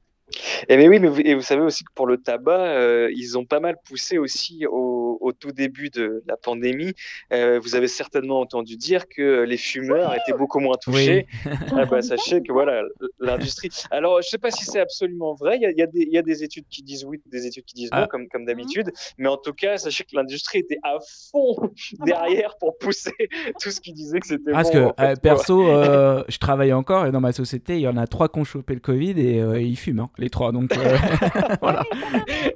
Et 0.68 0.76
mais 0.76 0.88
oui, 0.88 0.98
mais 0.98 1.08
vous, 1.08 1.20
et 1.20 1.34
vous 1.34 1.40
savez 1.42 1.62
aussi 1.62 1.84
que 1.84 1.92
pour 1.94 2.06
le 2.06 2.18
tabac, 2.18 2.52
euh, 2.58 3.10
ils 3.14 3.38
ont 3.38 3.44
pas 3.44 3.60
mal 3.60 3.76
poussé 3.86 4.18
aussi 4.18 4.66
au, 4.66 5.18
au 5.20 5.32
tout 5.32 5.52
début 5.52 5.90
de 5.90 6.22
la 6.26 6.36
pandémie. 6.36 6.92
Euh, 7.32 7.58
vous 7.62 7.74
avez 7.74 7.88
certainement 7.88 8.40
entendu 8.40 8.76
dire 8.76 9.08
que 9.08 9.42
les 9.42 9.56
fumeurs 9.56 10.14
étaient 10.14 10.36
beaucoup 10.36 10.60
moins 10.60 10.76
touchés. 10.76 11.26
Ah 11.76 11.84
bah, 11.84 12.02
sachez 12.02 12.42
que 12.42 12.52
voilà, 12.52 12.82
l'industrie. 13.20 13.68
Alors, 13.90 14.20
je 14.22 14.28
sais 14.28 14.38
pas 14.38 14.50
si 14.50 14.64
c'est 14.64 14.80
absolument 14.80 15.34
vrai. 15.34 15.56
Il 15.56 15.62
y 15.62 15.66
a, 15.66 15.70
il 15.70 15.78
y 15.78 15.82
a 15.82 15.86
des, 15.86 16.00
il 16.00 16.12
y 16.12 16.18
a 16.18 16.22
des 16.22 16.42
études 16.42 16.64
qui 16.68 16.82
disent 16.82 17.04
oui, 17.04 17.20
des 17.26 17.46
études 17.46 17.64
qui 17.64 17.74
disent 17.74 17.90
non, 17.92 17.98
Ah. 18.02 18.06
comme, 18.10 18.28
comme 18.28 18.44
d'habitude. 18.44 18.90
Mais 19.18 19.28
en 19.28 19.36
tout 19.36 19.52
cas, 19.52 19.76
sachez 19.76 20.04
que 20.04 20.14
l'industrie 20.16 20.58
était 20.60 20.78
à 20.82 20.98
fond 21.30 21.54
derrière 22.04 22.56
pour 22.58 22.76
pousser 22.78 23.12
tout 23.60 23.70
ce 23.70 23.80
qui 23.80 23.92
disait 23.92 24.20
que 24.20 24.26
c'était 24.26 24.52
Parce 24.52 24.70
bon. 24.70 24.72
que 24.72 24.84
en 24.84 24.94
fait, 24.94 25.12
euh, 25.12 25.16
perso, 25.16 25.68
euh, 25.68 26.24
je 26.28 26.38
travaille 26.38 26.72
encore 26.72 27.06
et 27.06 27.12
dans 27.12 27.20
ma 27.20 27.32
société, 27.32 27.74
il 27.74 27.80
y 27.82 27.88
en 27.88 27.96
a 27.96 28.06
trois 28.06 28.28
qui 28.28 28.38
ont 28.40 28.44
chopé 28.44 28.74
le 28.74 28.80
Covid 28.80 29.14
et 29.20 29.40
euh, 29.40 29.60
ils 29.60 29.76
fument, 29.76 30.00
hein, 30.00 30.10
les 30.18 30.31
trois. 30.31 30.52
Donc 30.52 30.76
euh, 30.76 30.96
voilà. 31.61 31.85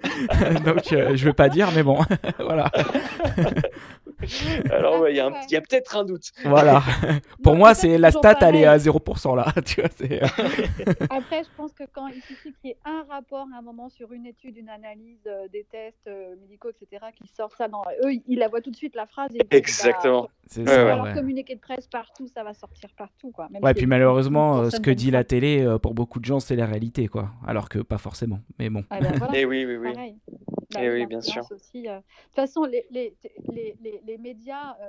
donc 0.65 0.93
euh, 0.93 1.17
je 1.17 1.25
veux 1.25 1.33
pas 1.33 1.49
dire, 1.49 1.69
mais 1.75 1.83
bon, 1.83 1.99
voilà. 2.39 2.71
Alors, 4.71 5.01
ouais, 5.01 5.13
il 5.13 5.17
y 5.17 5.21
a, 5.21 5.61
peut-être 5.61 5.97
un 5.97 6.05
doute. 6.05 6.31
Voilà. 6.45 6.83
Pour 7.43 7.53
Non, 7.53 7.59
moi, 7.59 7.75
c'est 7.75 7.99
la 7.99 8.11
stat, 8.11 8.37
elle 8.43 8.57
est 8.57 8.65
à 8.67 8.77
0% 8.79 9.37
là. 9.37 9.47
Tu 9.65 9.81
vois, 9.81 9.91
c'est. 9.97 10.23
euh, 10.23 10.27
Après, 11.11 11.43
je 11.45 11.49
pense 11.57 11.73
que 11.73 11.85
quand 11.93 12.09
il 12.09 12.21
suffit 12.23 12.53
qu'il 12.61 12.71
y 12.71 12.73
ait 12.73 12.77
un 12.85 13.05
rapport 13.09 13.47
à 13.55 13.59
un 13.59 13.63
moment 13.63 13.89
sur 13.89 14.13
une 14.13 14.27
étude, 14.27 14.57
une 14.57 14.69
analyse 14.69 15.21
euh, 15.27 15.47
des 15.53 15.65
tests 15.71 16.07
euh, 16.09 16.35
médicaux, 16.41 16.71
etc., 16.71 17.05
qui 17.21 17.29
sortent 17.35 17.57
ça 17.57 17.69
dans 17.69 17.83
eux, 18.05 18.13
ils 18.27 18.39
la 18.39 18.49
voient 18.49 18.61
tout 18.61 18.71
de 18.71 18.77
suite 18.77 18.95
la 18.95 19.07
phrase. 19.07 19.31
Et 19.35 19.45
puis, 19.45 19.59
Exactement. 19.59 20.29
C'est 20.47 20.67
ça, 20.67 20.77
ouais. 20.77 20.85
Bah, 20.85 20.93
alors 20.95 21.05
ouais. 21.07 21.15
communiqué 21.15 21.55
de 21.55 21.61
presse 21.61 21.87
partout, 21.87 22.27
ça 22.29 22.43
va 22.45 22.53
sortir 22.55 22.91
partout, 22.97 23.31
quoi. 23.31 23.49
Même 23.51 23.63
Ouais, 23.63 23.71
si 23.73 23.79
puis 23.79 23.87
malheureusement, 23.87 24.69
ce 24.71 24.79
que 24.81 24.91
dit 24.91 25.11
la 25.11 25.25
télé, 25.25 25.63
euh, 25.63 25.79
pour 25.79 25.95
beaucoup 25.95 26.21
de 26.21 26.25
gens, 26.25 26.41
c'est 26.41 26.57
la 26.57 26.67
réalité, 26.67 27.09
quoi. 27.09 27.31
Alors 27.47 27.69
que 27.69 27.79
pas 27.79 27.99
forcément. 27.99 28.41
Mais 28.59 28.69
bon. 28.71 28.85
Ah, 28.91 29.01
ben 29.01 29.13
voilà, 29.19 29.39
Et 29.39 29.45
oui, 29.45 29.65
oui, 29.65 29.77
oui. 29.77 29.93
pareil. 29.93 30.17
Eh 30.31 30.75
Bah, 30.75 30.81
oui, 30.95 31.07
bien 31.07 31.21
sûr. 31.21 31.43
Aussi, 31.51 31.89
euh. 31.89 31.97
De 31.97 32.01
toute 32.01 32.35
façon, 32.35 32.65
les, 32.65 32.85
les, 32.91 33.15
les, 33.53 33.77
les, 33.83 33.92
les 34.07 34.19
médias, 34.19 34.77
euh, 34.81 34.87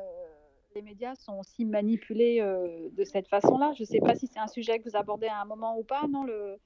les 0.76 0.82
médias 0.82 1.16
sont 1.16 1.40
aussi 1.40 1.66
manipulés 1.66 2.40
euh, 2.42 2.90
de 2.92 3.04
cette 3.04 3.28
façon-là. 3.28 3.74
Je 3.78 3.84
ne 3.84 3.88
sais 3.88 4.00
pas 4.00 4.16
si 4.16 4.28
c'est 4.28 4.40
un 4.40 4.48
sujet 4.48 4.80
que 4.80 4.90
vous 4.90 4.96
abordez 4.96 5.28
à 5.28 5.42
un 5.42 5.46
moment 5.46 5.78
ou 5.78 5.84
pas, 5.84 6.08
non 6.10 6.24
le, 6.24 6.58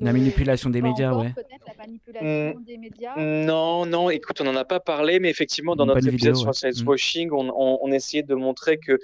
La 0.00 0.12
manipulation 0.12 0.70
des 0.70 0.82
médias, 0.82 1.10
encore, 1.10 1.22
ouais. 1.22 1.32
Peut-être 1.34 1.66
la 1.66 1.74
manipulation 1.86 2.60
des 2.60 2.76
médias. 2.78 3.14
Non, 3.16 3.86
non, 3.86 4.10
écoute, 4.10 4.40
on 4.40 4.44
n'en 4.44 4.56
a 4.56 4.64
pas 4.64 4.80
parlé, 4.80 5.20
mais 5.20 5.30
effectivement, 5.30 5.76
dans 5.76 5.84
Une 5.84 5.88
notre 5.94 6.06
épisode 6.08 6.18
vidéo, 6.18 6.34
sur 6.34 6.48
ouais. 6.48 6.52
science 6.52 6.82
Mm. 6.84 6.88
washing, 6.88 7.30
on, 7.32 7.48
on, 7.56 7.78
on 7.80 7.92
essayait 7.92 8.22
de 8.24 8.34
montrer 8.34 8.78
que. 8.78 8.98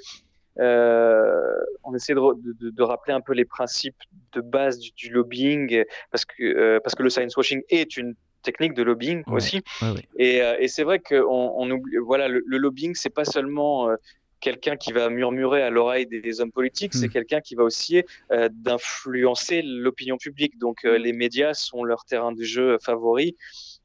euh, 0.59 1.57
on 1.85 1.94
essayait 1.94 2.14
de, 2.16 2.20
re- 2.20 2.40
de, 2.42 2.70
de 2.70 2.83
rappeler 2.83 3.14
un 3.14 3.20
peu 3.20 3.33
les 3.33 3.44
principes 3.44 3.96
de 4.33 4.40
base 4.40 4.79
du, 4.79 4.90
du 4.92 5.11
lobbying, 5.11 5.85
parce 6.11 6.24
que, 6.24 6.42
euh, 6.42 6.81
parce 6.83 6.94
que 6.94 7.03
le 7.03 7.11
science 7.11 7.37
washing 7.37 7.62
est 7.70 7.96
une 7.96 8.14
technique 8.42 8.74
de 8.74 8.83
lobbying 8.83 9.22
Ouais. 9.26 9.35
aussi. 9.37 9.62
Ouais, 9.83 9.90
ouais. 9.92 10.09
Et, 10.16 10.42
euh, 10.42 10.57
et 10.59 10.68
c'est 10.68 10.83
vrai 10.85 10.98
qu'on 10.98 11.18
on 11.57 11.70
oublie, 11.70 11.96
voilà, 11.98 12.29
le, 12.29 12.42
le 12.46 12.59
lobbying, 12.59 12.94
c'est 12.94 13.11
pas 13.11 13.24
seulement 13.24 13.88
euh, 13.90 13.96
quelqu'un 14.40 14.76
qui 14.76 14.92
va 14.92 15.11
murmurer 15.11 15.62
à 15.62 15.68
l'oreille 15.68 16.07
des, 16.07 16.20
des 16.22 16.40
hommes 16.40 16.50
politiques, 16.53 16.94
c'est 16.94 17.09
Mm. 17.09 17.12
quelqu'un 17.12 17.40
qui 17.42 17.55
va 17.55 17.62
aussi 17.62 18.03
euh, 18.33 18.48
d'influencer 18.50 19.62
l'opinion 19.62 20.16
publique. 20.16 20.59
Donc 20.59 20.85
euh, 20.85 20.98
Mm. 20.98 21.03
les 21.03 21.12
médias 21.12 21.55
sont 21.55 21.85
leur 21.85 22.05
terrain 22.05 22.33
de 22.33 22.42
jeu 22.42 22.79
favori. 22.83 23.37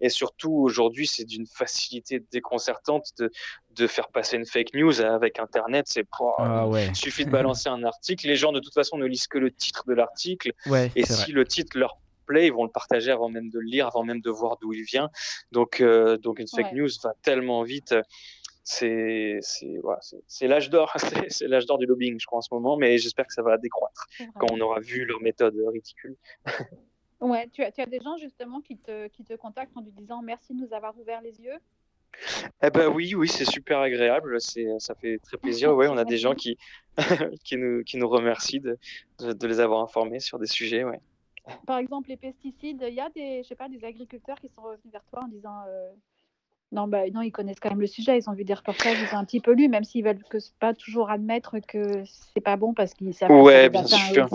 Et 0.02 0.10
surtout 0.10 0.52
aujourd'hui, 0.52 1.08
c'est 1.08 1.24
d'une 1.26 1.46
facilité 1.46 2.22
déconcertante 2.32 3.08
de, 3.18 3.32
de 3.76 3.88
faire 3.88 4.10
passer 4.10 4.36
une 4.38 4.46
fake 4.46 4.74
news 4.74 5.00
avec 5.02 5.39
Internet. 5.39 5.86
C'est 5.88 6.04
pour, 6.04 6.36
Ah 6.39 6.68
ouais. 6.68 6.89
suffit 6.94 7.26
de 7.26 7.30
balancer 7.32 7.70
un 7.70 7.84
article. 7.84 8.28
Les 8.28 8.36
gens 8.36 8.52
de 8.52 8.60
toute 8.60 8.74
façon 8.74 8.98
ne 8.98 9.06
lisent 9.06 9.28
que 9.28 9.38
le 9.38 9.52
titre 9.52 9.84
de 9.88 9.94
l'article. 9.94 10.52
Ouais, 10.68 10.91
Et 10.98 11.04
si 11.06 11.13
vrai. 11.24 11.32
le 11.32 11.46
titre 11.46 11.78
leur 11.78 11.98
plaît, 12.26 12.48
ils 12.48 12.54
vont 12.54 12.64
le 12.66 12.72
partager 12.72 13.12
avant 13.12 13.30
même 13.30 13.50
de 13.50 13.60
le 13.60 13.66
lire, 13.66 13.88
avant 13.88 14.04
même 14.04 14.22
de 14.22 14.30
voir 14.30 14.58
d'où 14.58 14.74
il 14.74 14.84
vient. 14.84 15.10
Donc, 15.52 15.80
euh, 15.82 16.18
donc 16.18 16.40
une 16.40 16.48
fake 16.48 16.72
Ouais. 16.72 16.80
news 16.80 16.90
va 17.04 17.14
tellement 17.22 17.64
vite. 17.64 17.96
C'est 18.68 19.38
c'est 19.42 19.78
voilà, 19.84 20.00
l'âge 20.42 20.70
d'or, 20.72 20.92
c'est 21.30 21.48
l'âge 21.48 21.68
d'or 21.68 21.78
du 21.78 21.86
lobbying, 21.86 22.20
je 22.20 22.26
crois 22.26 22.40
en 22.40 22.42
ce 22.42 22.52
moment, 22.52 22.78
mais 22.78 22.98
j'espère 22.98 23.28
que 23.28 23.34
ça 23.34 23.44
va 23.44 23.58
décroître 23.60 24.08
quand 24.40 24.48
on 24.52 24.60
aura 24.60 24.80
vu 24.80 25.06
leur 25.06 25.22
méthode 25.22 25.56
ridicule. 25.72 26.16
Ouais, 27.22 27.48
tu 27.54 27.64
as, 27.64 27.72
tu 27.72 27.82
as 27.82 27.86
des 27.86 28.02
gens 28.02 28.18
justement 28.18 28.60
qui 28.60 28.78
te, 28.78 29.08
qui 29.08 29.24
te 29.24 29.34
contactent 29.36 29.76
en 29.78 29.82
lui 29.82 29.92
disant 29.94 30.22
merci 30.22 30.54
de 30.54 30.60
nous 30.60 30.74
avoir 30.74 31.00
ouvert 31.00 31.22
les 31.22 31.40
yeux. 31.42 31.58
Eh 32.62 32.70
ben 32.70 32.88
oui, 32.90 33.16
oui, 33.16 33.30
c'est 33.30 33.46
super 33.46 33.80
agréable, 33.80 34.40
c'est 34.42 34.68
ça 34.80 34.96
fait 34.96 35.18
très 35.20 35.38
plaisir. 35.38 35.74
Ouais, 35.76 35.88
on 35.88 35.98
a 35.98 36.04
des 36.04 36.18
gens 36.18 36.36
qui 36.36 36.58
qui 37.46 37.56
nous 37.56 37.84
qui 37.84 37.98
nous 37.98 38.10
remercient 38.10 38.60
de, 38.60 38.78
de, 39.20 39.32
de 39.32 39.48
les 39.48 39.60
avoir 39.62 39.82
informés 39.82 40.20
sur 40.20 40.40
des 40.40 40.46
sujets. 40.46 40.84
Ouais. 40.84 41.00
Par 41.66 41.78
exemple, 41.78 42.10
les 42.10 42.18
pesticides, 42.18 42.84
il 42.88 42.94
y 42.94 43.00
a 43.00 43.10
des, 43.10 43.44
je 43.44 43.48
sais 43.48 43.56
pas, 43.56 43.70
des 43.70 43.84
agriculteurs 43.84 44.40
qui 44.40 44.50
sont 44.50 44.62
revenus 44.62 44.92
vers 44.92 45.04
toi 45.06 45.24
en 45.24 45.28
disant 45.28 45.62
euh, 45.68 45.92
non, 46.72 46.88
bah, 46.88 47.10
non, 47.12 47.22
ils 47.22 47.32
connaissent 47.32 47.60
quand 47.60 47.70
même 47.70 47.82
le 47.82 47.88
sujet, 47.88 48.18
ils 48.18 48.30
ont 48.30 48.34
vu 48.34 48.44
des 48.44 48.54
reportages, 48.54 48.98
ils 49.00 49.16
ont 49.16 49.20
un 49.20 49.26
petit 49.26 49.40
peu 49.40 49.54
lu, 49.54 49.70
même 49.70 49.84
s'ils 49.84 50.04
veulent 50.04 50.24
que 50.24 50.38
pas 50.60 50.74
toujours 50.74 51.10
admettre 51.10 51.60
que 51.60 52.04
c'est 52.06 52.42
pas 52.42 52.58
bon 52.58 52.74
parce 52.74 52.94
qu'ils 52.94 53.14
savent 53.14 53.30
que 53.30 53.44
Ouais, 53.44 53.70
bien 53.70 53.86
sûr. 53.86 54.28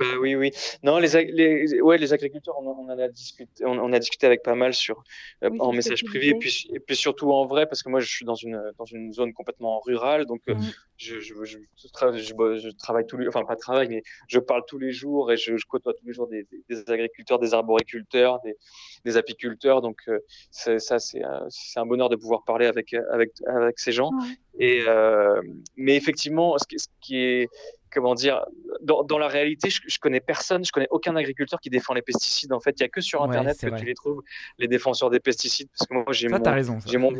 Bah 0.00 0.06
oui, 0.20 0.34
oui. 0.34 0.50
Non, 0.82 0.98
les, 0.98 1.08
les, 1.26 1.80
ouais, 1.82 1.98
les 1.98 2.12
agriculteurs, 2.12 2.54
on, 2.58 2.66
en- 2.66 2.78
on 2.80 2.88
en 2.90 2.98
a 2.98 3.08
discuté, 3.08 3.64
on, 3.66 3.78
on 3.78 3.92
a 3.92 3.98
discuté 3.98 4.26
avec 4.26 4.42
pas 4.42 4.54
mal 4.54 4.72
sur, 4.72 5.02
euh, 5.44 5.50
Oui, 5.50 5.58
en 5.60 5.72
message 5.72 6.04
privé, 6.04 6.28
et 6.28 6.34
puis, 6.34 6.68
et 6.72 6.80
puis 6.80 6.96
surtout 6.96 7.30
en 7.32 7.44
vrai, 7.46 7.66
parce 7.66 7.82
que 7.82 7.90
moi, 7.90 8.00
je 8.00 8.08
suis 8.10 8.24
dans 8.24 8.34
une, 8.34 8.60
dans 8.78 8.86
une 8.86 9.12
zone 9.12 9.32
complètement 9.34 9.80
rurale, 9.80 10.24
donc 10.26 10.40
euh, 10.48 10.54
Mm. 10.54 10.70
je, 10.96 11.20
je, 11.20 11.34
je, 11.44 11.58
je 11.76 12.70
travaille 12.78 13.06
tous 13.06 13.16
les, 13.18 13.28
enfin 13.28 13.44
pas 13.44 13.56
travaille, 13.56 13.88
mais 13.88 14.02
je 14.28 14.38
parle 14.38 14.62
tous 14.66 14.78
les 14.78 14.90
jours 14.92 15.30
et 15.32 15.36
je, 15.36 15.56
je 15.56 15.64
côtoie 15.66 15.92
tous 15.94 16.06
les 16.06 16.12
jours 16.12 16.28
des, 16.28 16.44
des, 16.50 16.62
des 16.74 16.90
agriculteurs, 16.90 17.38
des 17.38 17.52
arboriculteurs, 17.54 18.40
des, 18.42 18.56
des 19.04 19.16
apiculteurs, 19.16 19.80
donc 19.82 19.98
euh, 20.08 20.18
ça, 20.50 20.98
c'est, 20.98 21.22
un- 21.22 21.48
un 21.76 21.86
bonheur 21.86 22.08
de 22.08 22.16
pouvoir 22.16 22.42
parler 22.44 22.66
avec, 22.66 22.94
avec, 23.12 23.30
avec 23.46 23.78
ces 23.78 23.92
gens. 23.92 24.10
Ouais. 24.10 24.28
Et 24.58 24.82
euh, 24.86 25.40
mais 25.76 25.96
effectivement, 25.96 26.56
ce 26.58 26.66
qui, 26.66 26.78
ce 26.78 26.86
qui 27.00 27.16
est 27.16 27.48
comment 27.92 28.14
dire, 28.14 28.44
dans, 28.82 29.02
dans 29.02 29.18
la 29.18 29.26
réalité, 29.28 29.68
je, 29.70 29.80
je 29.86 29.98
connais 29.98 30.20
personne, 30.20 30.64
je 30.64 30.70
connais 30.70 30.86
aucun 30.90 31.16
agriculteur 31.16 31.58
qui 31.60 31.70
défend 31.70 31.94
les 31.94 32.02
pesticides. 32.02 32.52
En 32.52 32.60
fait, 32.60 32.72
il 32.78 32.82
y 32.82 32.84
a 32.84 32.88
que 32.88 33.00
sur 33.00 33.20
Ouais, 33.22 33.28
Internet 33.28 33.56
c'est 33.58 33.66
que 33.66 33.70
vrai. 33.72 33.80
tu 33.80 33.86
les 33.86 33.94
trouves, 33.94 34.22
les 34.58 34.68
défenseurs 34.68 35.10
des 35.10 35.18
pesticides. 35.20 35.68
Parce 35.76 35.88
que 35.88 35.94
moi, 35.94 36.04
j'ai 36.10 36.28
mon, 36.28 36.40
raison. 36.42 36.78
j'ai 36.86 36.98
mon. 36.98 37.10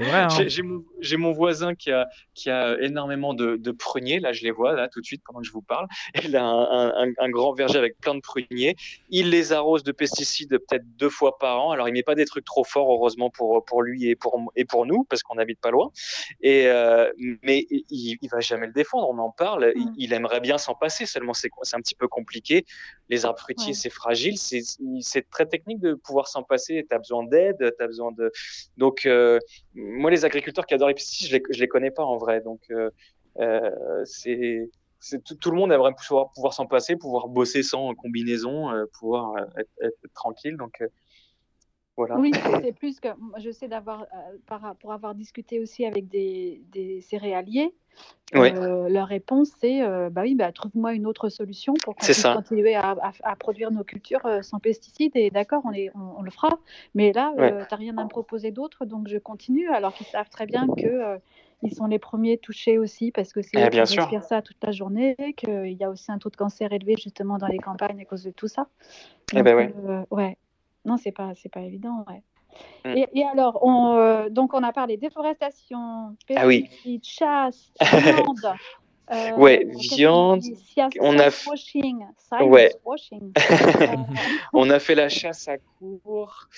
Hein. 0.00 0.28
J'ai 1.00 1.16
mon, 1.16 1.32
voisin 1.32 1.74
qui 1.74 1.90
a, 1.90 2.06
qui 2.34 2.50
a 2.50 2.76
énormément 2.80 3.34
de, 3.34 3.56
de, 3.56 3.70
pruniers. 3.70 4.20
Là, 4.20 4.32
je 4.32 4.42
les 4.42 4.50
vois 4.50 4.72
là 4.74 4.88
tout 4.88 5.00
de 5.00 5.06
suite 5.06 5.22
pendant 5.24 5.40
que 5.40 5.46
je 5.46 5.52
vous 5.52 5.62
parle. 5.62 5.86
Il 6.24 6.36
a 6.36 6.44
un, 6.44 7.12
un, 7.18 7.30
grand 7.30 7.52
verger 7.52 7.78
avec 7.78 7.98
plein 8.00 8.14
de 8.14 8.20
pruniers. 8.20 8.76
Il 9.10 9.30
les 9.30 9.52
arrose 9.52 9.82
de 9.82 9.92
pesticides 9.92 10.50
peut-être 10.50 10.84
deux 10.96 11.10
fois 11.10 11.38
par 11.38 11.60
an. 11.62 11.70
Alors, 11.72 11.88
il 11.88 11.92
met 11.92 12.02
pas 12.02 12.14
des 12.14 12.24
trucs 12.24 12.44
trop 12.44 12.64
forts, 12.64 12.90
heureusement 12.90 13.30
pour, 13.30 13.64
pour 13.64 13.82
lui 13.82 14.08
et 14.08 14.16
pour, 14.16 14.40
et 14.56 14.64
pour 14.64 14.86
nous, 14.86 15.04
parce 15.04 15.22
qu'on 15.22 15.38
habite 15.38 15.60
pas 15.60 15.70
loin. 15.70 15.90
Et, 16.40 16.66
euh, 16.66 17.10
mais 17.42 17.66
il, 17.70 18.16
il 18.20 18.28
va 18.30 18.40
jamais 18.40 18.66
le 18.66 18.72
défendre. 18.72 19.08
On 19.08 19.18
en 19.18 19.30
parle. 19.30 19.72
Mm. 19.74 19.94
Il, 19.96 20.12
aimerait 20.12 20.40
bien 20.40 20.58
s'en 20.58 20.74
passer. 20.74 21.06
Seulement, 21.06 21.34
c'est 21.34 21.50
un 21.72 21.80
petit 21.80 21.94
peu 21.94 22.08
compliqué. 22.08 22.64
Les 23.08 23.24
arbres 23.24 23.38
fruitiers, 23.38 23.74
c'est 23.74 23.90
fragile. 23.90 24.36
C'est 24.38 25.30
très 25.30 25.46
technique 25.46 25.80
de 25.80 25.94
pouvoir 25.94 26.28
s'en 26.28 26.42
passer. 26.42 26.84
Tu 26.88 26.94
as 26.94 26.98
besoin 26.98 27.24
d'aide. 27.24 27.56
Tu 27.58 27.84
as 27.84 27.86
besoin 27.86 28.12
de. 28.12 28.30
Donc, 28.76 29.06
euh, 29.06 29.35
moi, 29.74 30.10
les 30.10 30.24
agriculteurs 30.24 30.66
qui 30.66 30.74
adorent 30.74 30.88
les 30.88 30.94
pesticides, 30.94 31.28
je 31.28 31.36
les, 31.36 31.42
les 31.58 31.68
connais 31.68 31.90
pas 31.90 32.04
en 32.04 32.16
vrai. 32.16 32.40
Donc, 32.40 32.60
euh, 32.70 32.90
euh 33.40 34.04
c'est 34.04 34.68
tout, 35.40 35.50
le 35.50 35.56
monde 35.56 35.72
aimerait 35.72 35.92
pouvoir, 35.94 36.32
pouvoir 36.32 36.52
s'en 36.52 36.66
passer, 36.66 36.96
pouvoir 36.96 37.28
bosser 37.28 37.62
sans 37.62 37.94
combinaison, 37.94 38.70
euh, 38.70 38.86
pouvoir 38.98 39.36
être, 39.58 39.70
être, 39.82 40.12
tranquille. 40.14 40.56
Donc, 40.56 40.82
voilà. 41.96 42.18
Oui, 42.18 42.30
c'est 42.62 42.72
plus 42.72 43.00
que 43.00 43.08
je 43.38 43.50
sais 43.50 43.68
d'avoir, 43.68 44.06
pour 44.80 44.92
avoir 44.92 45.14
discuté 45.14 45.60
aussi 45.60 45.84
avec 45.86 46.08
des, 46.08 46.62
des 46.72 47.00
céréaliers, 47.00 47.72
leur 48.32 49.08
réponse 49.08 49.52
c'est 49.58 49.80
bah 50.10 50.22
oui, 50.22 50.34
bah, 50.34 50.52
trouve-moi 50.52 50.92
une 50.92 51.06
autre 51.06 51.28
solution 51.28 51.74
pour 51.82 51.94
qu'on 51.94 52.04
puisse 52.04 52.22
continuer 52.22 52.74
à, 52.74 52.94
à, 53.22 53.36
produire 53.36 53.70
nos 53.70 53.84
cultures 53.84 54.28
sans 54.42 54.58
pesticides. 54.58 55.12
Et 55.14 55.30
d'accord, 55.30 55.62
on, 55.64 55.72
on, 56.18 56.22
le 56.22 56.30
fera, 56.30 56.58
mais 56.94 57.12
là, 57.12 57.32
tu 57.36 57.42
n'as 57.42 57.76
rien 57.76 57.96
à 57.96 58.04
me 58.04 58.08
proposer 58.08 58.50
d'autre, 58.50 58.84
donc 58.84 59.08
je 59.08 59.18
continue, 59.18 59.68
alors 59.70 59.94
qu'ils 59.94 60.06
savent 60.06 60.28
très 60.28 60.46
bien 60.46 60.66
que 60.68 61.18
ils 61.62 61.74
sont 61.74 61.86
les 61.86 61.98
premiers 61.98 62.38
touchés 62.38 62.78
aussi 62.78 63.10
parce 63.10 63.32
que 63.32 63.42
c'est 63.42 63.70
bien 63.70 63.86
sûr 63.86 64.08
ça 64.22 64.42
toute 64.42 64.62
la 64.62 64.72
journée, 64.72 65.16
qu'il 65.36 65.72
y 65.72 65.84
a 65.84 65.90
aussi 65.90 66.12
un 66.12 66.18
taux 66.18 66.30
de 66.30 66.36
cancer 66.36 66.72
élevé 66.72 66.94
justement 66.98 67.38
dans 67.38 67.46
les 67.46 67.58
campagnes 67.58 68.00
à 68.00 68.04
cause 68.04 68.24
de 68.24 68.30
tout 68.30 68.48
ça. 68.48 68.66
Eh 69.34 69.42
ben 69.42 69.56
ouais. 69.56 69.74
Euh, 69.84 70.04
ouais. 70.10 70.36
Non, 70.86 70.96
c'est 70.96 71.12
pas 71.12 71.32
c'est 71.34 71.50
pas 71.50 71.60
évident, 71.60 72.04
ouais. 72.08 72.22
Mm. 72.84 72.96
Et, 72.96 73.08
et, 73.20 73.24
alors, 73.24 73.58
on, 73.62 73.96
euh, 73.96 74.28
donc 74.30 74.54
on 74.54 74.62
a 74.62 74.72
parlé 74.72 74.96
déforestation, 74.96 76.16
ah 76.34 76.46
oui. 76.46 76.70
chasse, 77.02 77.72
viande. 77.80 78.54
Euh, 79.12 79.36
ouais, 79.36 79.64
viande. 79.94 80.42
On 81.00 81.18
a 81.18 81.28
washing, 81.46 82.04
ouais. 82.40 82.72
washing. 82.84 83.32
on 84.52 84.68
a 84.68 84.80
fait 84.80 84.96
la 84.96 85.08
chasse 85.08 85.46
à 85.46 85.58
court, 85.58 86.48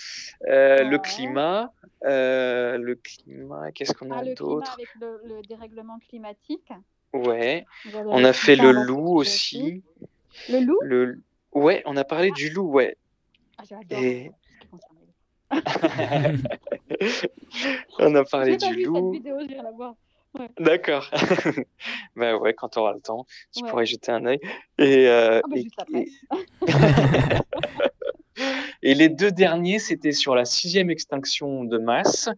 euh, 0.49 0.83
le 0.83 0.99
climat, 0.99 1.73
euh, 2.05 2.79
le 2.79 2.95
climat. 2.95 3.71
Qu'est-ce 3.73 3.93
qu'on 3.93 4.11
a 4.13 4.21
ah, 4.21 4.35
d'autre? 4.35 4.73
Avec 4.73 4.89
le, 4.99 5.21
le, 5.25 5.43
dérèglement 5.43 5.99
climatique. 6.09 6.73
Ouais. 7.13 7.67
On 7.95 8.25
a 8.25 8.33
fait 8.33 8.57
le 8.57 8.73
loup 8.73 9.17
aussi. 9.17 9.83
Le 10.49 10.61
loup? 10.61 10.79
Le. 10.81 11.21
Ouais, 11.53 11.83
on 11.85 11.97
a 11.99 12.05
parlé 12.05 12.31
du 12.31 12.49
loup, 12.49 12.71
ouais. 12.71 12.97
Ah, 13.59 13.65
Et... 13.91 14.31
on 17.99 18.15
a 18.15 18.25
parlé 18.25 18.57
du 18.57 18.75
vu 18.75 18.85
loup. 18.85 19.13
Cette 19.15 19.23
vidéo, 19.23 19.39
la 19.63 19.71
voir. 19.73 19.95
D'accord. 20.59 21.11
bah 22.17 22.37
ouais, 22.37 22.55
quand 22.55 22.69
tu 22.69 22.79
auras 22.79 22.93
le 22.93 23.01
temps, 23.01 23.27
tu 23.55 23.65
pourrais 23.65 23.87
jeter 23.87 24.13
un 24.13 24.25
œil. 24.27 24.39
Et, 24.79 25.09
euh, 25.09 25.41
ah 25.43 25.49
bah, 25.49 25.57
juste 25.57 25.75
après. 25.79 26.07
Et 28.83 28.95
les 28.95 29.09
deux 29.09 29.31
derniers, 29.31 29.79
c'était 29.79 30.13
sur 30.13 30.35
la 30.35 30.45
sixième 30.45 30.91
extinction 30.91 31.65
de 31.65 31.79
masse. 31.79 32.29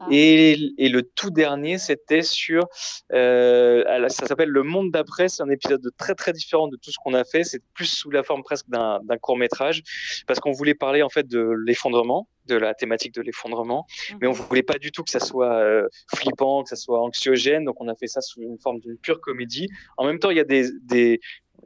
Ah. 0.00 0.06
Et, 0.10 0.58
et, 0.78 0.88
le 0.88 1.02
tout 1.02 1.30
dernier, 1.30 1.78
c'était 1.78 2.22
sur. 2.22 2.68
Euh, 3.12 4.08
ça 4.08 4.26
s'appelle 4.26 4.50
Le 4.50 4.62
Monde 4.62 4.90
d'après. 4.90 5.28
C'est 5.28 5.42
un 5.42 5.50
épisode 5.50 5.88
très, 5.96 6.14
très 6.14 6.32
différent 6.32 6.68
de 6.68 6.76
tout 6.76 6.90
ce 6.90 6.98
qu'on 7.02 7.14
a 7.14 7.24
fait. 7.24 7.44
C'est 7.44 7.62
plus 7.74 7.86
sous 7.86 8.10
la 8.10 8.22
forme 8.22 8.42
presque 8.42 8.68
d'un 8.68 9.00
court-métrage. 9.20 9.82
Parce 10.26 10.40
qu'on 10.40 10.52
voulait 10.52 10.74
parler, 10.74 11.02
en 11.02 11.08
fait, 11.08 11.26
de 11.26 11.54
l'effondrement 11.64 12.28
de 12.46 12.54
la 12.54 12.74
thématique 12.74 13.12
de 13.12 13.22
l'effondrement, 13.22 13.86
mais 14.20 14.26
on 14.26 14.30
mhm. 14.30 14.36
voulait 14.36 14.62
pas 14.62 14.78
du 14.78 14.92
tout 14.92 15.02
que 15.02 15.10
ça 15.10 15.20
soit 15.20 15.54
euh, 15.54 15.88
flippant, 16.14 16.62
que 16.62 16.68
ça 16.68 16.76
soit 16.76 17.00
anxiogène, 17.00 17.64
donc 17.64 17.80
on 17.80 17.88
a 17.88 17.94
fait 17.94 18.06
ça 18.06 18.20
sous 18.20 18.40
une 18.40 18.58
forme 18.58 18.78
d'une 18.80 18.96
pure 18.96 19.20
comédie. 19.20 19.68
En 19.96 20.06
même 20.06 20.18
temps, 20.18 20.30
il 20.30 20.36
y 20.36 20.40
a 20.40 20.44
des, 20.44 20.68
des 20.82 21.20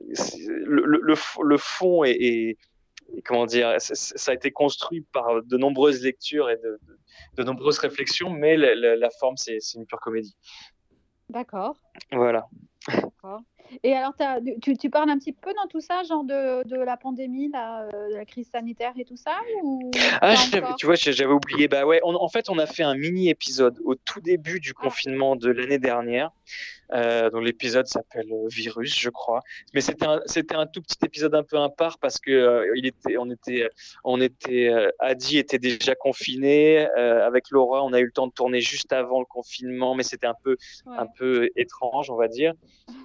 le, 0.09 0.83
le, 0.85 1.15
le, 1.43 1.57
fond 1.59 2.05
est, 2.05 2.57
comment 3.25 3.47
dire, 3.47 3.75
ça 3.79 4.31
a 4.31 4.35
été 4.35 4.51
construit 4.51 5.03
par 5.13 5.43
de 5.43 5.57
nombreuses 5.57 6.03
lectures 6.03 6.51
et 6.51 6.57
de, 6.57 6.81
de, 7.37 7.43
nombreuses 7.43 7.79
réflexions, 7.79 8.31
mais 8.31 8.57
la, 8.57 8.97
la, 8.97 9.11
forme, 9.11 9.37
c'est 9.37 9.59
une 9.75 9.87
pure 9.87 10.01
comédie. 10.01 10.37
D'accord. 11.29 11.77
Voilà. 12.13 12.47
D'accord. 12.89 13.43
Et 13.85 13.95
alors, 13.95 14.13
tu, 14.63 14.77
tu, 14.77 14.91
parles 14.91 15.11
un 15.11 15.19
petit 15.19 15.33
peu 15.33 15.53
dans 15.55 15.69
tout 15.69 15.81
ça, 15.81 16.03
genre 16.03 16.25
de, 16.25 16.67
de 16.67 16.77
la 16.77 16.97
pandémie, 16.97 17.51
la, 17.53 17.83
euh, 17.83 18.09
la, 18.11 18.25
crise 18.25 18.49
sanitaire 18.51 18.93
et 18.97 19.05
tout 19.05 19.17
ça 19.17 19.37
ou 19.63 19.91
Ah, 20.21 20.35
tu 20.79 20.87
vois, 20.87 20.97
j'avais 20.97 21.33
oublié. 21.33 21.69
Bah 21.69 21.87
ouais, 21.87 22.01
en 22.03 22.29
fait, 22.29 22.51
on 22.51 22.59
a 22.59 22.67
fait 22.67 22.83
un 22.83 22.95
mini 22.95 23.29
épisode 23.29 23.79
au 23.85 23.95
tout 23.95 24.21
début 24.21 24.59
du 24.59 24.73
ah. 24.77 24.83
confinement 24.83 25.37
de 25.37 25.51
l'année 25.51 25.79
dernière. 25.79 26.33
Euh, 26.93 27.31
donc 27.31 27.45
l'épisode 27.45 27.87
s'appelle 27.87 28.33
euh, 28.33 28.49
Virus, 28.49 28.99
je 28.99 29.11
crois. 29.11 29.41
Mais 29.75 29.81
c'était 29.81 30.07
un, 30.07 30.21
c'était 30.27 30.55
un 30.55 30.67
tout 30.67 30.83
petit 30.83 30.99
épisode 31.05 31.35
un 31.35 31.43
peu 31.43 31.57
impar 31.57 31.99
parce 31.99 32.19
que 32.19 32.31
euh, 32.31 32.73
il 32.77 32.87
était, 32.87 33.17
on 33.17 33.31
était, 33.31 33.69
on 34.05 34.21
était, 34.21 34.69
euh, 34.69 34.91
Adi 34.99 35.39
était 35.39 35.59
déjà 35.59 35.95
confiné. 35.95 36.89
Euh, 36.99 37.27
avec 37.27 37.51
Laura, 37.51 37.85
on 37.85 37.93
a 37.93 38.01
eu 38.01 38.07
le 38.07 38.13
temps 38.13 38.27
de 38.27 38.33
tourner 38.33 38.61
juste 38.61 38.93
avant 38.93 39.21
le 39.21 39.27
confinement, 39.27 39.95
mais 39.95 40.03
c'était 40.03 40.27
un 40.27 40.35
peu, 40.43 40.57
un 40.87 41.07
peu 41.07 41.49
étrange, 41.57 42.11
on 42.11 42.17
va 42.17 42.29
dire. 42.29 42.55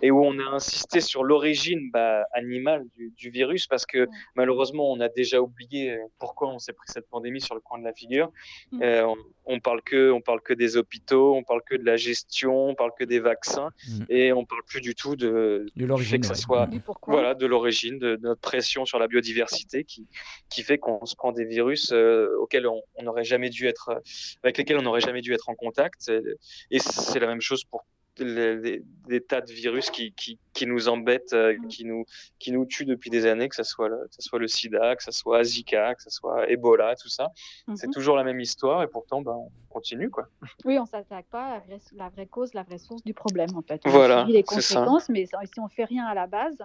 Et 0.01 0.11
où 0.11 0.23
on 0.23 0.39
a 0.39 0.55
insisté 0.55 0.99
sur 0.99 1.23
l'origine 1.23 1.91
bah, 1.91 2.25
animale 2.33 2.85
du, 2.95 3.11
du, 3.15 3.29
virus 3.29 3.67
parce 3.67 3.85
que 3.85 4.07
malheureusement, 4.35 4.91
on 4.91 4.99
a 4.99 5.09
déjà 5.09 5.41
oublié 5.41 5.97
pourquoi 6.19 6.49
on 6.49 6.59
s'est 6.59 6.73
pris 6.73 6.87
cette 6.91 7.07
pandémie 7.09 7.41
sur 7.41 7.55
le 7.55 7.61
coin 7.61 7.79
de 7.79 7.83
la 7.83 7.93
figure. 7.93 8.31
Mm. 8.71 8.81
On, 8.81 9.15
on, 9.45 9.59
parle 9.59 9.81
que, 9.81 10.11
on 10.11 10.21
parle 10.21 10.41
que 10.41 10.53
des 10.53 10.77
hôpitaux, 10.77 11.35
on 11.35 11.43
parle 11.43 11.61
que 11.63 11.75
de 11.75 11.85
la 11.85 11.97
gestion, 11.97 12.69
on 12.69 12.75
parle 12.75 12.91
que 12.97 13.03
des 13.03 13.19
vaccins. 13.19 13.69
Mm. 13.87 14.03
Et 14.09 14.33
on 14.33 14.45
parle 14.45 14.63
plus 14.63 14.81
du 14.81 14.95
tout 14.95 15.15
de, 15.15 15.65
de 15.75 15.85
l'origine, 15.85 16.21
que 16.21 16.27
ça 16.27 16.35
soit 16.35 16.69
voilà 17.07 17.33
de 17.33 17.45
l'origine 17.45 17.99
de, 17.99 18.17
notre 18.21 18.41
pression 18.41 18.85
sur 18.85 18.99
la 18.99 19.07
biodiversité 19.07 19.83
qui 19.83 20.07
qui 20.49 20.63
fait 20.63 20.77
qu'on 20.77 21.05
se 21.05 21.15
prend 21.15 21.31
des 21.31 21.45
virus 21.45 21.91
euh, 21.91 22.27
auxquels 22.39 22.67
on 22.67 23.03
n'aurait 23.03 23.23
jamais 23.23 23.49
dû 23.49 23.67
être 23.67 24.01
avec 24.43 24.57
lesquels 24.57 24.77
on 24.77 24.83
n'aurait 24.83 25.01
jamais 25.01 25.21
dû 25.21 25.33
être 25.33 25.49
en 25.49 25.55
contact. 25.55 26.11
Et 26.71 26.79
c'est 26.79 27.19
la 27.19 27.27
même 27.27 27.41
chose 27.41 27.63
pour 27.63 27.85
des 28.23 29.21
tas 29.21 29.41
de 29.41 29.51
virus 29.51 29.89
qui, 29.89 30.13
qui, 30.13 30.39
qui 30.53 30.65
nous 30.65 30.87
embêtent, 30.87 31.33
euh, 31.33 31.57
mm. 31.57 31.67
qui, 31.67 31.85
nous, 31.85 32.05
qui 32.39 32.51
nous 32.51 32.65
tuent 32.65 32.85
depuis 32.85 33.09
des 33.09 33.25
années, 33.25 33.49
que 33.49 33.55
ce 33.55 33.63
soit 33.63 33.89
le, 33.89 34.07
que 34.07 34.23
soit 34.23 34.39
le 34.39 34.47
sida, 34.47 34.95
que 34.95 35.03
ce 35.03 35.11
soit 35.11 35.43
Zika, 35.43 35.95
que 35.95 36.03
ce 36.03 36.09
soit 36.09 36.49
Ebola, 36.49 36.95
tout 36.95 37.09
ça. 37.09 37.29
C'est 37.75 37.87
mm-hmm. 37.87 37.93
toujours 37.93 38.15
la 38.15 38.23
même 38.23 38.39
histoire 38.39 38.83
et 38.83 38.87
pourtant, 38.87 39.21
ben, 39.21 39.33
on 39.33 39.51
continue. 39.69 40.09
Quoi. 40.09 40.27
Oui, 40.63 40.77
on 40.79 40.83
ne 40.83 40.87
s'attaque 40.87 41.27
pas 41.27 41.45
à 41.45 41.53
la 41.53 41.59
vraie, 41.59 41.79
la 41.93 42.09
vraie, 42.09 42.27
cause, 42.27 42.53
la 42.53 42.63
vraie 42.63 42.77
source 42.77 43.03
du 43.03 43.13
problème, 43.13 43.49
en 43.55 43.61
fait. 43.61 43.81
On 43.85 43.89
voilà, 43.89 44.25
les 44.25 44.43
conséquences, 44.43 45.09
mais 45.09 45.25
si 45.25 45.59
on 45.59 45.65
ne 45.65 45.69
fait 45.69 45.85
rien 45.85 46.05
à 46.05 46.13
la 46.13 46.27
base, 46.27 46.57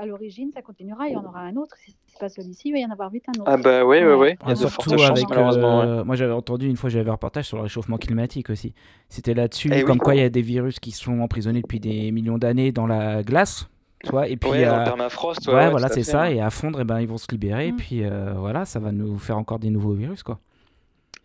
à 0.00 0.06
l'origine, 0.06 0.50
ça 0.52 0.62
continuera, 0.62 1.08
il 1.08 1.12
y 1.12 1.16
en 1.16 1.24
aura 1.24 1.40
un 1.40 1.56
autre. 1.56 1.76
Si 1.84 1.94
c'est 2.06 2.18
pas 2.18 2.28
celui-ci, 2.28 2.68
il 2.68 2.72
va 2.72 2.78
y 2.78 2.86
en 2.86 2.90
avoir 2.90 3.10
vite 3.10 3.24
un 3.28 3.40
autre. 3.40 3.50
Ah 3.50 3.56
bah 3.56 3.84
oui, 3.84 3.98
oui, 4.02 4.14
oui. 4.14 4.28
Il 4.44 4.48
y 4.48 4.52
a 4.52 4.56
surtout 4.56 4.94
avec, 4.94 5.30
euh, 5.30 6.04
Moi 6.04 6.16
j'avais 6.16 6.32
entendu 6.32 6.68
une 6.68 6.76
fois, 6.76 6.90
j'avais 6.90 7.08
un 7.08 7.12
reportage 7.12 7.46
sur 7.46 7.56
le 7.56 7.64
réchauffement 7.64 7.98
climatique 7.98 8.50
aussi. 8.50 8.74
C'était 9.08 9.34
là-dessus, 9.34 9.70
eh 9.72 9.82
comme 9.82 9.98
quoi 9.98 10.14
il 10.14 10.20
y 10.20 10.24
a 10.24 10.30
des 10.30 10.42
virus 10.42 10.80
qui 10.80 10.90
sont 10.90 11.20
emprisonnés 11.20 11.62
depuis 11.62 11.80
des 11.80 12.10
millions 12.12 12.38
d'années 12.38 12.72
dans 12.72 12.86
la 12.86 13.22
glace. 13.22 13.68
Tu 14.02 14.10
vois, 14.10 14.28
et 14.28 14.36
puis 14.38 14.50
ouais, 14.50 14.64
euh... 14.64 14.84
permafrost, 14.84 15.46
ouais, 15.46 15.54
ouais, 15.54 15.70
voilà, 15.70 15.88
c'est 15.88 16.02
ça. 16.02 16.30
Et 16.30 16.40
à 16.40 16.48
fondre, 16.48 16.78
et 16.78 16.82
eh 16.82 16.84
ben, 16.86 17.00
ils 17.00 17.06
vont 17.06 17.18
se 17.18 17.30
libérer. 17.30 17.68
Et 17.68 17.72
mm. 17.72 17.76
puis 17.76 18.02
euh, 18.02 18.32
voilà, 18.38 18.64
ça 18.64 18.80
va 18.80 18.92
nous 18.92 19.18
faire 19.18 19.36
encore 19.36 19.58
des 19.58 19.68
nouveaux 19.68 19.92
virus, 19.92 20.22
quoi. 20.22 20.38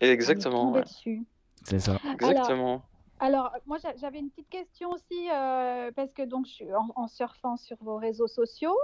Exactement. 0.00 0.76
C'est 1.64 1.78
ça. 1.78 1.98
Exactement. 2.12 2.68
Alors, 2.68 2.82
moi, 3.20 3.78
j'avais 4.00 4.18
une 4.18 4.30
petite 4.30 4.48
question 4.48 4.90
aussi, 4.90 5.28
euh, 5.32 5.90
parce 5.94 6.12
que 6.12 6.22
donc, 6.22 6.46
je 6.46 6.52
suis 6.52 6.68
en, 6.74 7.08
surfant 7.08 7.56
sur 7.56 7.76
vos 7.80 7.96
réseaux 7.96 8.28
sociaux. 8.28 8.76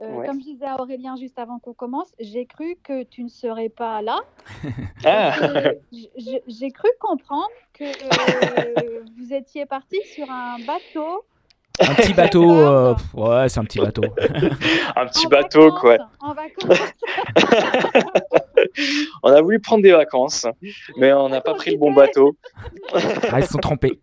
Euh, 0.00 0.24
comme 0.24 0.38
je 0.38 0.44
disais 0.44 0.64
à 0.64 0.80
Aurélien 0.80 1.16
juste 1.16 1.40
avant 1.40 1.58
qu'on 1.58 1.74
commence, 1.74 2.12
j'ai 2.20 2.46
cru 2.46 2.76
que 2.84 3.02
tu 3.02 3.24
ne 3.24 3.28
serais 3.28 3.68
pas 3.68 4.00
là. 4.00 4.20
Ah. 5.04 5.34
J'ai 6.46 6.70
cru 6.70 6.88
comprendre 7.00 7.48
que 7.72 7.84
euh, 7.84 9.04
vous 9.16 9.32
étiez 9.32 9.66
parti 9.66 9.96
sur 10.14 10.30
un 10.30 10.58
bateau. 10.64 11.24
Un 11.80 11.94
petit 11.94 12.14
bateau, 12.14 12.94
ouais, 13.14 13.48
c'est 13.48 13.60
un 13.60 13.64
petit 13.64 13.80
bateau. 13.80 14.02
un 14.96 15.06
petit 15.06 15.26
bateau, 15.26 15.72
quoi. 15.72 15.96
En 16.20 16.32
vacances. 16.32 16.92
on 19.22 19.30
a 19.30 19.40
voulu 19.40 19.60
prendre 19.60 19.82
des 19.82 19.92
vacances, 19.92 20.46
mais 20.96 21.12
on 21.12 21.28
n'a 21.28 21.40
pas 21.40 21.54
pris 21.54 21.72
le 21.72 21.78
bon 21.78 21.92
bateau. 21.92 22.36
ah, 22.92 23.40
ils 23.40 23.46
sont 23.46 23.58
trempés. 23.58 23.98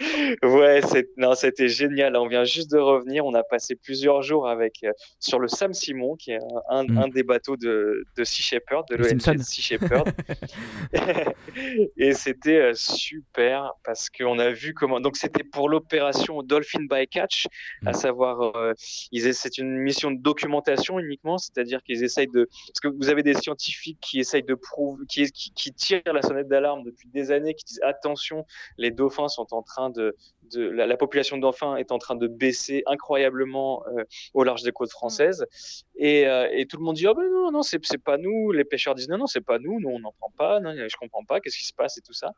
ouais, 0.42 0.80
non, 1.16 1.34
c'était 1.34 1.68
génial. 1.68 2.16
On 2.16 2.26
vient 2.26 2.44
juste 2.44 2.70
de 2.70 2.78
revenir. 2.78 3.24
On 3.24 3.34
a 3.34 3.42
passé 3.42 3.74
plusieurs 3.76 4.22
jours 4.22 4.48
avec 4.48 4.76
euh, 4.84 4.92
sur 5.18 5.38
le 5.38 5.48
Sam 5.48 5.74
Simon, 5.74 6.16
qui 6.16 6.32
est 6.32 6.38
un, 6.68 6.84
mm. 6.84 7.10
des 7.10 7.22
bateaux 7.22 7.56
de, 7.56 8.04
de 8.16 8.24
Sea 8.24 8.42
Shepherd, 8.42 8.84
de 8.88 8.96
l'ONG 8.96 9.42
Sea 9.42 9.62
Shepherd. 9.62 10.10
et 11.96 12.12
c'était 12.12 12.60
euh, 12.60 12.72
super 12.74 13.72
parce 13.84 14.08
qu'on 14.10 14.38
a 14.38 14.50
vu 14.50 14.74
comment. 14.74 15.00
Donc 15.00 15.16
c'était 15.16 15.44
pour 15.44 15.68
l'opération 15.68 16.42
Dolphin 16.42 16.86
Bycatch, 16.88 17.46
à 17.84 17.90
mm. 17.90 17.94
savoir, 17.94 18.56
euh, 18.56 18.72
c'est 18.76 19.58
une 19.58 19.76
mission 19.76 20.10
de 20.10 20.20
documentation 20.20 20.98
uniquement, 20.98 21.38
c'est-à-dire 21.38 21.82
qu'ils 21.82 22.04
essayent 22.04 22.28
de. 22.28 22.48
Parce 22.68 22.80
que 22.82 22.88
vous 22.88 23.08
avez 23.10 23.22
des 23.22 23.34
scientifiques 23.50 23.98
qui 24.00 24.20
essayent 24.20 24.42
de 24.42 24.54
prouver, 24.54 25.04
qui, 25.06 25.30
qui, 25.30 25.52
qui 25.52 25.72
tirent 25.72 26.02
la 26.06 26.22
sonnette 26.22 26.48
d'alarme 26.48 26.82
depuis 26.84 27.08
des 27.08 27.30
années, 27.30 27.54
qui 27.54 27.64
disent 27.64 27.80
attention, 27.82 28.46
les 28.78 28.90
dauphins 28.90 29.28
sont 29.28 29.52
en 29.52 29.62
train 29.62 29.90
de, 29.90 30.16
la, 30.56 30.96
population 30.96 31.36
de 31.36 31.42
dauphins 31.42 31.76
est 31.76 31.92
en 31.92 31.98
train 31.98 32.16
de 32.16 32.26
baisser 32.26 32.82
incroyablement 32.86 33.84
euh, 33.88 34.04
au 34.34 34.44
large 34.44 34.62
des 34.62 34.72
côtes 34.72 34.90
françaises. 34.90 35.46
Et, 35.96 36.26
euh, 36.26 36.64
tout 36.68 36.76
le 36.76 36.84
monde 36.84 36.96
dit 36.96 37.06
oh 37.06 37.14
ben 37.14 37.28
non 37.30 37.50
non 37.50 37.62
c'est 37.62 37.80
pas 37.98 38.16
nous. 38.16 38.52
Les 38.52 38.64
pêcheurs 38.64 38.94
disent 38.94 39.08
non 39.08 39.18
non 39.18 39.26
c'est 39.26 39.40
pas 39.40 39.58
nous. 39.58 39.80
Nous 39.80 39.88
on 39.88 39.98
n'en 39.98 40.12
prend 40.12 40.30
pas. 40.36 40.60
Non, 40.60 40.72
je 40.74 40.96
comprends 40.96 41.24
pas. 41.24 41.40
Qu'est-ce 41.40 41.58
qui 41.58 41.66
se 41.66 41.74
passe 41.74 41.98
et 41.98 42.02
tout 42.02 42.12
ça? 42.12 42.32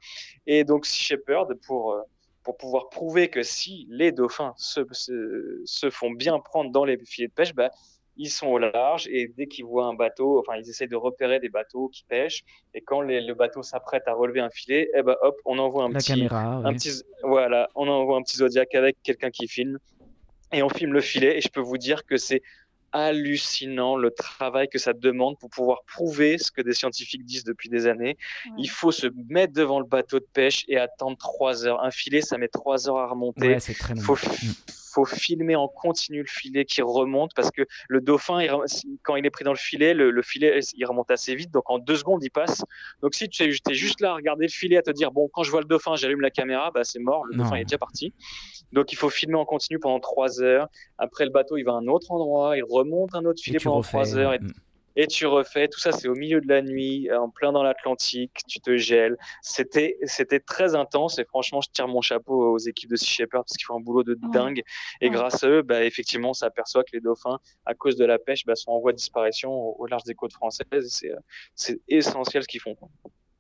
Et 0.46 0.64
donc 0.64 0.86
Sea 0.86 1.02
Shepherd 1.02 1.54
pour 1.66 1.92
euh, 1.92 2.02
pour 2.42 2.56
pouvoir 2.56 2.88
prouver 2.88 3.28
que 3.28 3.42
si 3.42 3.86
les 3.88 4.12
dauphins 4.12 4.54
se, 4.56 4.80
se, 4.92 5.90
font 5.90 6.10
bien 6.10 6.38
prendre 6.40 6.72
dans 6.72 6.84
les 6.84 6.98
filets 7.04 7.28
de 7.28 7.32
pêche, 7.32 7.54
bah, 7.54 7.70
ils 8.16 8.30
sont 8.30 8.46
au 8.46 8.58
large 8.58 9.08
et 9.08 9.28
dès 9.36 9.46
qu'ils 9.46 9.64
voient 9.64 9.86
un 9.86 9.94
bateau, 9.94 10.38
enfin, 10.38 10.58
ils 10.58 10.68
essaient 10.68 10.86
de 10.86 10.96
repérer 10.96 11.40
des 11.40 11.48
bateaux 11.48 11.88
qui 11.88 12.04
pêchent. 12.04 12.44
Et 12.74 12.80
quand 12.80 13.00
le 13.00 13.32
bateau 13.34 13.62
s'apprête 13.62 14.02
à 14.06 14.14
relever 14.14 14.40
un 14.40 14.50
filet, 14.50 14.90
eh 14.94 15.02
ben, 15.02 15.16
hop, 15.22 15.36
on 15.44 15.58
envoie 15.58 15.84
un 15.84 15.92
petit, 15.92 16.12
caméra, 16.12 16.62
un 16.64 16.74
petit, 16.74 17.02
voilà, 17.22 17.68
on 17.74 17.88
envoie 17.88 18.16
un 18.18 18.22
petit 18.22 18.36
Zodiac 18.36 18.74
avec 18.74 18.96
quelqu'un 19.02 19.30
qui 19.30 19.48
filme 19.48 19.78
et 20.52 20.62
on 20.62 20.68
filme 20.68 20.92
le 20.92 21.00
filet. 21.00 21.38
Et 21.38 21.40
je 21.40 21.48
peux 21.48 21.60
vous 21.60 21.78
dire 21.78 22.04
que 22.04 22.16
c'est 22.16 22.42
hallucinant 22.92 23.96
le 23.96 24.10
travail 24.10 24.68
que 24.68 24.78
ça 24.78 24.92
demande 24.92 25.38
pour 25.38 25.48
pouvoir 25.48 25.78
prouver 25.86 26.36
ce 26.36 26.50
que 26.50 26.60
des 26.60 26.74
scientifiques 26.74 27.24
disent 27.24 27.44
depuis 27.44 27.70
des 27.70 27.86
années. 27.86 28.18
Il 28.58 28.68
faut 28.68 28.92
se 28.92 29.06
mettre 29.28 29.54
devant 29.54 29.80
le 29.80 29.86
bateau 29.86 30.18
de 30.18 30.26
pêche 30.34 30.64
et 30.68 30.76
attendre 30.76 31.16
trois 31.16 31.66
heures. 31.66 31.82
Un 31.82 31.90
filet, 31.90 32.20
ça 32.20 32.36
met 32.36 32.48
trois 32.48 32.88
heures 32.88 32.98
à 32.98 33.08
remonter. 33.08 33.58
c'est 33.60 33.72
très 33.72 33.96
faut, 33.96 34.16
faut 34.92 35.04
filmer 35.04 35.56
en 35.56 35.68
continu 35.68 36.20
le 36.20 36.28
filet 36.28 36.64
qui 36.64 36.82
remonte 36.82 37.32
parce 37.34 37.50
que 37.50 37.62
le 37.88 38.00
dauphin, 38.00 38.46
quand 39.02 39.16
il 39.16 39.26
est 39.26 39.30
pris 39.30 39.44
dans 39.44 39.52
le 39.52 39.58
filet, 39.58 39.94
le, 39.94 40.22
filet, 40.22 40.60
il 40.74 40.84
remonte 40.84 41.10
assez 41.10 41.34
vite. 41.34 41.50
Donc 41.50 41.70
en 41.70 41.78
deux 41.78 41.96
secondes, 41.96 42.22
il 42.22 42.30
passe. 42.30 42.62
Donc 43.02 43.14
si 43.14 43.28
tu 43.28 43.42
es 43.42 43.74
juste 43.74 44.00
là 44.00 44.12
à 44.12 44.14
regarder 44.14 44.46
le 44.46 44.52
filet, 44.52 44.76
à 44.76 44.82
te 44.82 44.90
dire, 44.90 45.12
bon, 45.12 45.28
quand 45.32 45.42
je 45.42 45.50
vois 45.50 45.60
le 45.60 45.66
dauphin, 45.66 45.96
j'allume 45.96 46.20
la 46.20 46.30
caméra, 46.30 46.70
bah, 46.70 46.84
c'est 46.84 47.00
mort, 47.00 47.24
le 47.24 47.36
dauphin 47.36 47.56
est 47.56 47.64
déjà 47.64 47.78
parti. 47.78 48.12
Donc 48.72 48.92
il 48.92 48.96
faut 48.96 49.10
filmer 49.10 49.36
en 49.36 49.44
continu 49.44 49.78
pendant 49.78 50.00
trois 50.00 50.42
heures. 50.42 50.68
Après, 50.98 51.24
le 51.24 51.30
bateau, 51.30 51.56
il 51.56 51.64
va 51.64 51.72
à 51.72 51.76
un 51.76 51.86
autre 51.86 52.10
endroit, 52.10 52.56
il 52.56 52.64
remonte 52.64 53.14
un 53.14 53.24
autre 53.24 53.40
filet 53.42 53.58
pendant 53.58 53.82
trois 53.82 54.16
heures. 54.16 54.34
Et 54.34 54.38
mm 54.38 54.52
et 54.96 55.06
tu 55.06 55.26
refais. 55.26 55.68
Tout 55.68 55.80
ça, 55.80 55.92
c'est 55.92 56.08
au 56.08 56.14
milieu 56.14 56.40
de 56.40 56.48
la 56.48 56.62
nuit, 56.62 57.08
en 57.12 57.30
plein 57.30 57.52
dans 57.52 57.62
l'Atlantique, 57.62 58.32
tu 58.48 58.60
te 58.60 58.76
gèles. 58.76 59.16
C'était, 59.42 59.98
c'était 60.04 60.40
très 60.40 60.74
intense 60.74 61.18
et 61.18 61.24
franchement, 61.24 61.60
je 61.60 61.70
tire 61.70 61.88
mon 61.88 62.00
chapeau 62.00 62.52
aux 62.52 62.58
équipes 62.58 62.90
de 62.90 62.96
Sea 62.96 63.06
Shepherd 63.06 63.44
parce 63.44 63.56
qu'ils 63.56 63.66
font 63.66 63.76
un 63.76 63.80
boulot 63.80 64.02
de 64.02 64.16
dingue. 64.32 64.62
Et 65.00 65.10
grâce 65.10 65.42
à 65.44 65.48
eux, 65.48 65.62
bah, 65.62 65.84
effectivement, 65.84 66.30
on 66.30 66.34
s'aperçoit 66.34 66.84
que 66.84 66.90
les 66.92 67.00
dauphins, 67.00 67.38
à 67.66 67.74
cause 67.74 67.96
de 67.96 68.04
la 68.04 68.18
pêche, 68.18 68.44
bah, 68.46 68.54
sont 68.54 68.70
en 68.70 68.80
voie 68.80 68.92
de 68.92 68.98
disparition 68.98 69.50
au, 69.52 69.86
large 69.86 70.04
des 70.04 70.14
côtes 70.14 70.32
françaises. 70.32 70.88
C'est, 70.88 71.12
c'est 71.54 71.80
essentiel 71.88 72.42
ce 72.42 72.48
qu'ils 72.48 72.60
font. 72.60 72.76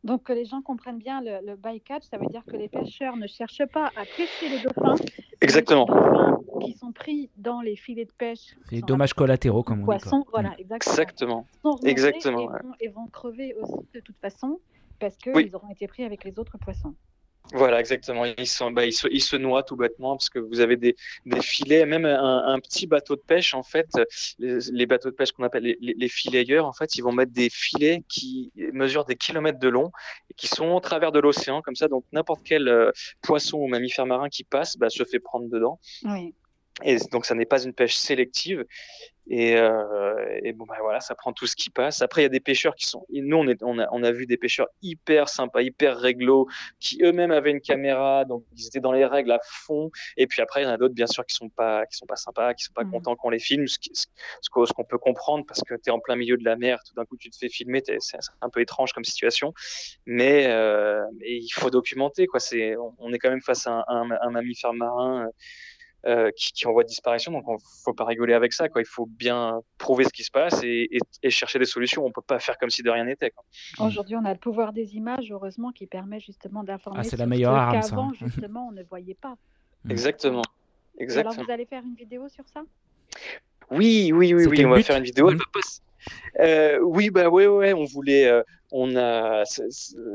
Donc, 0.04 0.24
que 0.24 0.32
les 0.32 0.44
gens 0.44 0.62
comprennent 0.62 0.98
bien 0.98 1.20
le, 1.20 1.46
le 1.46 1.56
bycatch, 1.56 2.04
ça 2.04 2.18
veut 2.18 2.26
dire 2.26 2.44
que 2.44 2.56
les 2.56 2.68
pêcheurs 2.68 3.16
ne 3.16 3.26
cherchent 3.26 3.66
pas 3.72 3.86
à 3.96 4.04
pêcher 4.16 4.48
les 4.48 4.60
dauphins. 4.60 4.96
Exactement. 5.40 5.86
Les 6.60 6.72
qui 6.72 6.78
sont 6.78 6.92
pris 6.92 7.30
dans 7.36 7.60
les 7.60 7.76
filets 7.76 8.04
de 8.04 8.12
pêche. 8.12 8.56
Des 8.70 8.82
dommages 8.82 9.14
collatéraux, 9.14 9.62
comme 9.62 9.78
on 9.78 9.82
dit. 9.82 9.86
Poissons, 9.86 10.24
voilà, 10.30 10.50
mm. 10.50 10.54
exactement. 10.58 11.46
Exactement. 11.84 12.48
Et, 12.80 12.88
vont, 12.88 13.06
crever 13.06 13.54
aussi 13.54 13.86
de 13.94 14.00
toute 14.00 14.18
façon 14.18 14.60
parce 14.98 15.16
qu'ils 15.16 15.54
auront 15.54 15.70
été 15.70 15.86
pris 15.88 16.04
avec 16.04 16.24
les 16.24 16.38
autres 16.38 16.58
poissons. 16.58 16.94
Voilà, 17.52 17.80
exactement. 17.80 18.24
Ils, 18.24 18.46
sont, 18.46 18.70
bah, 18.70 18.86
ils, 18.86 18.92
se, 18.92 19.06
ils, 19.10 19.20
se, 19.20 19.36
noient 19.36 19.62
tout 19.62 19.76
bêtement 19.76 20.16
parce 20.16 20.30
que 20.30 20.38
vous 20.38 20.60
avez 20.60 20.76
des, 20.76 20.96
des 21.26 21.42
filets, 21.42 21.84
même 21.84 22.06
un, 22.06 22.46
un, 22.46 22.60
petit 22.60 22.86
bateau 22.86 23.16
de 23.16 23.20
pêche, 23.20 23.52
en 23.52 23.62
fait, 23.62 23.88
les, 24.38 24.86
bateaux 24.86 25.10
de 25.10 25.14
pêche 25.14 25.32
qu'on 25.32 25.42
appelle 25.42 25.64
les, 25.64 25.76
les, 25.80 26.08
filayeurs, 26.08 26.66
en 26.66 26.72
fait, 26.72 26.96
ils 26.96 27.02
vont 27.02 27.12
mettre 27.12 27.32
des 27.32 27.50
filets 27.50 28.04
qui 28.08 28.52
mesurent 28.72 29.04
des 29.04 29.16
kilomètres 29.16 29.58
de 29.58 29.68
long 29.68 29.90
et 30.30 30.34
qui 30.34 30.46
sont 30.46 30.68
au 30.68 30.80
travers 30.80 31.12
de 31.12 31.20
l'océan, 31.20 31.60
comme 31.62 31.76
ça. 31.76 31.88
Donc, 31.88 32.04
n'importe 32.12 32.42
quel 32.44 32.68
euh, 32.68 32.90
poisson 33.22 33.58
ou 33.58 33.66
mammifère 33.66 34.06
marin 34.06 34.28
qui 34.28 34.44
passe 34.44 34.76
bah, 34.76 34.88
se 34.88 35.04
fait 35.04 35.20
prendre 35.20 35.48
dedans. 35.48 35.78
Oui. 36.04 36.34
Et 36.84 36.96
donc, 37.10 37.26
ça 37.26 37.34
n'est 37.34 37.46
pas 37.46 37.62
une 37.62 37.74
pêche 37.74 37.96
sélective. 37.96 38.64
Et, 39.28 39.56
euh, 39.56 40.40
et, 40.42 40.52
bon, 40.52 40.64
bah 40.66 40.76
voilà, 40.80 41.00
ça 41.00 41.14
prend 41.14 41.32
tout 41.32 41.46
ce 41.46 41.54
qui 41.54 41.70
passe. 41.70 42.02
Après, 42.02 42.22
il 42.22 42.24
y 42.24 42.26
a 42.26 42.30
des 42.30 42.40
pêcheurs 42.40 42.74
qui 42.74 42.86
sont. 42.86 43.06
Nous, 43.10 43.36
on, 43.36 43.46
est, 43.46 43.62
on, 43.62 43.78
a, 43.78 43.88
on 43.92 44.02
a 44.02 44.10
vu 44.10 44.26
des 44.26 44.36
pêcheurs 44.36 44.68
hyper 44.82 45.28
sympas, 45.28 45.62
hyper 45.62 45.96
réglo, 45.96 46.48
qui 46.80 47.00
eux-mêmes 47.02 47.30
avaient 47.30 47.52
une 47.52 47.60
caméra, 47.60 48.24
donc 48.24 48.44
ils 48.56 48.66
étaient 48.66 48.80
dans 48.80 48.92
les 48.92 49.06
règles 49.06 49.30
à 49.30 49.38
fond. 49.44 49.90
Et 50.16 50.26
puis 50.26 50.42
après, 50.42 50.62
il 50.62 50.64
y 50.64 50.66
en 50.66 50.72
a 50.72 50.76
d'autres, 50.76 50.94
bien 50.94 51.06
sûr, 51.06 51.24
qui 51.24 51.34
sont 51.36 51.48
pas, 51.48 51.86
qui 51.86 51.96
sont 51.96 52.06
pas 52.06 52.16
sympas, 52.16 52.54
qui 52.54 52.64
sont 52.64 52.72
pas 52.72 52.84
mmh. 52.84 52.90
contents 52.90 53.16
qu'on 53.16 53.30
les 53.30 53.38
filme, 53.38 53.66
ce, 53.68 53.78
ce, 54.40 54.50
qu'on 54.50 54.84
peut 54.84 54.98
comprendre 54.98 55.44
parce 55.46 55.62
que 55.62 55.74
tu 55.74 55.88
es 55.88 55.90
en 55.90 56.00
plein 56.00 56.16
milieu 56.16 56.36
de 56.36 56.44
la 56.44 56.56
mer, 56.56 56.80
tout 56.86 56.94
d'un 56.94 57.04
coup, 57.04 57.16
tu 57.16 57.30
te 57.30 57.36
fais 57.36 57.48
filmer, 57.48 57.82
c'est 57.86 58.18
un 58.40 58.50
peu 58.50 58.60
étrange 58.60 58.92
comme 58.92 59.04
situation. 59.04 59.54
Mais, 60.04 60.46
euh, 60.48 61.04
il 61.24 61.50
faut 61.52 61.70
documenter, 61.70 62.26
quoi. 62.26 62.40
C'est, 62.40 62.74
on, 62.98 63.12
est 63.12 63.18
quand 63.18 63.30
même 63.30 63.42
face 63.42 63.66
à 63.66 63.84
un, 63.88 64.10
un, 64.10 64.18
un 64.20 64.30
mammifère 64.30 64.72
marin. 64.72 65.26
Euh, 65.26 65.30
euh, 66.06 66.30
qui, 66.36 66.52
qui, 66.52 66.66
en 66.66 66.72
voie 66.72 66.82
de 66.82 66.88
disparition. 66.88 67.32
Donc, 67.32 67.44
il 67.46 67.52
ne 67.52 67.58
faut 67.84 67.92
pas 67.92 68.04
rigoler 68.04 68.34
avec 68.34 68.52
ça. 68.52 68.68
Quoi. 68.68 68.82
Il 68.82 68.86
faut 68.86 69.06
bien 69.06 69.60
prouver 69.78 70.04
ce 70.04 70.10
qui 70.10 70.24
se 70.24 70.30
passe 70.30 70.62
et, 70.62 70.88
et, 71.22 71.30
chercher 71.30 71.58
des 71.58 71.64
solutions. 71.64 72.04
On 72.04 72.08
ne 72.08 72.12
peut 72.12 72.22
pas 72.22 72.38
faire 72.38 72.58
comme 72.58 72.70
si 72.70 72.82
de 72.82 72.90
rien 72.90 73.04
n'était. 73.04 73.32
Aujourd'hui, 73.78 74.16
on 74.16 74.24
a 74.24 74.32
le 74.32 74.38
pouvoir 74.38 74.72
des 74.72 74.96
images, 74.96 75.30
heureusement, 75.30 75.70
qui 75.70 75.86
permet 75.86 76.20
justement 76.20 76.64
d'informer. 76.64 77.00
Ah, 77.00 77.04
c'est 77.04 77.16
la 77.16 77.26
meilleure 77.26 77.54
arme, 77.54 77.80
qu'avant, 77.80 78.12
justement, 78.14 78.68
on 78.68 78.72
ne 78.72 78.82
voyait 78.82 79.14
pas. 79.14 79.36
Exactement. 79.88 80.42
Exactement. 80.98 81.32
alors, 81.32 81.44
vous 81.44 81.50
allez 81.50 81.66
faire 81.66 81.82
une 81.82 81.94
vidéo 81.94 82.28
sur 82.28 82.44
ça? 82.52 82.62
Oui, 83.70 84.12
oui, 84.12 84.34
oui, 84.34 84.46
oui. 84.46 84.66
On 84.66 84.70
va 84.70 84.82
faire 84.82 84.98
une 84.98 85.04
vidéo. 85.04 85.30
Elle 85.30 85.36
va 85.36 85.44
pas 85.52 85.60
euh, 86.40 86.78
oui, 86.80 87.10
bah 87.10 87.28
ouais, 87.28 87.46
ouais, 87.46 87.72
on 87.72 87.84
voulait, 87.84 88.26
euh, 88.26 88.42
on 88.72 88.96
a, 88.96 89.44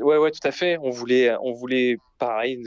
ouais, 0.02 0.18
ouais, 0.18 0.30
tout 0.32 0.46
à 0.46 0.50
fait. 0.50 0.78
On 0.82 0.90
voulait, 0.90 1.34
on 1.40 1.52
voulait, 1.52 1.96
pareil, 2.18 2.62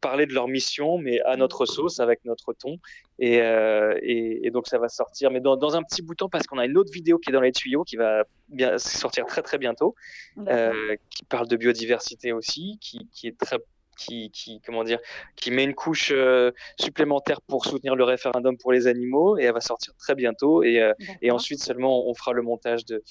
parler 0.00 0.26
de 0.26 0.34
leur 0.34 0.48
mission, 0.48 0.98
mais 0.98 1.20
à 1.22 1.36
notre 1.36 1.64
sauce, 1.64 1.98
avec 1.98 2.24
notre 2.26 2.52
ton. 2.52 2.76
Et, 3.18 3.40
euh, 3.40 3.98
et, 4.02 4.50
donc 4.50 4.68
ça 4.68 4.78
va 4.78 4.88
sortir, 4.88 5.30
mais 5.30 5.40
dans, 5.40 5.56
dans, 5.56 5.76
un 5.76 5.82
petit 5.82 6.02
bout 6.02 6.12
de 6.12 6.18
temps, 6.18 6.28
parce 6.28 6.46
qu'on 6.46 6.58
a 6.58 6.66
une 6.66 6.76
autre 6.76 6.92
vidéo 6.92 7.18
qui 7.18 7.30
est 7.30 7.32
dans 7.32 7.40
les 7.40 7.52
tuyaux, 7.52 7.84
qui 7.84 7.96
va 7.96 8.24
bien 8.48 8.76
sortir 8.78 9.24
très 9.26 9.42
très 9.42 9.56
bientôt, 9.56 9.94
qui 10.36 11.24
parle 11.28 11.48
de 11.48 11.56
biodiversité 11.56 12.32
aussi, 12.32 12.78
qui, 12.80 13.08
qui 13.12 13.26
est 13.26 13.38
très 13.38 13.56
qui, 13.96 14.62
comment 14.64 14.84
dire, 14.84 14.98
qui 15.36 15.50
met 15.50 15.64
une 15.64 15.74
couche 15.74 16.10
euh, 16.14 16.52
supplémentaire 16.80 17.40
pour 17.42 17.66
soutenir 17.66 17.96
le 17.96 18.04
référendum 18.04 18.56
pour 18.56 18.72
les 18.72 18.86
animaux 18.86 19.38
et 19.38 19.42
elle 19.42 19.52
va 19.52 19.60
sortir 19.60 19.94
très 19.98 20.14
bientôt 20.14 20.62
et, 20.62 20.80
euh, 20.80 20.94
et 21.20 21.30
ensuite 21.30 21.62
seulement 21.62 22.08
on 22.08 22.14
fera 22.14 22.32
le 22.32 22.40
montage 22.42 22.84
de, 22.86 23.02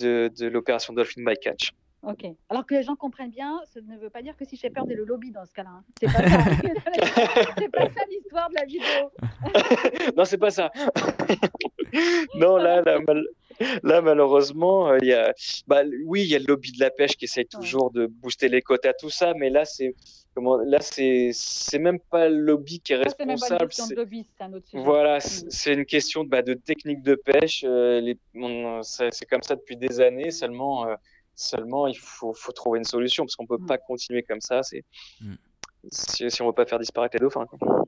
de, 0.00 0.30
de 0.36 0.46
l'opération 0.46 0.92
Dolphin 0.92 1.24
by 1.24 1.36
Catch. 1.36 1.72
Ok. 2.02 2.24
Alors 2.48 2.64
que 2.64 2.74
les 2.74 2.82
gens 2.82 2.96
comprennent 2.96 3.30
bien, 3.30 3.60
ça 3.66 3.80
ne 3.80 3.98
veut 3.98 4.08
pas 4.08 4.22
dire 4.22 4.34
que 4.36 4.44
si 4.46 4.56
j'ai 4.56 4.70
peur 4.70 4.84
est 4.90 4.94
le 4.94 5.04
lobby 5.04 5.30
dans 5.30 5.44
ce 5.44 5.52
cas-là. 5.52 5.70
Hein. 5.70 5.84
C'est 6.00 6.06
pas 6.06 6.28
ça. 6.28 6.44
c'est 7.58 7.68
pas 7.68 7.84
ça 7.90 8.00
l'histoire 8.08 8.48
de 8.48 8.54
la 8.54 8.64
vidéo. 8.64 9.12
non, 10.16 10.24
c'est 10.24 10.38
pas 10.38 10.50
ça. 10.50 10.70
non, 12.36 12.56
là, 12.56 12.80
là, 12.80 12.98
là 13.82 14.00
malheureusement, 14.00 14.88
euh, 14.88 14.98
il 15.02 15.08
y 15.08 15.12
a, 15.12 15.32
bah, 15.66 15.82
oui, 16.04 16.22
il 16.22 16.28
y 16.28 16.34
a 16.34 16.38
le 16.38 16.46
lobby 16.46 16.72
de 16.72 16.80
la 16.80 16.90
pêche 16.90 17.16
qui 17.16 17.26
essaye 17.26 17.46
toujours 17.46 17.90
de 17.90 18.06
booster 18.06 18.48
les 18.48 18.62
quotas, 18.62 18.92
tout 18.94 19.10
ça, 19.10 19.34
mais 19.34 19.50
là, 19.50 19.64
c'est 19.64 19.94
comment, 20.34 20.56
là, 20.56 20.78
c'est, 20.80 21.30
c'est 21.32 21.78
même 21.78 21.98
pas 21.98 22.28
le 22.28 22.38
lobby 22.38 22.80
qui 22.80 22.92
est 22.92 22.96
responsable. 22.96 23.72
C'est 23.72 23.94
lobby, 23.94 24.26
c'est 24.36 24.44
un 24.44 24.52
autre 24.52 24.66
sujet. 24.66 24.82
Voilà, 24.82 25.20
c'est 25.20 25.74
une 25.74 25.84
question 25.84 26.24
de, 26.24 26.28
bah, 26.28 26.42
de 26.42 26.54
technique 26.54 27.02
de 27.02 27.14
pêche. 27.14 27.64
Euh, 27.66 28.00
les, 28.00 28.18
c'est 28.82 29.26
comme 29.26 29.42
ça 29.42 29.56
depuis 29.56 29.76
des 29.76 30.00
années. 30.00 30.30
Seulement, 30.30 30.86
euh, 30.86 30.94
seulement, 31.34 31.86
il 31.86 31.98
faut, 31.98 32.32
faut, 32.32 32.52
trouver 32.52 32.78
une 32.78 32.84
solution 32.84 33.24
parce 33.24 33.36
qu'on 33.36 33.46
peut 33.46 33.58
mm. 33.58 33.66
pas 33.66 33.78
continuer 33.78 34.22
comme 34.22 34.40
ça. 34.40 34.62
C'est 34.62 34.84
mm. 35.20 35.34
si, 35.90 36.30
si, 36.30 36.42
on 36.42 36.46
veut 36.46 36.52
pas 36.52 36.66
faire 36.66 36.78
disparaître 36.78 37.16
les 37.16 37.20
dauphins. 37.20 37.46
Quoi. 37.46 37.79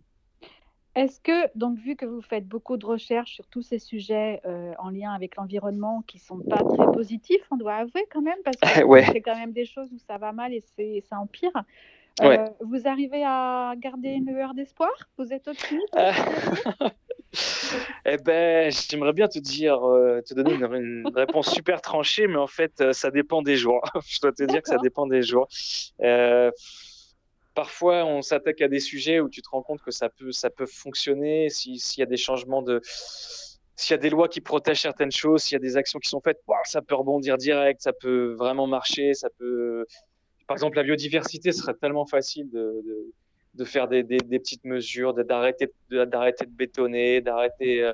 Est-ce 0.95 1.21
que, 1.21 1.49
donc, 1.57 1.79
vu 1.79 1.97
que 1.97 2.05
vous 2.05 2.21
faites 2.21 2.47
beaucoup 2.47 2.77
de 2.77 2.85
recherches 2.85 3.35
sur 3.35 3.47
tous 3.47 3.63
ces 3.63 3.79
sujets 3.79 4.43
euh, 4.45 4.73
en 4.79 4.91
lien 4.91 5.13
avec 5.13 5.37
l'environnement 5.37 6.03
qui 6.07 6.19
sont 6.19 6.39
pas 6.41 6.63
très 6.63 6.93
positifs, 6.93 7.43
on 7.51 7.57
doit 7.57 7.77
avouer 7.77 8.07
quand 8.11 8.21
même, 8.21 8.39
parce 8.45 8.59
que 8.59 8.67
c'est 9.17 9.23
quand 9.23 9.37
même 9.37 9.53
des 9.53 9.65
choses 9.65 9.89
où 9.93 9.99
ça 9.99 10.19
va 10.19 10.33
mal 10.33 10.53
et 10.53 11.05
ça 11.09 11.19
empire. 11.19 11.53
Euh, 12.21 12.47
vous 12.61 12.87
arrivez 12.87 13.25
à 13.25 13.73
garder 13.79 14.11
une 14.11 14.27
lueur 14.27 14.53
d'espoir? 14.53 14.91
Vous 15.17 15.33
êtes 15.33 15.49
optimiste? 15.49 15.97
Eh 18.05 18.19
ben, 18.19 18.71
j'aimerais 18.71 19.15
bien 19.15 19.27
te 19.27 19.39
dire, 19.39 19.79
te 20.27 20.35
donner 20.35 20.53
une, 20.53 21.11
réponse 21.15 21.51
super 21.51 21.81
tranchée, 21.81 22.27
mais 22.27 22.37
en 22.37 22.47
fait, 22.47 22.93
ça 22.93 23.11
dépend 23.11 23.41
des 23.41 23.57
jours. 23.57 23.81
Je 24.07 24.21
dois 24.21 24.33
te 24.33 24.43
dire 24.43 24.61
que 24.61 24.69
ça 24.69 24.77
dépend 24.77 25.07
des 25.07 25.23
jours. 25.23 25.49
Parfois, 27.55 28.05
on 28.05 28.23
s'attaque 28.23 28.61
à 28.61 28.69
des 28.69 28.81
sujets 28.81 29.21
où 29.21 29.29
tu 29.29 29.43
te 29.43 29.49
rends 29.49 29.63
compte 29.63 29.83
que 29.83 29.91
ça 29.91 30.09
peut, 30.09 30.33
ça 30.33 30.51
peut 30.51 30.67
fonctionner 30.67 31.49
s'il 31.51 31.79
y 31.99 32.03
a 32.03 32.07
des 32.07 32.17
changements 32.17 32.63
de 32.63 32.81
s'il 33.75 33.93
y 33.93 33.95
a 33.95 33.99
des 33.99 34.11
lois 34.11 34.29
qui 34.29 34.41
protègent 34.41 34.83
certaines 34.83 35.11
choses, 35.11 35.43
s'il 35.43 35.55
y 35.55 35.57
a 35.57 35.61
des 35.61 35.77
actions 35.77 35.99
qui 35.99 36.09
sont 36.09 36.21
faites, 36.21 36.41
ça 36.65 36.83
peut 36.83 36.95
rebondir 36.95 37.37
direct, 37.37 37.81
ça 37.83 37.93
peut 37.93 38.35
vraiment 38.35 38.67
marcher, 38.67 39.15
ça 39.15 39.29
peut. 39.39 39.87
Par 40.47 40.57
exemple, 40.57 40.77
la 40.77 40.83
biodiversité 40.83 41.53
serait 41.53 41.75
tellement 41.75 42.05
facile 42.05 42.51
de, 42.51 42.83
de, 42.85 43.13
de 43.55 43.65
faire 43.65 43.89
des, 43.89 44.03
des, 44.03 44.19
des, 44.19 44.39
petites 44.39 44.65
mesures, 44.65 45.15
d'arrêter 45.15 45.73
de, 45.91 46.05
d'arrêter 46.05 46.45
de 46.45 46.51
bétonner, 46.51 47.21
d'arrêter 47.23 47.83
euh, 47.83 47.93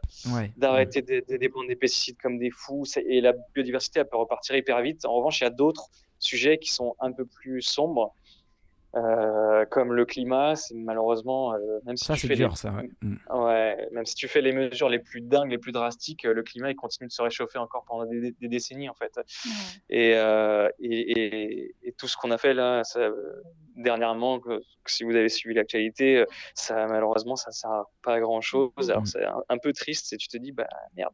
d'arrêter 0.56 1.02
de, 1.02 1.24
de, 1.28 1.36
dépendre 1.36 1.68
des 1.68 1.76
pesticides 1.76 2.18
comme 2.20 2.38
des 2.38 2.50
fous. 2.50 2.84
Et 3.06 3.20
la 3.20 3.32
biodiversité, 3.54 4.00
elle 4.00 4.08
peut 4.08 4.16
repartir 4.16 4.56
hyper 4.56 4.80
vite. 4.82 5.04
En 5.04 5.14
revanche, 5.14 5.40
il 5.40 5.44
y 5.44 5.46
a 5.46 5.50
d'autres 5.50 5.88
sujets 6.18 6.58
qui 6.58 6.72
sont 6.72 6.96
un 7.00 7.12
peu 7.12 7.24
plus 7.24 7.62
sombres 7.62 8.14
euh, 8.96 9.66
comme 9.66 9.92
le 9.92 10.06
climat, 10.06 10.56
c'est 10.56 10.74
malheureusement, 10.74 11.52
euh, 11.52 11.58
même 11.84 11.96
si 11.96 12.06
ça, 12.06 12.14
tu 12.14 12.26
fais 12.26 12.36
dur, 12.36 12.50
les... 12.50 12.56
ça, 12.56 12.72
ouais. 12.72 12.88
Mm. 13.02 13.16
ouais. 13.30 13.88
même 13.92 14.06
si 14.06 14.14
tu 14.14 14.28
fais 14.28 14.40
les 14.40 14.52
mesures 14.52 14.88
les 14.88 14.98
plus 14.98 15.20
dingues, 15.20 15.50
les 15.50 15.58
plus 15.58 15.72
drastiques, 15.72 16.24
euh, 16.24 16.32
le 16.32 16.42
climat 16.42 16.70
il 16.70 16.76
continue 16.76 17.06
de 17.06 17.12
se 17.12 17.20
réchauffer 17.20 17.58
encore 17.58 17.84
pendant 17.86 18.06
des, 18.06 18.32
des 18.32 18.48
décennies 18.48 18.88
en 18.88 18.94
fait. 18.94 19.20
Et, 19.90 20.14
euh, 20.14 20.70
et, 20.78 21.10
et, 21.12 21.74
et, 21.82 21.92
tout 21.92 22.08
ce 22.08 22.16
qu'on 22.16 22.30
a 22.30 22.38
fait 22.38 22.54
là, 22.54 22.82
ça, 22.82 23.10
dernièrement, 23.76 24.40
que, 24.40 24.62
si 24.86 25.04
vous 25.04 25.14
avez 25.14 25.28
suivi 25.28 25.54
l'actualité, 25.54 26.24
ça 26.54 26.86
malheureusement 26.86 27.36
ça 27.36 27.50
sert 27.50 27.84
pas 28.02 28.14
à 28.14 28.20
grand 28.20 28.40
chose. 28.40 28.72
Alors 28.88 29.06
c'est 29.06 29.24
un, 29.24 29.58
peu 29.58 29.74
triste, 29.74 30.14
et 30.14 30.16
tu 30.16 30.28
te 30.28 30.38
dis 30.38 30.52
bah 30.52 30.66
merde, 30.96 31.12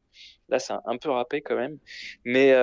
là 0.48 0.60
c'est 0.60 0.74
un, 0.74 0.82
un, 0.86 0.96
peu 0.96 1.10
râpé 1.10 1.42
quand 1.42 1.56
même. 1.56 1.78
Mais 2.24 2.54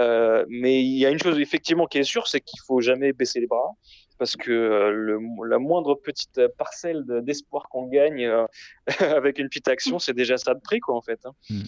mais 0.47 0.81
il 0.81 0.97
y 0.97 1.05
a 1.05 1.09
une 1.09 1.19
chose 1.19 1.37
effectivement 1.37 1.85
qui 1.85 1.97
est 1.97 2.03
sûre, 2.03 2.27
c'est 2.27 2.39
qu'il 2.39 2.61
faut 2.65 2.79
jamais 2.79 3.11
baisser 3.11 3.41
les 3.41 3.47
bras 3.47 3.75
parce 4.21 4.35
que 4.35 4.51
euh, 4.51 4.91
le, 4.91 5.19
la 5.49 5.57
moindre 5.57 5.95
petite 5.95 6.39
parcelle 6.55 7.03
d'espoir 7.23 7.69
qu'on 7.69 7.87
gagne 7.87 8.23
euh, 8.23 8.45
avec 8.99 9.39
une 9.39 9.47
petite 9.47 9.67
action, 9.67 9.97
c'est 9.97 10.13
déjà 10.13 10.37
ça 10.37 10.53
de 10.53 10.59
prix, 10.59 10.79
quoi, 10.79 10.95
en 10.95 11.01
fait. 11.01 11.25
Hein. 11.25 11.33
Mm. 11.49 11.61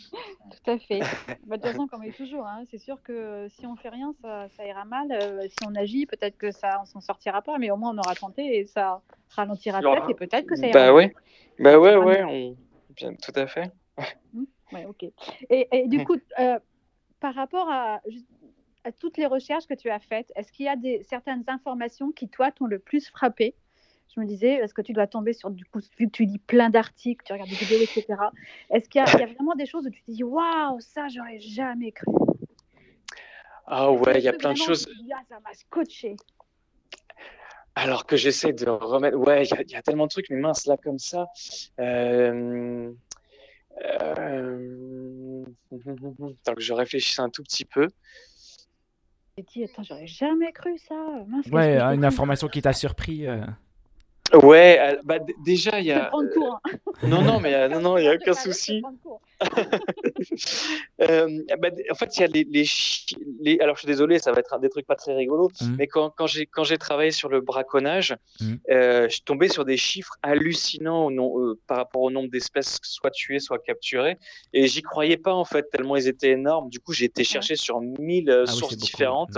Tout 0.52 0.70
à 0.70 0.78
fait. 0.78 1.00
Bah, 1.48 1.58
de 1.58 1.64
toute 1.64 1.72
façon, 1.72 1.88
comme 1.88 2.08
toujours, 2.12 2.46
hein, 2.46 2.64
c'est 2.70 2.78
sûr 2.78 3.02
que 3.02 3.48
si 3.50 3.66
on 3.66 3.76
fait 3.76 3.90
rien, 3.90 4.14
ça, 4.22 4.50
ça 4.56 4.68
ira 4.68 4.86
mal. 4.86 5.12
Euh, 5.12 5.42
si 5.50 5.68
on 5.68 5.74
agit, 5.74 6.06
peut-être 6.06 6.38
que 6.38 6.52
ça, 6.52 6.80
on 6.80 6.86
s'en 6.86 7.02
sortira 7.02 7.42
pas, 7.42 7.58
mais 7.58 7.72
au 7.72 7.76
moins 7.76 7.90
on 7.96 7.98
aura 7.98 8.14
tenté 8.14 8.60
et 8.60 8.66
ça 8.68 9.02
ralentira 9.30 9.82
peut-être 9.82 10.10
et 10.12 10.14
peut-être 10.14 10.46
que 10.46 10.56
ça 10.56 10.68
ira. 10.68 10.74
Bah 10.74 10.94
ouais, 10.94 11.12
bah 11.58 11.80
ouais, 11.80 11.96
ouais, 11.96 12.24
on... 12.24 12.56
Bien, 12.96 13.16
tout 13.16 13.34
à 13.34 13.48
fait. 13.48 13.72
Mm. 14.32 14.44
Ouais, 14.74 14.86
ok. 14.86 15.06
Et, 15.50 15.68
et 15.72 15.88
du 15.88 16.06
coup, 16.06 16.18
par 17.20 17.34
rapport 17.34 17.68
à 17.72 18.00
à 18.84 18.92
toutes 18.92 19.18
les 19.18 19.26
recherches 19.26 19.68
que 19.68 19.74
tu 19.74 19.90
as 19.90 20.00
faites, 20.00 20.32
est-ce 20.36 20.52
qu'il 20.52 20.66
y 20.66 20.70
a 20.70 20.76
des, 20.76 21.04
certaines 21.04 21.44
informations 21.48 22.12
qui, 22.12 22.28
toi, 22.28 22.52
t'ont 22.52 22.66
le 22.66 22.80
plus 22.80 23.10
frappé? 23.10 23.56
Je 24.16 24.20
me 24.20 24.26
disais, 24.26 24.54
est-ce 24.54 24.74
que 24.74 24.82
tu 24.82 24.94
dois 24.94 25.08
tomber 25.08 25.34
sur, 25.34 25.50
du 25.50 25.66
coup, 25.66 25.80
vu 25.98 26.06
que 26.06 26.12
tu 26.12 26.26
lis 26.26 26.38
plein 26.38 26.70
d'articles, 26.70 27.26
tu 27.26 27.34
regardes 27.34 27.50
des 27.50 27.56
vidéos, 27.56 27.82
etc. 27.82 28.06
Est-ce 28.70 28.88
qu'il 28.88 29.02
y, 29.02 29.06
y, 29.06 29.24
a 29.24 29.26
vraiment 29.26 29.56
des 29.56 29.66
choses 29.66 29.88
où 29.88 29.90
tu 29.90 30.04
te 30.04 30.12
dis, 30.12 30.24
waouh, 30.24 30.80
ça, 30.80 31.08
j'aurais 31.08 31.40
jamais 31.40 31.92
cru? 31.92 32.12
Ah 33.66 33.92
ouais, 33.92 34.20
il 34.20 34.24
y 34.24 34.28
a 34.28 34.34
plein 34.34 34.54
de 34.54 34.58
choses. 34.58 34.88
Ah, 35.14 35.22
ça 35.30 35.40
m'a 35.40 35.54
scotché? 35.54 36.16
Alors 37.76 38.06
que 38.06 38.18
j'essaie 38.18 38.54
de 38.54 38.70
remettre. 38.70 39.18
Ouais, 39.18 39.46
il 39.46 39.70
y, 39.70 39.72
y, 39.72 39.76
a 39.76 39.82
tellement 39.82 40.06
de 40.06 40.12
trucs, 40.12 40.30
mais 40.30 40.38
mince, 40.38 40.68
là, 40.68 40.78
comme 40.78 41.00
ça. 41.00 41.26
Euh... 41.80 42.92
Euh... 43.82 45.44
Tant 46.44 46.54
que 46.54 46.62
je 46.62 46.74
réfléchisse 46.74 47.18
un 47.20 47.30
tout 47.30 47.42
petit 47.42 47.66
peu. 47.66 47.88
J'ai 49.38 49.44
dit, 49.44 49.64
attends, 49.64 49.84
j'aurais 49.84 50.06
jamais 50.06 50.52
cru 50.52 50.78
ça. 50.78 50.96
Mince, 51.28 51.48
ouais, 51.48 51.80
une 51.80 52.06
information 52.06 52.48
qui 52.48 52.62
t'a 52.62 52.74
surpris. 52.74 53.28
Euh... 53.28 53.44
Ouais, 54.32 54.98
bah, 55.04 55.20
déjà, 55.46 55.80
il 55.80 55.86
y 55.86 55.92
a. 55.92 56.06
Prendre 56.06 56.30
cours, 56.32 56.60
hein. 56.64 56.78
Non, 57.04 57.22
non, 57.22 57.40
mais 57.40 57.54
euh, 57.54 57.68
non, 57.68 57.82
non, 57.82 57.98
il 57.98 58.04
n'y 58.04 58.08
a 58.08 58.16
aucun 58.16 58.34
souci. 58.34 58.82
euh, 61.02 61.44
bah, 61.60 61.70
en 61.92 61.96
fait, 61.96 62.18
il 62.18 62.22
y 62.22 62.24
a 62.24 62.28
les, 62.28 62.44
les, 62.46 62.66
les, 63.42 63.60
Alors, 63.60 63.76
je 63.76 63.82
suis 63.82 63.88
désolé, 63.88 64.20
ça 64.20 64.32
va 64.32 64.40
être 64.40 64.58
des 64.60 64.70
trucs 64.70 64.88
pas 64.88 64.96
très 64.96 65.14
rigolos, 65.14 65.50
mmh. 65.62 65.76
mais 65.78 65.88
quand, 65.88 66.14
quand 66.16 66.64
j'ai 66.64 66.78
travaillé 66.78 67.12
sur 67.12 67.30
le 67.30 67.42
braconnage, 67.42 68.16
mmh. 68.40 68.54
euh, 68.72 69.10
je 69.10 69.22
tombais 69.24 69.50
sur 69.50 69.66
des 69.66 69.78
chiffres 69.78 70.16
hallucinants 70.24 71.12
non, 71.12 71.40
euh, 71.40 71.60
par 71.68 71.78
rapport 71.78 72.02
au 72.02 72.10
nombre 72.10 72.30
d'espèces 72.30 72.80
soit 72.82 73.12
tuées, 73.12 73.40
soit 73.40 73.60
capturées. 73.60 74.18
Et 74.54 74.68
j'y 74.68 74.82
croyais 74.82 75.18
pas, 75.18 75.34
en 75.34 75.46
fait, 75.46 75.70
tellement 75.70 75.96
ils 75.96 76.08
étaient 76.08 76.32
énormes. 76.32 76.70
Du 76.70 76.80
coup, 76.80 76.94
j'ai 76.94 77.06
été 77.06 77.24
chercher 77.24 77.56
sur 77.56 77.82
mille 77.82 78.32
ah 78.32 78.50
sources 78.50 78.74
oui, 78.74 78.80
différentes. 78.80 79.38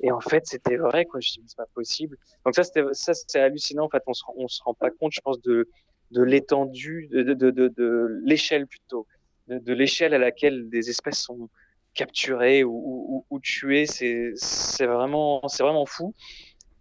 Et 0.00 0.12
en 0.12 0.20
fait, 0.20 0.46
c'était 0.46 0.76
vrai, 0.76 1.04
quoi. 1.04 1.20
Je 1.20 1.26
me 1.26 1.30
suis 1.30 1.42
c'est 1.46 1.56
pas 1.56 1.66
possible. 1.74 2.16
Donc 2.44 2.54
ça, 2.54 2.64
c'était, 2.64 2.82
ça, 2.92 3.14
c'était 3.14 3.40
hallucinant. 3.40 3.84
En 3.84 3.88
fait, 3.88 4.02
on 4.06 4.14
se, 4.14 4.22
on 4.36 4.48
se 4.48 4.62
rend 4.62 4.74
pas 4.74 4.90
compte, 4.90 5.12
je 5.12 5.20
pense, 5.20 5.40
de, 5.40 5.68
de 6.10 6.22
l'étendue, 6.22 7.08
de, 7.10 7.22
de, 7.22 7.34
de, 7.34 7.68
de, 7.68 8.20
l'échelle 8.24 8.66
plutôt, 8.66 9.06
de 9.48 9.72
l'échelle 9.72 10.14
à 10.14 10.18
laquelle 10.18 10.68
des 10.68 10.90
espèces 10.90 11.18
sont 11.18 11.48
capturées 11.94 12.62
ou, 12.62 12.72
ou, 12.74 13.26
ou 13.30 13.40
tuées. 13.40 13.86
C'est, 13.86 14.32
c'est 14.34 14.86
vraiment, 14.86 15.46
c'est 15.48 15.62
vraiment 15.62 15.86
fou. 15.86 16.14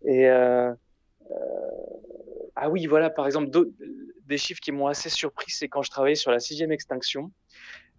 Et 0.05 0.30
euh, 0.30 0.72
euh, 1.32 1.36
ah 2.55 2.70
oui, 2.70 2.86
voilà, 2.86 3.09
par 3.09 3.26
exemple, 3.26 3.49
des 4.26 4.38
chiffres 4.38 4.61
qui 4.61 4.72
m'ont 4.72 4.88
assez 4.88 5.09
surpris, 5.09 5.51
c'est 5.51 5.68
quand 5.68 5.82
je 5.82 5.91
travaillais 5.91 6.16
sur 6.16 6.32
la 6.32 6.39
sixième 6.39 6.72
extinction. 6.72 7.32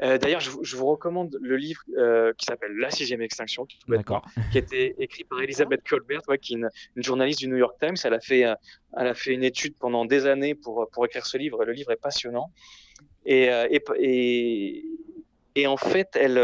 Euh, 0.03 0.19
D'ailleurs, 0.19 0.41
je, 0.41 0.51
je, 0.63 0.77
vous 0.77 0.87
recommande 0.87 1.39
le 1.41 1.57
livre 1.57 1.81
euh, 1.97 2.33
qui 2.37 2.45
s'appelle 2.45 2.77
La 2.77 2.91
sixième 2.91 3.23
extinction, 3.23 3.65
qui, 3.65 3.79
qui 3.79 4.59
a 4.59 4.61
été 4.61 4.95
écrit 4.99 5.25
par 5.25 5.41
Elisabeth 5.41 5.87
Colbert, 5.89 6.21
ouais, 6.29 6.39
qui 6.39 6.53
est 6.53 6.57
une, 6.57 6.69
une, 6.97 7.03
journaliste 7.03 7.39
du 7.41 7.49
New 7.49 7.57
York 7.57 7.77
Times. 7.81 7.97
Elle 8.05 8.15
a 8.15 8.21
fait, 8.21 8.45
euh, 8.45 8.55
elle 8.97 9.07
a 9.07 9.15
fait 9.15 9.33
une 9.33 9.45
étude 9.45 9.75
pendant 9.79 10.05
des 10.05 10.27
années 10.27 10.55
pour, 10.55 10.89
pour 10.93 11.07
écrire 11.07 11.27
ce 11.27 11.39
livre. 11.39 11.65
Le 11.65 11.73
livre 11.73 11.93
est 11.93 12.01
passionnant. 12.01 12.51
Et, 13.25 13.45
et, 13.47 13.83
et, 13.99 14.85
et 15.55 15.67
en 15.67 15.77
fait, 15.77 16.11
elle, 16.15 16.39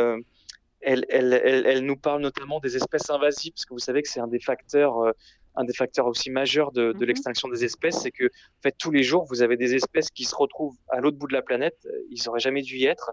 elle, 0.80 1.06
elle, 1.10 1.32
elle 1.32 1.84
nous 1.84 1.96
parle 1.96 2.22
notamment 2.22 2.58
des 2.58 2.76
espèces 2.76 3.08
invasives, 3.08 3.52
parce 3.52 3.66
que 3.66 3.74
vous 3.74 3.78
savez 3.78 4.02
que 4.02 4.08
c'est 4.08 4.20
un 4.20 4.26
des 4.26 4.40
facteurs 4.40 5.12
un 5.54 5.64
des 5.64 5.74
facteurs 5.74 6.06
aussi 6.06 6.30
majeurs 6.30 6.72
de, 6.72 6.82
de 6.82 6.92
mm 6.92 6.96
-hmm. 6.96 7.06
l'extinction 7.08 7.48
des 7.54 7.62
espèces, 7.68 7.98
c'est 8.02 8.14
que 8.18 8.26
en 8.58 8.62
fait, 8.64 8.74
tous 8.84 8.92
les 8.98 9.02
jours, 9.10 9.24
vous 9.30 9.40
avez 9.42 9.56
des 9.64 9.70
espèces 9.80 10.10
qui 10.16 10.24
se 10.24 10.34
retrouvent 10.34 10.78
à 10.94 10.96
l'autre 11.02 11.18
bout 11.20 11.28
de 11.32 11.36
la 11.40 11.44
planète. 11.50 11.78
Ils 12.14 12.22
n'auraient 12.24 12.46
jamais 12.48 12.62
dû 12.62 12.74
y 12.84 12.86
être, 12.94 13.08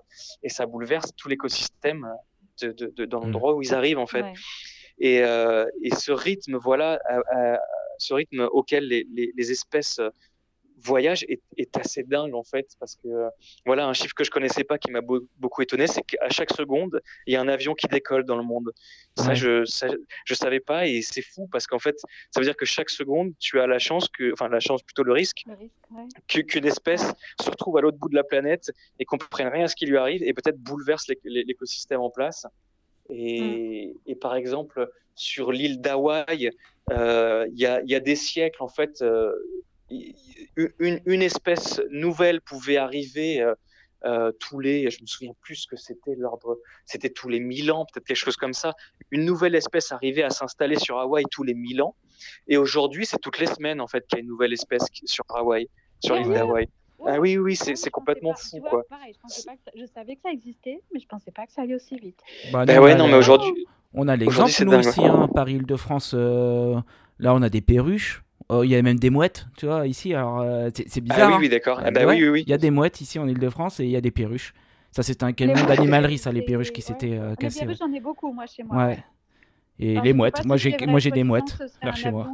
et 0.46 0.50
ça 0.58 0.64
bouleverse 0.66 1.10
tout 1.20 1.28
l'écosystème 1.34 2.02
de, 2.62 2.68
de, 2.80 2.86
de, 2.98 3.04
dans 3.12 3.20
l'endroit 3.24 3.54
où 3.56 3.62
ils 3.68 3.74
arrivent, 3.80 4.04
en 4.08 4.12
fait. 4.16 4.24
Ouais. 4.24 4.34
Et, 5.10 5.18
euh, 5.24 5.66
et, 5.86 5.94
ce 6.06 6.12
rythme, 6.12 6.56
voilà, 6.70 6.90
à, 7.14 7.16
à, 7.40 7.60
ce 8.08 8.14
rythme 8.20 8.42
auquel 8.58 8.84
les, 8.92 9.04
les, 9.18 9.28
les 9.40 9.48
espèces 9.52 10.00
voyage 10.84 11.23
est, 11.27 11.41
est, 11.57 11.75
assez 11.77 12.03
dingue 12.03 12.34
en 12.34 12.43
fait 12.43 12.67
parce 12.80 12.95
que 12.95 13.07
voilà 13.65 13.88
un 13.88 13.93
chiffre 13.93 14.13
que 14.13 14.23
je 14.23 14.32
connaissais 14.32 14.63
pas 14.63 14.77
qui 14.77 14.91
m'a 14.91 15.01
be 15.01 15.27
beaucoup 15.38 15.61
étonné 15.61 15.88
c'est 15.88 16.01
qu'à 16.01 16.30
chaque 16.30 16.51
seconde 16.53 17.01
il 17.27 17.34
y 17.34 17.36
a 17.36 17.41
un 17.41 17.47
avion 17.47 17.73
qui 17.73 17.88
décolle 17.88 18.25
dans 18.25 18.38
le 18.38 18.43
monde 18.43 18.71
ça 19.17 19.30
ouais. 19.30 19.36
je 19.36 19.65
ça, 19.65 19.88
je 20.25 20.34
savais 20.34 20.59
pas 20.59 20.88
et 20.88 21.01
c'est 21.01 21.21
fou 21.21 21.47
parce 21.51 21.67
qu'en 21.67 21.80
fait 21.80 21.97
ça 22.32 22.39
veut 22.39 22.45
dire 22.45 22.55
que 22.55 22.65
chaque 22.65 22.89
seconde 22.89 23.34
tu 23.39 23.59
as 23.59 23.67
la 23.67 23.80
chance 23.80 24.07
que 24.09 24.32
enfin 24.34 24.47
la 24.47 24.59
chance 24.59 24.82
plutôt 24.84 25.03
le 25.03 25.13
risque, 25.13 25.43
ouais. 25.47 26.07
qu'une 26.27 26.45
qu 26.45 26.59
espèce 26.65 27.13
se 27.41 27.49
retrouve 27.49 27.77
à 27.77 27.82
l'autre 27.82 27.97
bout 27.97 28.09
de 28.09 28.15
la 28.15 28.23
planète 28.23 28.71
et 28.99 29.05
qu'on 29.05 29.17
comprenne 29.17 29.47
rien 29.47 29.65
à 29.65 29.67
ce 29.67 29.75
qui 29.75 29.86
lui 29.86 29.97
arrive 29.97 30.23
et 30.23 30.34
peut-être 30.34 30.57
bouleverse 30.57 31.05
l'écosystème 31.23 32.01
en 32.01 32.09
place 32.09 32.45
et, 33.09 33.88
mm. 33.88 33.93
et 34.07 34.15
par 34.15 34.36
exemple 34.36 34.89
sur 35.15 35.51
l'île 35.51 35.82
d'Hawaï 35.82 36.51
euh, 36.91 37.45
il 37.53 37.65
euh, 37.65 37.82
y, 37.84 37.91
y, 37.91 37.95
a 37.95 37.99
des 37.99 38.15
siècles 38.15 38.63
en 38.63 38.69
fait 38.69 39.01
euh, 39.01 39.34
une, 40.80 40.99
une, 41.05 41.22
espèce 41.22 41.82
nouvelle 41.89 42.41
pouvait 42.41 42.78
arriver 42.78 43.41
euh, 43.41 43.53
euh, 44.05 44.32
tous 44.39 44.60
les, 44.60 44.89
je 44.89 45.01
me 45.01 45.07
souviens 45.07 45.34
plus 45.41 45.66
que 45.66 45.76
c'était 45.76 46.16
l'ordre, 46.16 46.57
c'était 46.86 47.10
tous 47.10 47.28
les 47.28 47.39
1000 47.39 47.72
ans, 47.72 47.86
peut-être 47.86 48.05
quelque 48.05 48.18
chose 48.18 48.38
comme 48.38 48.53
ça. 48.53 48.74
Une 49.12 49.26
nouvelle 49.26 49.55
espèce 49.55 49.91
arrivait 49.91 50.24
à 50.24 50.30
s'installer 50.30 50.78
sur 50.78 50.99
Hawaï 50.99 51.26
tous 51.30 51.43
les 51.43 51.53
1000 51.53 51.82
ans. 51.82 51.95
Et 52.47 52.57
aujourd'hui, 52.57 53.05
c'est 53.05 53.20
toutes 53.20 53.39
les 53.39 53.47
semaines 53.47 53.82
en 53.82 53.88
fait 53.88 54.05
qu'il 54.07 54.18
y 54.18 54.22
a 54.22 54.24
une 54.24 54.30
nouvelle 54.30 54.53
espèce 54.53 54.84
sur 55.05 55.26
Hawaï, 55.30 55.68
sur 55.99 56.16
l'île 56.16 56.30
d'Hawaï. 56.30 56.68
Ouais. 56.97 57.12
Ah 57.14 57.20
oui, 57.20 57.38
oui, 57.38 57.55
c'est 57.55 57.89
complètement 57.89 58.34
pas, 58.34 58.39
fou, 58.39 58.60
quoi. 58.60 58.84
Pareil, 58.89 59.14
je, 59.16 59.20
pas 59.20 59.30
ça, 59.30 59.72
je, 59.74 59.86
savais 59.86 60.16
que 60.16 60.22
ça 60.22 60.32
existait, 60.32 60.82
mais 60.93 60.99
je 60.99 61.07
pensais 61.07 61.32
pas 61.32 61.45
que 61.45 61.53
ça 61.53 61.62
allait 61.62 61.76
aussi 61.76 61.95
vite. 61.97 62.20
Bah, 62.51 62.66
ben 62.66 62.80
ouais, 62.80 62.95
non, 62.95 63.07
mais 63.07 63.16
aujourd'hui. 63.16 63.66
On 63.93 64.07
a 64.10 64.18
l'exemple, 64.18 64.51
nous 64.66 64.74
aussi, 64.74 65.05
hein, 65.05 65.30
Paris-Île-de-France, 65.34 66.12
euh, 66.14 66.80
là, 67.18 67.34
on 67.34 67.41
a 67.41 67.49
des 67.49 67.62
perruches. 67.62 68.22
Oh, 68.50 68.64
il 68.64 68.70
y 68.72 68.76
a 68.76 68.82
même 68.82 68.97
des 68.97 69.12
mouettes, 69.12 69.45
tu 69.58 69.68
vois, 69.68 69.86
ici. 69.86 70.14
Alors, 70.14 70.39
euh, 70.39 70.70
c'est 70.74 71.02
bizarre. 71.02 71.30
Ah 71.34 71.36
oui, 71.36 71.41
oui, 71.41 71.50
d'accord. 71.50 71.80
Ah, 71.84 71.91
bah, 71.91 72.06
ouais, 72.06 72.16
oui, 72.16 72.24
oui, 72.24 72.30
oui. 72.30 72.43
Il 72.47 72.50
y 72.50 72.54
a 72.54 72.58
des 72.58 72.72
mouettes 72.72 73.00
ici 73.00 73.20
en 73.20 73.28
Ile-de-France 73.28 73.80
et 73.80 73.84
il 73.86 73.91
y 73.91 73.95
a 73.95 74.02
des 74.02 74.12
perruches. 74.12 74.54
Ça, 74.91 75.04
c'est 75.04 75.22
un 75.22 75.34
camion 75.34 75.64
d'animalerie, 75.66 76.18
ça, 76.18 76.32
les 76.32 76.41
perruches 76.41 76.72
qui 76.72 76.82
s'étaient 76.82 77.18
euh, 77.18 77.36
cassées. 77.36 77.60
Les 77.60 77.66
perruches, 77.66 77.80
j'en 77.80 77.93
ai 77.93 78.00
beaucoup, 78.00 78.34
moi, 78.34 78.47
chez 78.47 78.64
moi. 78.64 78.88
Ouais. 78.88 79.04
Et 79.82 79.99
les 80.01 80.09
je 80.09 80.13
mouettes, 80.15 80.45
moi 80.45 80.57
si 80.57 80.69
j'ai 80.77 80.86
moi 80.88 80.99
j'ai 80.99 81.09
des 81.11 81.23
mouettes 81.23 81.57
vers 81.82 81.95
chez 81.95 82.11
moi. 82.11 82.27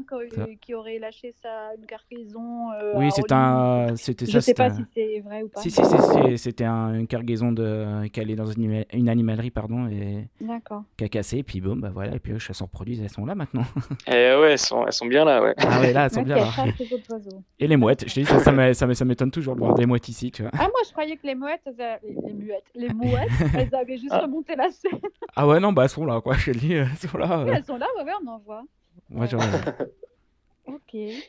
qui, 0.62 0.74
aurait 0.74 0.98
lâché 0.98 1.32
sa 1.32 1.76
une 1.78 1.86
cargaison. 1.86 2.72
euh, 2.72 2.94
Oui, 2.96 3.10
c'est 3.12 3.32
un 3.32 3.96
c'était 3.96 4.26
Je 4.26 4.32
ça 4.32 4.42
sais 4.42 4.54
pas 4.56 4.72
c'était 4.72 4.84
si 4.84 5.14
c'est 5.16 5.20
vrai 5.22 5.44
ou 5.44 5.50
pas. 5.50 5.62
Si 5.62 5.70
si 5.70 5.82
si, 5.86 5.96
si, 6.32 6.38
c'était 6.40 6.64
un- 6.66 6.94
une 6.96 7.06
cargaison 7.08 7.52
de 7.52 8.08
qui 8.08 8.20
allait 8.20 8.36
dans 8.36 8.46
une, 8.48 8.64
anima- 8.66 8.86
une 8.94 9.10
animalerie 9.10 9.52
pardon 9.52 9.88
et 9.88 10.28
D'accord. 10.42 10.84
qui 10.98 11.04
a 11.04 11.08
cassé 11.10 11.38
et 11.38 11.44
puis 11.44 11.62
bon 11.62 11.76
bah 11.76 11.92
voilà 11.94 12.16
et 12.16 12.20
puis 12.20 12.34
eux, 12.34 12.40
chasseurs 12.40 12.68
produits 12.70 13.00
elles 13.02 13.10
sont 13.10 13.26
là 13.26 13.36
maintenant. 13.36 13.64
Et 14.08 14.12
ouais, 14.12 14.52
elles 14.54 14.58
sont, 14.60 14.86
elles 14.88 14.94
sont 14.94 15.06
bien 15.06 15.24
là, 15.24 15.42
ouais. 15.44 15.54
Ah 15.60 15.80
ouais 15.82 15.94
là 15.94 16.06
elles 16.06 16.12
sont 16.12 16.24
bien 16.24 16.38
là. 16.38 16.48
Et 17.60 17.68
les 17.68 17.78
mouettes, 17.78 18.08
je 18.10 18.14
te 18.16 18.20
dis 18.22 18.26
ça 18.26 18.40
ça 18.40 18.52
m'é- 18.52 18.74
ça 18.74 18.88
m'é- 18.88 18.96
ça 18.96 19.06
m'étonne 19.06 19.30
toujours 19.32 19.54
de 19.56 19.60
voir 19.60 19.76
des 19.76 19.86
mouettes 19.86 20.10
ici 20.10 20.32
tu 20.32 20.42
vois. 20.42 20.52
Ah, 20.56 20.64
moi, 20.64 20.82
je 20.86 20.92
croyais 20.92 21.16
que 21.16 21.28
les 21.28 21.36
mouettes, 21.36 21.62
elles 21.66 22.00
les, 22.26 22.34
muettes, 22.34 22.64
les 22.74 22.90
mouettes, 22.90 23.30
elles 23.70 23.76
avaient 23.76 23.98
juste 23.98 24.12
Ah. 24.12 24.22
remonté 24.22 24.56
la 24.56 24.70
scène. 24.72 25.00
Ah 25.36 25.48
ouais 25.48 25.60
non 25.60 25.72
bah 25.74 25.84
elles 25.84 25.90
sont 25.90 26.06
là 26.06 26.20
quoi, 26.22 26.36
je 26.36 26.52
te 26.52 26.58
dis 26.58 26.74
elles 26.74 26.88
sont 26.98 27.18
là. 27.18 27.35
Oui, 27.44 27.50
euh. 27.50 27.54
elles 27.56 27.66
sont 27.66 27.78
là, 27.78 27.88
ouais, 27.98 28.04
ouais, 28.04 28.12
on 28.24 28.28
en 28.28 28.40
voit. 28.40 28.64
Moi 29.10 29.26
j'en 29.26 29.38
Ok. 30.68 30.94
Et 30.96 31.20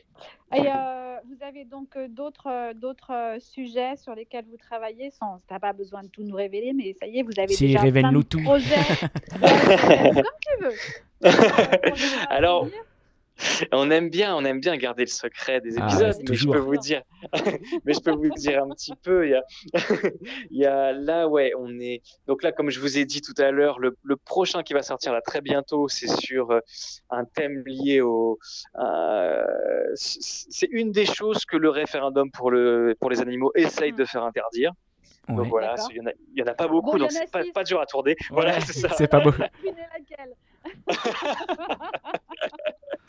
euh, 0.53 1.17
vous 1.27 1.43
avez 1.45 1.63
donc 1.65 1.95
euh, 1.95 2.07
d'autres 2.07 2.73
d'autres 2.73 3.35
sujets 3.39 3.95
sur 3.97 4.15
lesquels 4.15 4.45
vous 4.49 4.57
travaillez 4.57 5.11
sans, 5.11 5.37
t'as 5.47 5.59
pas 5.59 5.73
besoin 5.73 6.01
de 6.01 6.07
tout 6.07 6.23
nous 6.23 6.35
révéler, 6.35 6.73
mais 6.73 6.93
ça 6.99 7.05
y 7.05 7.19
est, 7.19 7.23
vous 7.23 7.37
avez 7.39 7.53
Si, 7.53 7.67
déjà 7.67 7.79
plein 7.79 7.85
révèle-nous 7.85 8.23
de 8.23 8.27
tout. 8.27 8.41
projets. 8.41 8.75
Comme 9.39 10.23
tu 10.41 10.63
veux. 10.63 10.73
Euh, 11.25 11.31
Alors. 12.29 12.67
On 13.71 13.91
aime 13.91 14.09
bien, 14.09 14.35
on 14.35 14.43
aime 14.45 14.59
bien 14.59 14.75
garder 14.77 15.03
le 15.03 15.09
secret 15.09 15.61
des 15.61 15.77
Ah, 15.79 15.85
épisodes, 15.85 16.15
mais 16.27 16.35
je 16.35 16.47
peux 16.49 16.57
vous 16.57 16.77
dire, 16.77 17.01
mais 17.85 17.93
je 17.93 17.99
peux 17.99 18.11
vous 18.11 18.29
dire 18.29 18.63
un 18.63 18.69
petit 18.69 18.93
peu. 19.03 19.25
Il 19.27 19.31
y 19.31 19.35
a, 19.35 19.43
il 20.51 20.57
y 20.57 20.65
a 20.65 20.91
là, 20.93 21.27
ouais, 21.27 21.51
on 21.57 21.79
est. 21.79 22.01
Donc 22.27 22.41
là, 22.43 22.51
comme 22.51 22.69
je 22.69 22.79
vous 22.79 22.97
ai 22.97 23.05
dit 23.05 23.21
tout 23.21 23.35
à 23.37 23.51
l'heure, 23.51 23.79
le, 23.79 23.95
le 24.03 24.15
prochain 24.15 24.63
qui 24.63 24.73
va 24.73 24.81
sortir 24.81 25.13
là 25.13 25.21
très 25.21 25.41
bientôt, 25.41 25.87
c'est 25.87 26.07
sur 26.07 26.51
euh, 26.51 26.59
un 27.09 27.25
thème 27.25 27.63
lié 27.65 28.01
au. 28.01 28.39
euh, 28.79 29.45
c'est 29.95 30.67
une 30.71 30.91
des 30.91 31.05
choses 31.05 31.45
que 31.45 31.57
le 31.57 31.69
référendum 31.69 32.31
pour 32.31 32.49
le 32.51 32.95
pour 32.99 33.09
les 33.09 33.21
animaux 33.21 33.51
essaye 33.55 33.93
de 33.93 34.05
faire 34.05 34.23
interdire. 34.23 34.71
Donc 35.29 35.47
voilà, 35.47 35.75
il 35.91 35.97
y 35.97 35.99
en 35.99 36.05
a, 36.05 36.11
il 36.33 36.39
y 36.39 36.41
en 36.43 36.47
a 36.47 36.53
pas 36.53 36.69
beaucoup, 36.69 36.91
Bon, 36.93 36.99
donc 36.99 37.11
c'est 37.11 37.29
pas, 37.29 37.41
pas 37.53 37.63
dur 37.65 37.81
à 37.81 37.85
tourner. 37.85 38.15
Voilà, 38.29 38.53
Ouais, 38.55 38.61
c'est 38.65 38.73
ça. 38.79 38.87
c'est 38.97 39.07
pas 39.09 39.19
beau. 39.19 39.31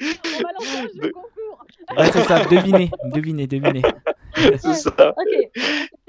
On 0.01 0.43
va 0.43 0.53
lancer 0.53 0.79
un 0.79 0.83
jeu 0.83 1.01
De- 1.03 1.09
concours. 1.13 1.65
Ouais 1.97 2.11
c'est 2.13 2.25
ça, 2.25 2.45
devinez, 2.45 2.91
devinez, 3.15 3.47
devinez. 3.47 3.83
c'est 4.37 4.67
Ouais. 4.69 4.75
ça. 4.75 5.15
Ok. 5.17 5.51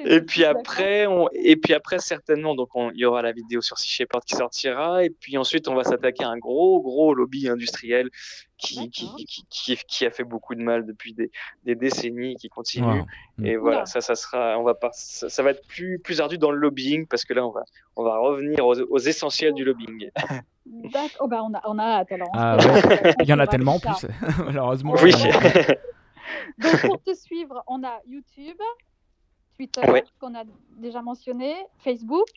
Et 0.06 0.22
puis 0.22 0.46
après, 0.46 1.08
on, 1.08 1.28
et 1.34 1.56
puis 1.56 1.74
après 1.74 2.00
certainement, 2.00 2.56
donc 2.56 2.70
on- 2.76 2.92
il 2.92 3.00
y 3.00 3.06
aura 3.06 3.22
la 3.22 3.32
vidéo 3.32 3.62
sur 3.62 3.78
Sea 3.78 3.90
Shepherd 3.90 4.24
qui 4.24 4.36
sortira, 4.36 5.04
et 5.04 5.10
puis 5.10 5.38
ensuite 5.38 5.68
on 5.68 5.76
va 5.76 5.84
s'attaquer 5.84 6.24
à 6.24 6.30
un 6.30 6.38
gros 6.38 6.82
gros 6.82 7.14
lobby 7.14 7.48
industriel 7.50 8.10
qui 8.58 8.90
qui, 8.90 9.10
qui, 9.26 9.46
qui, 9.50 9.78
qui 9.88 10.06
a 10.06 10.12
fait 10.12 10.24
beaucoup 10.24 10.54
de 10.56 10.62
mal 10.62 10.86
depuis 10.86 11.14
des, 11.14 11.32
des 11.64 11.76
décennies, 11.76 12.36
qui 12.36 12.50
continue. 12.50 13.00
Wow. 13.40 13.46
Et 13.46 13.56
voilà, 13.56 13.86
ça, 13.86 14.02
ça 14.02 14.16
sera, 14.16 14.58
on 14.60 14.64
va 14.64 14.74
pas, 14.74 14.90
ça, 14.94 15.30
ça 15.30 15.44
va 15.44 15.52
être 15.52 15.66
plus 15.68 16.00
plus 16.00 16.20
ardu 16.22 16.38
dans 16.38 16.52
le 16.52 16.58
lobbying 16.58 17.08
parce 17.08 17.24
que 17.24 17.34
là 17.34 17.46
on 17.46 17.52
va 17.52 17.64
on 17.96 18.04
va 18.04 18.18
revenir 18.18 18.66
aux, 18.66 18.76
aux 18.80 19.00
essentiels 19.00 19.54
du 19.54 19.64
lobbying. 19.64 20.10
D'accord. 20.66 21.10
Oh, 21.22 21.28
bah, 21.28 21.42
on, 21.44 21.54
a, 21.56 21.62
on 21.66 21.80
a 21.80 21.84
hâte 21.84 22.12
alors. 22.12 22.30
Ah 22.34 22.58
Il 23.22 23.28
y 23.28 23.34
en 23.34 23.40
a 23.40 23.48
tellement 23.48 23.76
en 23.76 23.80
plus 23.80 24.06
malheureusement. 24.46 24.94
Oui. 25.02 25.12
Donc 26.60 26.82
pour 26.86 27.02
te 27.02 27.14
suivre, 27.16 27.64
on 27.68 27.84
a 27.84 28.00
YouTube, 28.08 28.58
Twitter, 29.60 29.82
Ouais. 29.92 30.06
qu'on 30.22 30.34
a 30.36 30.44
déjà 30.78 31.02
mentionné, 31.02 31.54
Facebook 31.80 32.30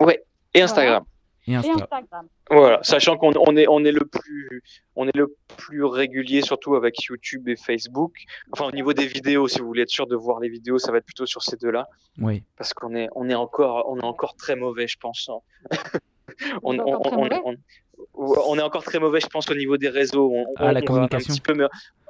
ouais. 0.00 0.24
Et 0.54 0.62
Instagram. 0.62 1.04
Et 1.46 1.52
et 1.52 1.56
Insta. 1.56 1.72
Instagram. 1.72 2.26
Voilà, 2.50 2.78
sachant 2.82 3.18
qu'on 3.18 3.32
on 3.36 3.54
est 3.56 3.66
on 3.68 3.84
est 3.84 3.92
le 3.92 4.06
plus 4.06 4.62
on 4.96 5.06
est 5.08 5.14
le 5.16 5.36
plus 5.58 5.84
régulier 5.84 6.40
surtout 6.40 6.74
avec 6.74 7.02
YouTube 7.04 7.48
et 7.48 7.56
Facebook. 7.56 8.14
Enfin 8.52 8.64
au 8.64 8.70
niveau 8.70 8.94
des 8.94 9.06
vidéos, 9.06 9.46
si 9.46 9.58
vous 9.60 9.66
voulez 9.66 9.82
être 9.82 9.90
sûr 9.90 10.06
de 10.06 10.16
voir 10.16 10.40
les 10.40 10.48
vidéos, 10.48 10.78
ça 10.78 10.90
va 10.90 10.98
être 10.98 11.04
plutôt 11.04 11.26
sur 11.26 11.42
ces 11.42 11.56
deux-là 11.58 11.86
Oui. 12.18 12.44
parce 12.56 12.72
qu'on 12.72 12.94
est 12.94 13.08
on 13.14 13.28
est 13.28 13.34
encore 13.34 13.84
on 13.90 13.98
est 14.00 14.04
encore 14.04 14.34
très 14.36 14.56
mauvais, 14.56 14.86
je 14.88 14.96
pense. 14.98 15.28
hein. 15.28 15.40
on, 16.62 17.56
on- 18.14 18.58
est 18.58 18.62
encore 18.62 18.84
très 18.84 18.98
mauvais, 18.98 19.20
je 19.20 19.26
pense, 19.26 19.48
au 19.50 19.54
niveau 19.54 19.76
des 19.76 19.88
réseaux. 19.88 20.30
On, 20.32 20.44
Ah, 20.56 20.66
on- 20.68 20.72
la 20.72 20.80
on 20.80 20.84
communication. 20.84 21.32
Un 21.32 21.36
petit 21.36 21.40
peu, 21.40 21.54
mais 21.54 21.64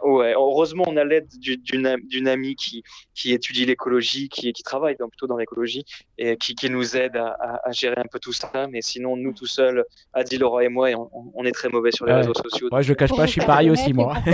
ouais, 0.05 0.33
heureusement, 0.35 0.85
on 0.89 0.97
a 0.97 1.05
l'aide 1.05 1.29
du- 1.39 1.57
d'une 1.57 1.87
am- 1.87 2.01
d'une 2.09 2.27
amie 2.29 2.57
qui, 2.57 2.83
qui 3.15 3.33
étudie 3.33 3.65
l'écologie, 3.67 4.29
qui, 4.29 4.53
qui 4.53 4.63
travaille 4.63 4.97
dans- 4.97 5.09
plutôt 5.09 5.27
dans 5.27 5.37
l'écologie 5.37 5.85
et 6.19 6.37
qui, 6.37 6.55
qui 6.55 6.69
nous 6.71 6.97
aide 6.97 7.17
à, 7.17 7.29
à- 7.41 7.69
à 7.69 7.73
gérer 7.73 7.97
un 7.99 8.09
peu 8.11 8.19
tout 8.19 8.33
ça. 8.33 8.51
Mais 8.71 8.83
sinon, 8.83 9.17
nous 9.17 9.33
tout 9.33 9.47
seuls, 9.47 9.85
Adi, 10.13 10.39
Laura 10.39 10.65
et 10.65 10.69
moi, 10.69 10.89
on, 10.97 11.09
on 11.35 11.45
est 11.45 11.53
très 11.53 11.69
mauvais 11.69 11.93
sur 11.93 12.05
les 12.07 12.13
Ouais. 12.13 12.19
réseaux 12.19 12.35
sociaux. 12.35 12.69
Ouais, 12.73 12.83
je 12.83 12.95
cache 12.95 13.11
pas, 13.15 13.27
je 13.27 13.31
suis 13.33 13.41
pareil 13.41 13.71
aussi 13.71 13.93
moi. 13.93 14.15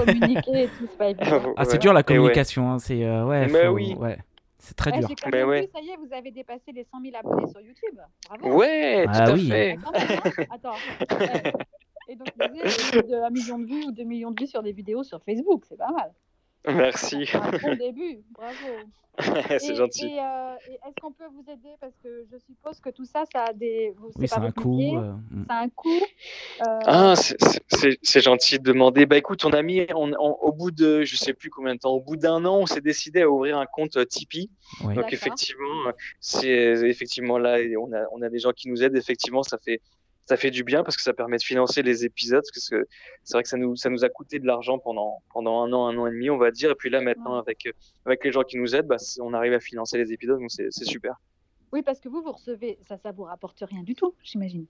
Ah, 1.57 1.65
c'est 1.65 1.73
Ouais. 1.73 1.79
dur 1.79 1.93
la 1.93 2.03
communication, 2.03 2.71
hein, 2.73 2.79
c'est 2.79 3.05
euh, 3.05 3.25
ouais, 3.25 3.47
Mais 3.49 3.65
faut- 3.67 3.73
oui. 3.73 3.95
ouais. 3.99 4.19
C'est 4.59 4.75
très 4.77 4.93
Ouais, 4.93 4.99
dur. 5.01 5.09
Mais 5.27 5.31
même 5.39 5.49
ouais. 5.49 5.61
vu, 5.63 5.69
ça 5.73 5.81
y 5.81 5.91
est, 5.91 5.97
vous 5.97 6.13
avez 6.13 6.31
dépassé 6.31 6.73
les 6.73 6.85
100 6.85 7.01
000 7.01 7.17
abonnés 7.17 7.47
sur 7.49 7.61
YouTube. 7.61 7.99
Bravo. 8.29 8.57
Ouais, 8.59 9.05
tout 9.05 9.11
Ah 9.15 9.25
à 9.25 9.33
oui. 9.33 9.49
fait. 9.49 9.77
Attends. 10.51 10.73
Ouais. 10.73 11.53
Et 12.11 12.17
donc, 12.17 12.29
vous 12.37 12.43
avez 12.43 12.61
plus 12.61 13.03
de 13.09 13.15
1 13.23 13.31
million 13.31 13.59
de 13.59 13.67
vues 13.67 13.85
ou 13.87 13.93
2 13.93 14.03
millions 14.05 14.31
de 14.31 14.41
vues 14.41 14.47
sur 14.47 14.63
des 14.63 14.73
vidéos 14.73 15.03
sur 15.05 15.23
Facebook. 15.23 15.65
C'est 15.69 15.77
pas 15.77 15.91
mal. 15.93 16.13
Merci. 16.67 17.27
C'est 17.27 17.37
un 17.39 17.51
bon 17.51 17.75
début. 17.77 18.19
Bravo. 18.33 18.57
c'est 19.59 19.71
Et- 19.71 19.75
gentil. 19.75 20.07
Et, 20.07 20.21
euh, 20.21 20.55
et 20.71 20.75
est-ce 20.75 21.01
qu'on 21.03 21.11
peut 21.11 21.25
vous 21.35 21.43
aider? 21.51 21.75
Parce 21.81 21.93
que 22.05 22.25
je 22.31 22.39
suppose 22.39 22.79
que 22.79 22.91
tout 22.91 23.05
ça, 23.05 23.25
ça 23.33 23.47
a 23.47 23.53
des. 23.53 23.93
vous- 23.97 24.13
Oui, 24.15 24.29
pas 24.29 24.37
c'est 24.37 24.41
un 24.41 24.75
métier, 24.77 24.97
euh, 24.97 25.13
mm. 25.33 25.45
Ça 25.49 25.55
a 25.55 25.63
un 25.63 25.69
coût. 25.71 25.89
Euh, 25.89 26.79
Ah, 26.87 27.15
c'est- 27.17 27.37
c'est- 27.43 27.63
c'est 27.67 27.99
c'est 28.03 28.21
gentil 28.21 28.59
de 28.61 28.65
demander. 28.65 29.07
Bah 29.07 29.17
écoute, 29.17 29.45
on 29.45 29.51
a 29.51 29.63
mis, 29.63 29.87
on, 29.95 30.13
on- 30.21 30.37
au 30.41 30.53
bout 30.53 30.71
de, 30.71 31.03
je 31.03 31.17
sais 31.17 31.33
plus 31.35 31.51
combien 31.51 31.75
de 31.75 31.81
temps, 31.81 31.91
au 31.95 32.01
bout 32.01 32.17
d'un 32.17 32.45
an, 32.45 32.59
on 32.59 32.67
s'est 32.67 32.81
décidé 32.81 33.23
à 33.23 33.29
ouvrir 33.31 33.59
un 33.59 33.67
compte 33.67 33.97
euh, 33.97 34.05
Tipeee. 34.05 34.51
Donc 34.83 34.95
D'accord. 34.95 35.13
effectivement, 35.13 35.89
euh, 35.89 35.93
c'est 36.21 36.49
effectivement 36.89 37.39
là, 37.39 37.59
on 37.81 37.93
a, 37.93 38.05
on 38.13 38.23
a 38.23 38.29
des 38.29 38.39
gens 38.39 38.53
qui 38.53 38.69
nous 38.69 38.85
aident. 38.85 38.97
Effectivement, 38.97 39.43
ça 39.43 39.59
fait, 39.59 39.81
ça 40.29 40.37
fait 40.37 40.51
du 40.51 40.63
bien 40.63 40.85
parce 40.85 40.97
que 40.97 41.03
ça 41.03 41.15
permet 41.15 41.39
de 41.39 41.43
financer 41.43 41.83
les 41.83 42.05
épisodes. 42.05 42.45
Parce 42.55 42.69
que 42.69 42.87
c'est 43.25 43.33
vrai 43.33 43.43
que 43.43 43.49
ça 43.49 43.57
nous, 43.57 43.77
ça 43.77 43.89
nous 43.89 44.05
a 44.05 44.11
coûté 44.11 44.39
de 44.39 44.47
l'argent 44.47 44.79
pendant, 44.79 45.23
pendant 45.33 45.63
un 45.63 45.73
an, 45.73 45.87
un 45.87 45.97
an 45.97 46.07
et 46.07 46.11
demi, 46.11 46.29
on 46.29 46.37
va 46.37 46.51
dire. 46.51 46.71
Et 46.71 46.75
puis 46.75 46.91
là, 46.91 47.01
maintenant, 47.01 47.39
avec, 47.39 47.67
euh, 47.67 47.73
avec 48.05 48.23
les 48.25 48.31
gens 48.31 48.43
qui 48.43 48.59
nous 48.59 48.77
aident, 48.77 48.87
bah, 48.87 48.97
on 49.21 49.33
arrive 49.33 49.55
à 49.55 49.61
financer 49.61 49.97
les 49.97 50.13
épisodes. 50.13 50.39
Donc 50.39 50.51
c'est 50.51 50.71
super. 50.85 51.15
Oui, 51.73 51.83
parce 51.83 52.01
que 52.01 52.09
vous, 52.09 52.23
vous 52.23 52.33
recevez. 52.33 52.79
Ça, 52.89 52.97
ça 52.97 53.13
vous 53.13 53.25
rapporte 53.25 53.63
rien 53.71 53.83
du 53.83 53.95
tout, 53.95 54.15
j'imagine. 54.23 54.65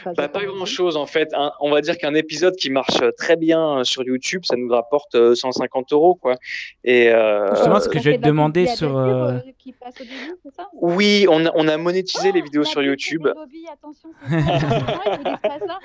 Enfin, 0.00 0.12
Bah, 0.16 0.28
pas 0.28 0.44
grand 0.44 0.64
chose 0.64 0.96
en 0.96 1.06
fait. 1.06 1.32
Un- 1.34 1.52
on 1.60 1.70
va 1.70 1.80
dire 1.80 1.98
qu'un 1.98 2.14
épisode 2.14 2.54
qui 2.56 2.70
marche 2.70 3.00
euh, 3.02 3.10
très 3.16 3.36
bien 3.36 3.78
euh, 3.80 3.84
sur 3.84 4.02
YouTube, 4.02 4.42
ça 4.44 4.56
nous 4.56 4.68
rapporte 4.68 5.14
euh, 5.14 5.34
150 5.34 5.92
euros 5.92 6.14
quoi. 6.14 6.36
Et 6.84 7.08
euh, 7.10 7.54
Justement, 7.54 7.78
ce 7.80 7.84
Ça 7.86 7.90
que 7.90 7.98
je 7.98 8.10
vais 8.10 8.18
te 8.18 8.22
demander 8.24 8.66
sur, 8.66 8.96
adhésive, 8.98 9.16
euh, 9.18 9.32
euh, 9.48 9.52
qui 9.58 9.72
passe 9.72 9.94
au 10.00 10.04
début, 10.04 10.38
c'est 10.42 10.54
ça? 10.54 10.68
Oui, 10.80 11.26
on 11.28 11.44
a, 11.46 11.50
on 11.54 11.68
a 11.68 11.76
monétisé 11.76 12.32
les 12.32 12.40
Oh, 12.40 12.44
vidéos 12.44 12.64
sur 12.64 12.82
YouTube. 12.82 13.22
Bobby, 13.22 13.66
attention. 13.72 14.10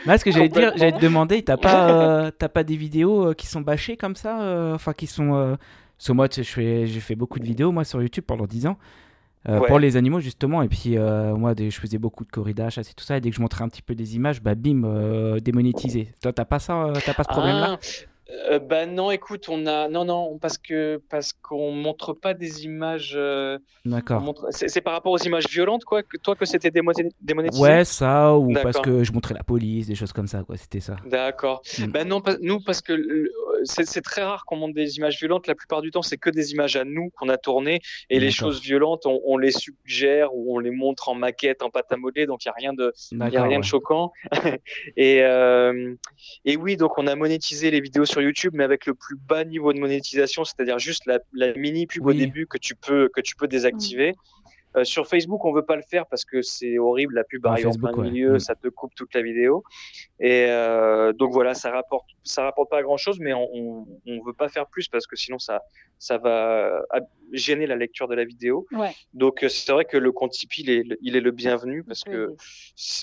Là, 0.05 0.17
ce 0.17 0.24
que 0.26 0.32
j'allais 0.32 0.49
te 0.49 0.57
dire, 0.59 0.74
j'allais 0.76 0.91
te 0.91 1.01
demander, 1.01 1.41
t'as 1.43 1.57
pas, 1.57 1.89
euh, 1.91 2.32
t'as 2.38 2.49
pas 2.49 2.63
des 2.63 2.76
vidéos 2.76 3.30
euh, 3.30 3.34
qui 3.34 3.47
sont 3.47 3.61
bâchées 3.61 3.97
comme 3.97 4.15
ça, 4.15 4.41
euh, 4.41 4.76
enfin 4.76 4.93
qui 4.93 5.07
sont. 5.07 5.34
Euh... 5.36 5.55
Parce 5.97 6.07
que 6.07 6.13
moi, 6.13 6.28
je 6.34 6.43
fais, 6.43 6.88
j'ai 6.88 6.99
fait 7.01 7.15
beaucoup 7.15 7.39
de 7.39 7.43
vidéos 7.45 7.74
moi 7.74 7.84
sur 7.84 8.01
YouTube 8.01 8.24
pendant 8.26 8.45
10 8.45 8.67
ans. 8.67 8.78
Euh, 9.48 9.60
Ouais. 9.60 9.68
Pour 9.68 9.80
les 9.80 9.96
animaux 9.96 10.20
justement, 10.20 10.62
et 10.62 10.68
puis 10.68 10.98
euh, 10.98 11.34
moi 11.36 11.56
des- 11.56 11.72
je 11.72 11.80
faisais 11.80 11.98
beaucoup 11.98 12.26
de 12.26 12.30
corridas, 12.30 12.70
chasse 12.72 12.92
et 12.92 12.94
tout 12.94 13.06
ça, 13.06 13.16
et 13.18 13.22
dès 13.22 13.30
que 13.30 13.36
je 13.38 13.42
montrais 13.42 13.64
un 13.64 13.70
petit 13.70 13.82
peu 13.82 13.96
des 13.96 14.16
images, 14.18 14.42
bah 14.42 14.54
bim, 14.56 14.84
euh, 14.84 15.40
démonétisé. 15.40 16.14
Toi 16.22 16.34
t'as 16.34 16.44
pas 16.46 16.60
ça, 16.60 16.92
t'as 17.06 17.14
pas 17.14 17.24
ce 17.24 17.30
problème 17.30 17.56
là 17.56 17.78
Ah, 17.82 18.09
euh, 18.49 18.59
bah 18.59 18.86
non, 18.86 19.11
écoute, 19.11 19.47
on 19.49 19.65
a 19.65 19.88
non 19.88 20.05
non 20.05 20.38
parce 20.39 20.57
que 20.57 21.01
parce 21.09 21.34
qu'on 21.34 21.71
montre 21.71 22.13
pas 22.13 22.34
des 22.34 22.65
images. 22.65 23.13
euh, 23.15 23.57
D'accord. 23.86 24.21
montre- 24.21 24.47
C'est 24.51 24.82
par 24.82 24.93
rapport 24.93 25.11
aux 25.11 25.17
images 25.17 25.47
violentes 25.49 25.84
quoi. 25.84 26.03
Que, 26.03 26.17
toi 26.17 26.36
que 26.36 26.45
c'était 26.45 26.69
démoné- 26.69 27.11
démonétisé? 27.21 27.61
Ouais, 27.63 27.86
ça, 27.86 28.36
ou 28.38 28.53
parce 28.53 28.80
que 28.82 29.03
je 29.03 29.11
montrais 29.11 29.34
la 29.34 29.43
police, 29.43 29.88
des 29.88 29.95
choses 29.95 30.13
comme 30.13 30.27
ça, 30.27 30.43
quoi, 30.43 30.57
c'était 30.57 30.80
ça. 30.80 30.95
D'accord. 31.05 31.61
Mm. 31.80 31.86
Ben 31.88 32.07
non, 32.07 32.21
pas- 32.21 32.38
nous, 32.41 32.59
parce 32.59 32.82
que 32.82 32.93
le- 32.93 33.32
c'est 33.63 34.01
très 34.01 34.23
rare 34.23 34.45
qu'on 34.45 34.55
monte 34.55 34.73
des 34.73 34.97
images 34.97 35.17
violentes. 35.19 35.47
La 35.47 35.55
plupart 35.55 35.82
du 35.82 35.91
temps, 35.91 36.01
c'est 36.01 36.17
que 36.17 36.30
des 36.30 36.51
images 36.53 36.75
à 36.75 36.86
nous 36.86 37.09
qu'on 37.17 37.30
a 37.30 37.38
tournées. 37.38 37.82
Et 38.09 38.19
les 38.19 38.32
choses 38.32 38.61
violentes, 38.61 39.05
on, 39.05 39.19
on 39.25 39.38
les 39.38 39.51
suggère 39.51 40.34
ou 40.34 40.55
on 40.55 40.59
les 40.59 40.71
montre 40.71 41.09
en 41.09 41.15
maquette, 41.15 41.61
en 41.61 41.69
pâte 41.69 41.91
à 41.91 41.97
modeler. 41.97 42.25
Donc, 42.25 42.45
il 42.45 42.47
n'y 42.47 42.51
a 42.51 42.55
rien 42.55 42.73
de, 42.73 42.93
y 43.11 43.21
a 43.38 43.43
rien 43.43 43.49
ouais. 43.49 43.57
de 43.57 43.63
choquant. 43.63 44.11
et, 44.97 45.21
euh, 45.23 45.93
et 46.45 46.55
oui, 46.57 46.77
donc 46.77 46.97
on 46.97 47.07
a 47.07 47.15
monétisé 47.15 47.71
les 47.71 47.82
vidéos 47.82 48.05
sur 48.05 48.18
YouTube, 48.22 48.53
mais 48.55 48.63
avec 48.63 48.86
le 48.86 48.93
plus 48.93 49.15
bas 49.15 49.43
niveau 49.43 49.74
de 49.74 49.80
monétisation, 49.80 50.43
c'est-à-dire 50.43 50.80
juste 50.80 51.05
la, 51.05 51.20
la 51.34 51.53
mini 51.53 51.88
pub 51.88 52.05
au 52.05 52.13
début 52.13 52.47
que 52.47 52.57
tu 52.57 52.76
peux, 52.76 53.09
que 53.13 53.22
tu 53.22 53.36
peux 53.36 53.47
désactiver. 53.47 54.15
Euh, 54.76 54.84
sur 54.84 55.07
Facebook, 55.07 55.43
on 55.45 55.51
veut 55.51 55.65
pas 55.65 55.76
le 55.76 55.82
faire 55.82 56.05
parce 56.05 56.26
que 56.26 56.41
c'est 56.41 56.78
horrible, 56.78 57.15
la 57.15 57.24
pub 57.24 57.45
arrive 57.47 57.67
en 57.67 57.74
plein 57.74 58.03
milieu, 58.03 58.34
mm. 58.34 58.39
ça 58.39 58.55
te 58.55 58.67
coupe 58.67 58.93
toute 58.95 59.13
la 59.13 59.22
vidéo. 59.22 59.63
Et 60.20 60.45
euh, 60.49 61.11
donc 61.13 61.32
voilà, 61.32 61.53
ça 61.53 61.72
rapporte, 61.72 62.07
ça 62.24 62.43
rapporte 62.43 62.70
pas 62.70 62.82
grand 62.84 62.97
chose, 62.97 63.20
mais 63.20 63.34
on, 63.34 63.88
on, 64.05 64.24
veut 64.24 64.34
pas 64.34 64.49
faire 64.49 64.67
plus 64.67 64.88
parce 64.88 65.07
que 65.07 65.15
sinon 65.15 65.39
ça, 65.39 65.61
ça 65.97 66.17
va 66.17 66.84
gêner 67.32 67.67
la 67.67 67.76
lecture 67.76 68.07
de 68.07 68.15
la 68.15 68.26
vidéo. 68.26 68.67
Donc 69.13 69.43
euh, 69.43 69.49
c'est 69.49 69.72
vrai 69.72 69.86
que 69.86 69.97
le 69.97 70.11
compte 70.11 70.32
Tipeee, 70.32 70.61
il 70.61 70.70
est, 70.70 70.97
il 71.01 71.15
est 71.15 71.22
le 71.22 71.32
bienvenu 71.32 71.84
parce 71.84 72.03
que 72.03 72.36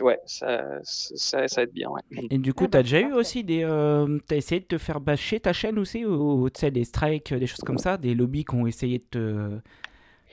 ouais, 0.00 0.18
ça, 0.26 0.64
ça, 0.82 1.48
ça, 1.48 1.56
va 1.56 1.62
être 1.62 1.72
bien. 1.72 1.90
Ouais. 1.90 2.00
Et 2.30 2.38
du 2.38 2.54
coup, 2.54 2.64
ah 2.64 2.68
tu 2.68 2.76
as 2.76 2.80
bah, 2.80 2.82
déjà 2.82 3.00
eu 3.00 3.12
aussi 3.12 3.44
des. 3.44 3.64
Euh, 3.64 4.18
tu 4.28 4.34
as 4.34 4.36
essayé 4.36 4.60
de 4.60 4.66
te 4.66 4.78
faire 4.78 5.00
bâcher 5.00 5.40
ta 5.40 5.52
chaîne 5.52 5.78
aussi, 5.78 6.04
ou 6.04 6.48
tu 6.50 6.60
sais, 6.60 6.70
des 6.70 6.84
strikes, 6.84 7.34
des 7.34 7.46
choses 7.46 7.64
comme 7.64 7.78
ça, 7.78 7.96
des 7.96 8.14
lobbies 8.14 8.44
qui 8.44 8.54
ont 8.54 8.66
essayé 8.66 8.98
de 8.98 9.04
te 9.04 9.50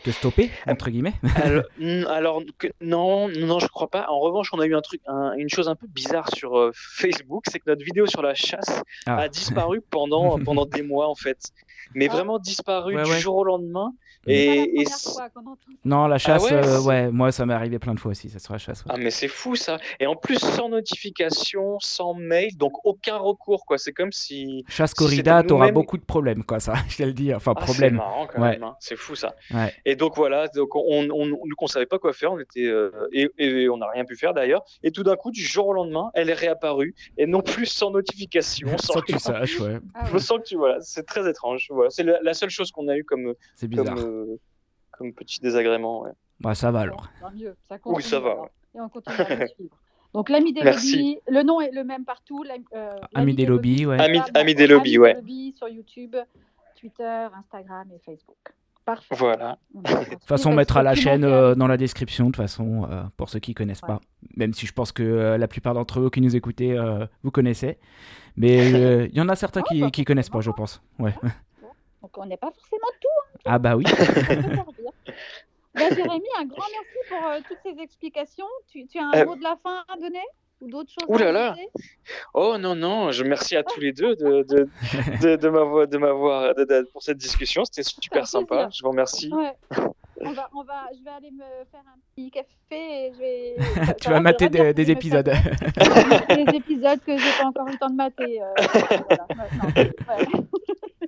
de 0.06 0.12
stopper 0.12 0.52
entre 0.68 0.90
guillemets. 0.90 1.14
alors, 2.10 2.42
non 2.82 3.30
non 3.30 3.60
je 3.60 3.68
crois 3.68 3.90
pas. 3.90 4.08
En 4.10 4.20
revanche 4.20 4.50
on 4.54 4.60
a 4.60 4.66
eu 4.66 4.76
un 4.76 4.82
truc 4.82 5.02
une 5.38 5.50
chose 5.50 5.68
un 5.68 5.76
peu 5.76 5.88
bizarre 5.88 6.30
sur 6.36 6.58
euh, 6.58 6.72
Facebook 6.74 7.44
c'est 7.50 7.60
que 7.60 7.66
notre 7.68 7.84
vidéo 7.84 8.06
sur 8.06 8.22
la 8.22 8.34
chasse 8.34 8.82
ah. 9.06 9.18
a 9.18 9.30
disparu 9.30 9.82
pendant 9.82 10.40
pendant 10.40 10.66
des 10.66 10.82
mois 10.82 11.08
en 11.08 11.16
fait. 11.16 11.52
Mais 11.96 12.08
ah. 12.10 12.14
vraiment 12.14 12.40
disparu 12.40 13.02
du 13.04 13.20
jour 13.20 13.36
au 13.36 13.44
lendemain 13.44 13.94
et, 14.26 14.86
non, 15.84 16.08
la 16.08 16.16
ah 16.16 16.18
chasse, 16.18 16.46
euh, 16.52 16.82
ouais, 16.82 17.12
moi 17.12 17.32
ça 17.32 17.46
m'est 17.46 17.54
arrivé 17.54 17.78
plein 17.78 17.94
de 17.94 18.00
fois 18.00 18.12
aussi, 18.12 18.30
ça 18.30 18.40
sera 18.40 18.56
la 18.56 18.60
chasse. 18.60 18.84
Ah 18.88 18.96
mais 18.98 19.12
c'est 19.12 19.28
fou 19.28 19.56
ça. 19.56 19.78
Et 20.00 20.08
en 20.08 20.16
plus 20.16 20.40
sans 20.40 20.70
notification, 20.70 21.78
sans 21.80 22.14
mail, 22.14 22.56
donc 22.56 22.74
aucun 22.86 23.18
recours 23.18 23.66
quoi. 23.66 23.78
C'est 23.78 23.92
comme 23.92 24.12
si. 24.12 24.64
Chasse 24.70 24.94
corrida, 24.94 25.44
t'auras 25.44 25.72
beaucoup 25.72 25.98
de 25.98 26.04
problèmes 26.04 26.44
quoi, 26.44 26.60
ça, 26.60 26.74
je 26.90 26.98
vais 26.98 27.06
le 27.06 27.14
dire. 27.14 27.38
Enfin 27.38 27.54
ah, 27.56 27.62
problème. 27.62 27.94
C'est 27.94 27.98
marrant 27.98 28.28
quand 28.28 28.42
même. 28.42 28.64
Hein. 28.64 28.76
C'est 28.80 28.96
fou 28.96 29.16
ça. 29.16 29.36
Et 29.86 29.96
donc 29.96 30.16
voilà, 30.16 30.48
donc 30.48 30.76
on, 30.76 31.10
on, 31.12 31.38
on, 31.60 31.68
savait 31.68 31.86
pas 31.86 32.00
quoi 32.00 32.14
faire, 32.14 32.32
on 32.32 32.40
était 32.40 32.66
euh, 32.66 32.92
et, 33.12 33.68
on 33.70 33.78
n'a 33.78 33.90
rien 33.90 34.06
pu 34.06 34.16
faire 34.16 34.34
d'ailleurs. 34.34 34.64
Et 34.84 34.92
tout 34.92 35.04
d'un 35.04 35.16
coup, 35.16 35.32
du 35.32 35.42
jour 35.42 35.68
au 35.68 35.74
lendemain, 35.74 36.12
elle 36.14 36.30
est 36.30 36.34
réapparue 36.34 36.96
et 37.18 37.26
non 37.26 37.42
plus 37.42 37.66
sans 37.66 37.92
notification. 37.92 38.70
sans 38.82 39.02
que 39.02 39.12
tu 39.12 39.20
saches, 39.20 39.60
ouais. 39.60 39.80
Je 40.12 40.18
sens 40.18 40.40
que 40.40 40.44
tu 40.44 40.56
vois, 40.56 40.78
c'est 40.82 41.06
très 41.06 41.30
étrange. 41.30 41.68
Voilà. 41.70 41.90
C'est 41.90 42.04
la, 42.04 42.34
seule 42.34 42.50
chose 42.50 42.72
qu'on 42.72 42.88
a 42.88 42.98
eu 42.98 43.04
comme. 43.04 43.34
C'est 43.56 43.68
bizarre. 43.68 43.96
Comme, 43.96 44.13
comme 44.92 45.14
petit 45.14 45.40
désagrément. 45.40 46.02
Ouais. 46.02 46.12
Bah, 46.40 46.56
ça 46.56 46.72
va 46.72 46.82
alors. 46.82 47.10
mieux. 47.36 47.56
Ça 47.70 47.78
oui, 47.86 48.04
ça 48.04 48.20
va. 48.20 48.50
Et 48.76 48.82
on 48.82 48.90
continue 48.90 49.16
à 49.18 49.48
suivre. 49.48 49.78
Donc 50.14 50.30
l'ami 50.30 50.54
des 50.54 50.62
lobbies, 50.62 51.18
le 51.28 51.42
nom 51.42 51.60
est 51.60 51.72
le 51.72 51.84
même 51.84 52.06
partout. 52.06 52.44
Euh, 52.76 52.96
ami 53.16 53.34
des 53.34 53.48
lobbies, 53.48 53.86
ouais. 53.86 54.00
Ami, 54.00 54.20
ami 54.36 54.54
des 54.54 54.68
lobbies, 54.68 55.00
ouais. 55.00 55.16
sur 55.56 55.68
YouTube, 55.68 56.16
Twitter, 56.80 57.28
Instagram 57.34 57.88
et 57.96 58.00
Facebook. 58.06 58.38
Parfait. 58.86 59.16
Voilà. 59.16 59.58
De 59.74 60.10
toute 60.12 60.26
façon, 60.26 60.52
on 60.52 60.56
mettra 60.56 60.84
la 60.84 60.94
chaîne 60.94 61.24
euh, 61.24 61.56
dans 61.56 61.68
la 61.68 61.78
description, 61.78 62.26
de 62.26 62.30
toute 62.32 62.44
façon, 62.44 62.86
euh, 62.92 63.02
pour 63.18 63.30
ceux 63.30 63.40
qui 63.40 63.56
connaissent 63.56 63.82
pas. 63.82 64.02
Même 64.36 64.54
si 64.54 64.68
je 64.68 64.74
pense 64.74 64.92
que 64.92 65.36
la 65.36 65.48
plupart 65.48 65.74
d'entre 65.74 66.00
eux 66.02 66.10
qui 66.12 66.22
nous 66.22 66.36
écoutez, 66.36 66.78
vous 67.24 67.32
connaissez. 67.32 67.80
Mais 68.36 69.08
il 69.10 69.16
y 69.16 69.22
en 69.22 69.30
a 69.30 69.36
certains 69.36 69.64
qui 69.64 69.82
ne 69.82 70.04
connaissent 70.04 70.30
pas, 70.30 70.42
je 70.42 70.52
pense. 70.52 70.84
Ouais. 71.00 71.16
Donc 72.04 72.18
on 72.18 72.26
n'est 72.26 72.38
pas 72.38 72.52
forcément. 72.52 72.88
Hein. 72.88 73.03
Ah 73.46 73.60
bah 73.60 73.76
oui. 73.76 73.84
bah, 75.76 75.90
Jérémy, 75.90 76.28
un 76.40 76.46
grand 76.46 76.66
merci 76.72 76.98
pour 77.10 77.26
euh, 77.28 77.40
toutes 77.48 77.60
ces 77.64 77.82
explications. 77.82 78.48
Tu, 78.68 78.88
tu 78.88 79.00
as 79.00 79.06
un 79.06 79.14
euh... 79.14 79.26
mot 79.26 79.36
de 79.36 79.44
la 79.44 79.58
fin 79.62 79.84
à 79.90 79.98
donner 79.98 80.24
ou 80.62 80.70
d'autres 80.70 80.92
choses 80.92 81.10
Ouh 81.10 81.18
là 81.18 81.32
là 81.32 81.56
Oh 82.34 82.58
non, 82.58 82.76
non, 82.76 83.12
je 83.12 83.24
remercie 83.24 83.56
à 83.58 83.64
tous 83.64 83.82
les 83.82 83.92
deux 83.92 84.16
de, 84.16 84.44
de, 84.44 84.70
de, 85.22 85.36
de 85.36 85.98
m'avoir 85.98 86.54
pour 86.92 87.04
cette 87.04 87.18
discussion. 87.18 87.66
C'était 87.66 87.84
super 87.84 88.28
sympa. 88.28 88.70
Je 88.72 88.82
vous 88.82 88.90
remercie. 88.90 89.30
Ouais. 89.34 89.54
On 90.26 90.32
va, 90.32 90.50
on 90.56 90.64
va, 90.64 90.86
je 90.98 91.04
vais 91.04 91.10
aller 91.10 91.32
me 91.32 91.44
faire 91.70 91.82
un 91.82 92.00
petit 92.16 92.32
café 92.32 92.48
et 92.72 93.12
je 93.14 93.20
vais. 93.20 93.56
tu 94.00 94.10
vas 94.10 94.22
mater 94.22 94.48
des, 94.48 94.74
des 94.74 94.92
épisodes. 94.92 95.26
des 95.26 96.56
épisodes 96.56 97.00
que 97.06 97.18
j'ai 97.18 97.32
pas 97.38 97.48
encore 97.48 97.68
eu 97.68 97.72
le 97.72 97.78
temps 97.78 97.90
de 97.90 97.96
mater. 97.96 98.42
Euh, 98.42 98.46
voilà, 99.10 99.28
ouais. 99.76 99.92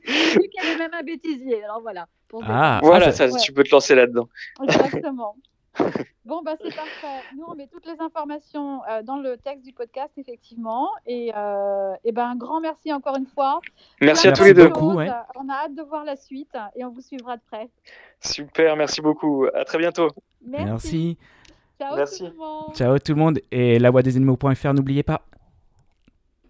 Vu 0.06 0.50
qu'il 0.50 0.64
y 0.64 0.68
avait 0.68 0.78
même 0.78 0.94
un 0.94 1.04
bêtisier, 1.04 1.64
alors 1.64 1.82
voilà. 1.82 2.08
Ah, 2.44 2.80
voilà, 2.84 3.12
ça, 3.12 3.30
tu 3.30 3.52
peux 3.54 3.64
te 3.64 3.72
lancer 3.72 3.96
là-dedans. 3.96 4.28
Exactement. 4.64 5.36
Bon, 6.26 6.42
bah, 6.42 6.54
c'est 6.60 6.76
parfait. 6.76 7.22
Nous, 7.38 7.44
on 7.48 7.54
met 7.54 7.68
toutes 7.68 7.86
les 7.86 8.00
informations 8.00 8.82
euh, 8.90 9.04
dans 9.04 9.18
le 9.18 9.38
texte 9.38 9.64
du 9.64 9.74
podcast, 9.74 10.12
effectivement. 10.18 10.90
Et, 11.06 11.32
euh, 11.36 11.94
et 12.04 12.12
ben, 12.12 12.30
un 12.32 12.36
grand 12.36 12.62
merci 12.62 12.92
encore 12.92 13.16
une 13.16 13.28
fois. 13.28 13.60
Merci 14.02 14.30
à 14.30 14.32
tous 14.32 14.44
les 14.44 14.56
deux. 14.56 14.72
On 14.76 14.98
a 14.98 15.26
hâte 15.52 15.76
de 15.76 15.84
voir 15.84 16.04
la 16.04 16.16
suite 16.16 16.58
et 16.76 16.84
on 16.84 16.90
vous 16.90 17.02
suivra 17.02 17.38
de 17.38 17.42
près. 17.52 17.70
Super, 18.22 18.76
merci 18.76 19.02
beaucoup. 19.02 19.46
À 19.54 19.66
très 19.66 19.78
bientôt. 19.78 20.08
Merci. 20.48 21.18
Ciao, 21.80 21.96
merci. 21.96 22.24
Tout 22.24 22.32
le 22.32 22.38
monde. 22.38 22.76
Ciao 22.76 22.98
tout 22.98 23.14
le 23.14 23.20
monde. 23.20 23.40
Et 23.52 23.78
la 23.78 23.92
voix 23.92 24.02
des 24.02 24.16
animaux.fr, 24.16 24.74
n'oubliez 24.74 25.04
pas. 25.04 25.22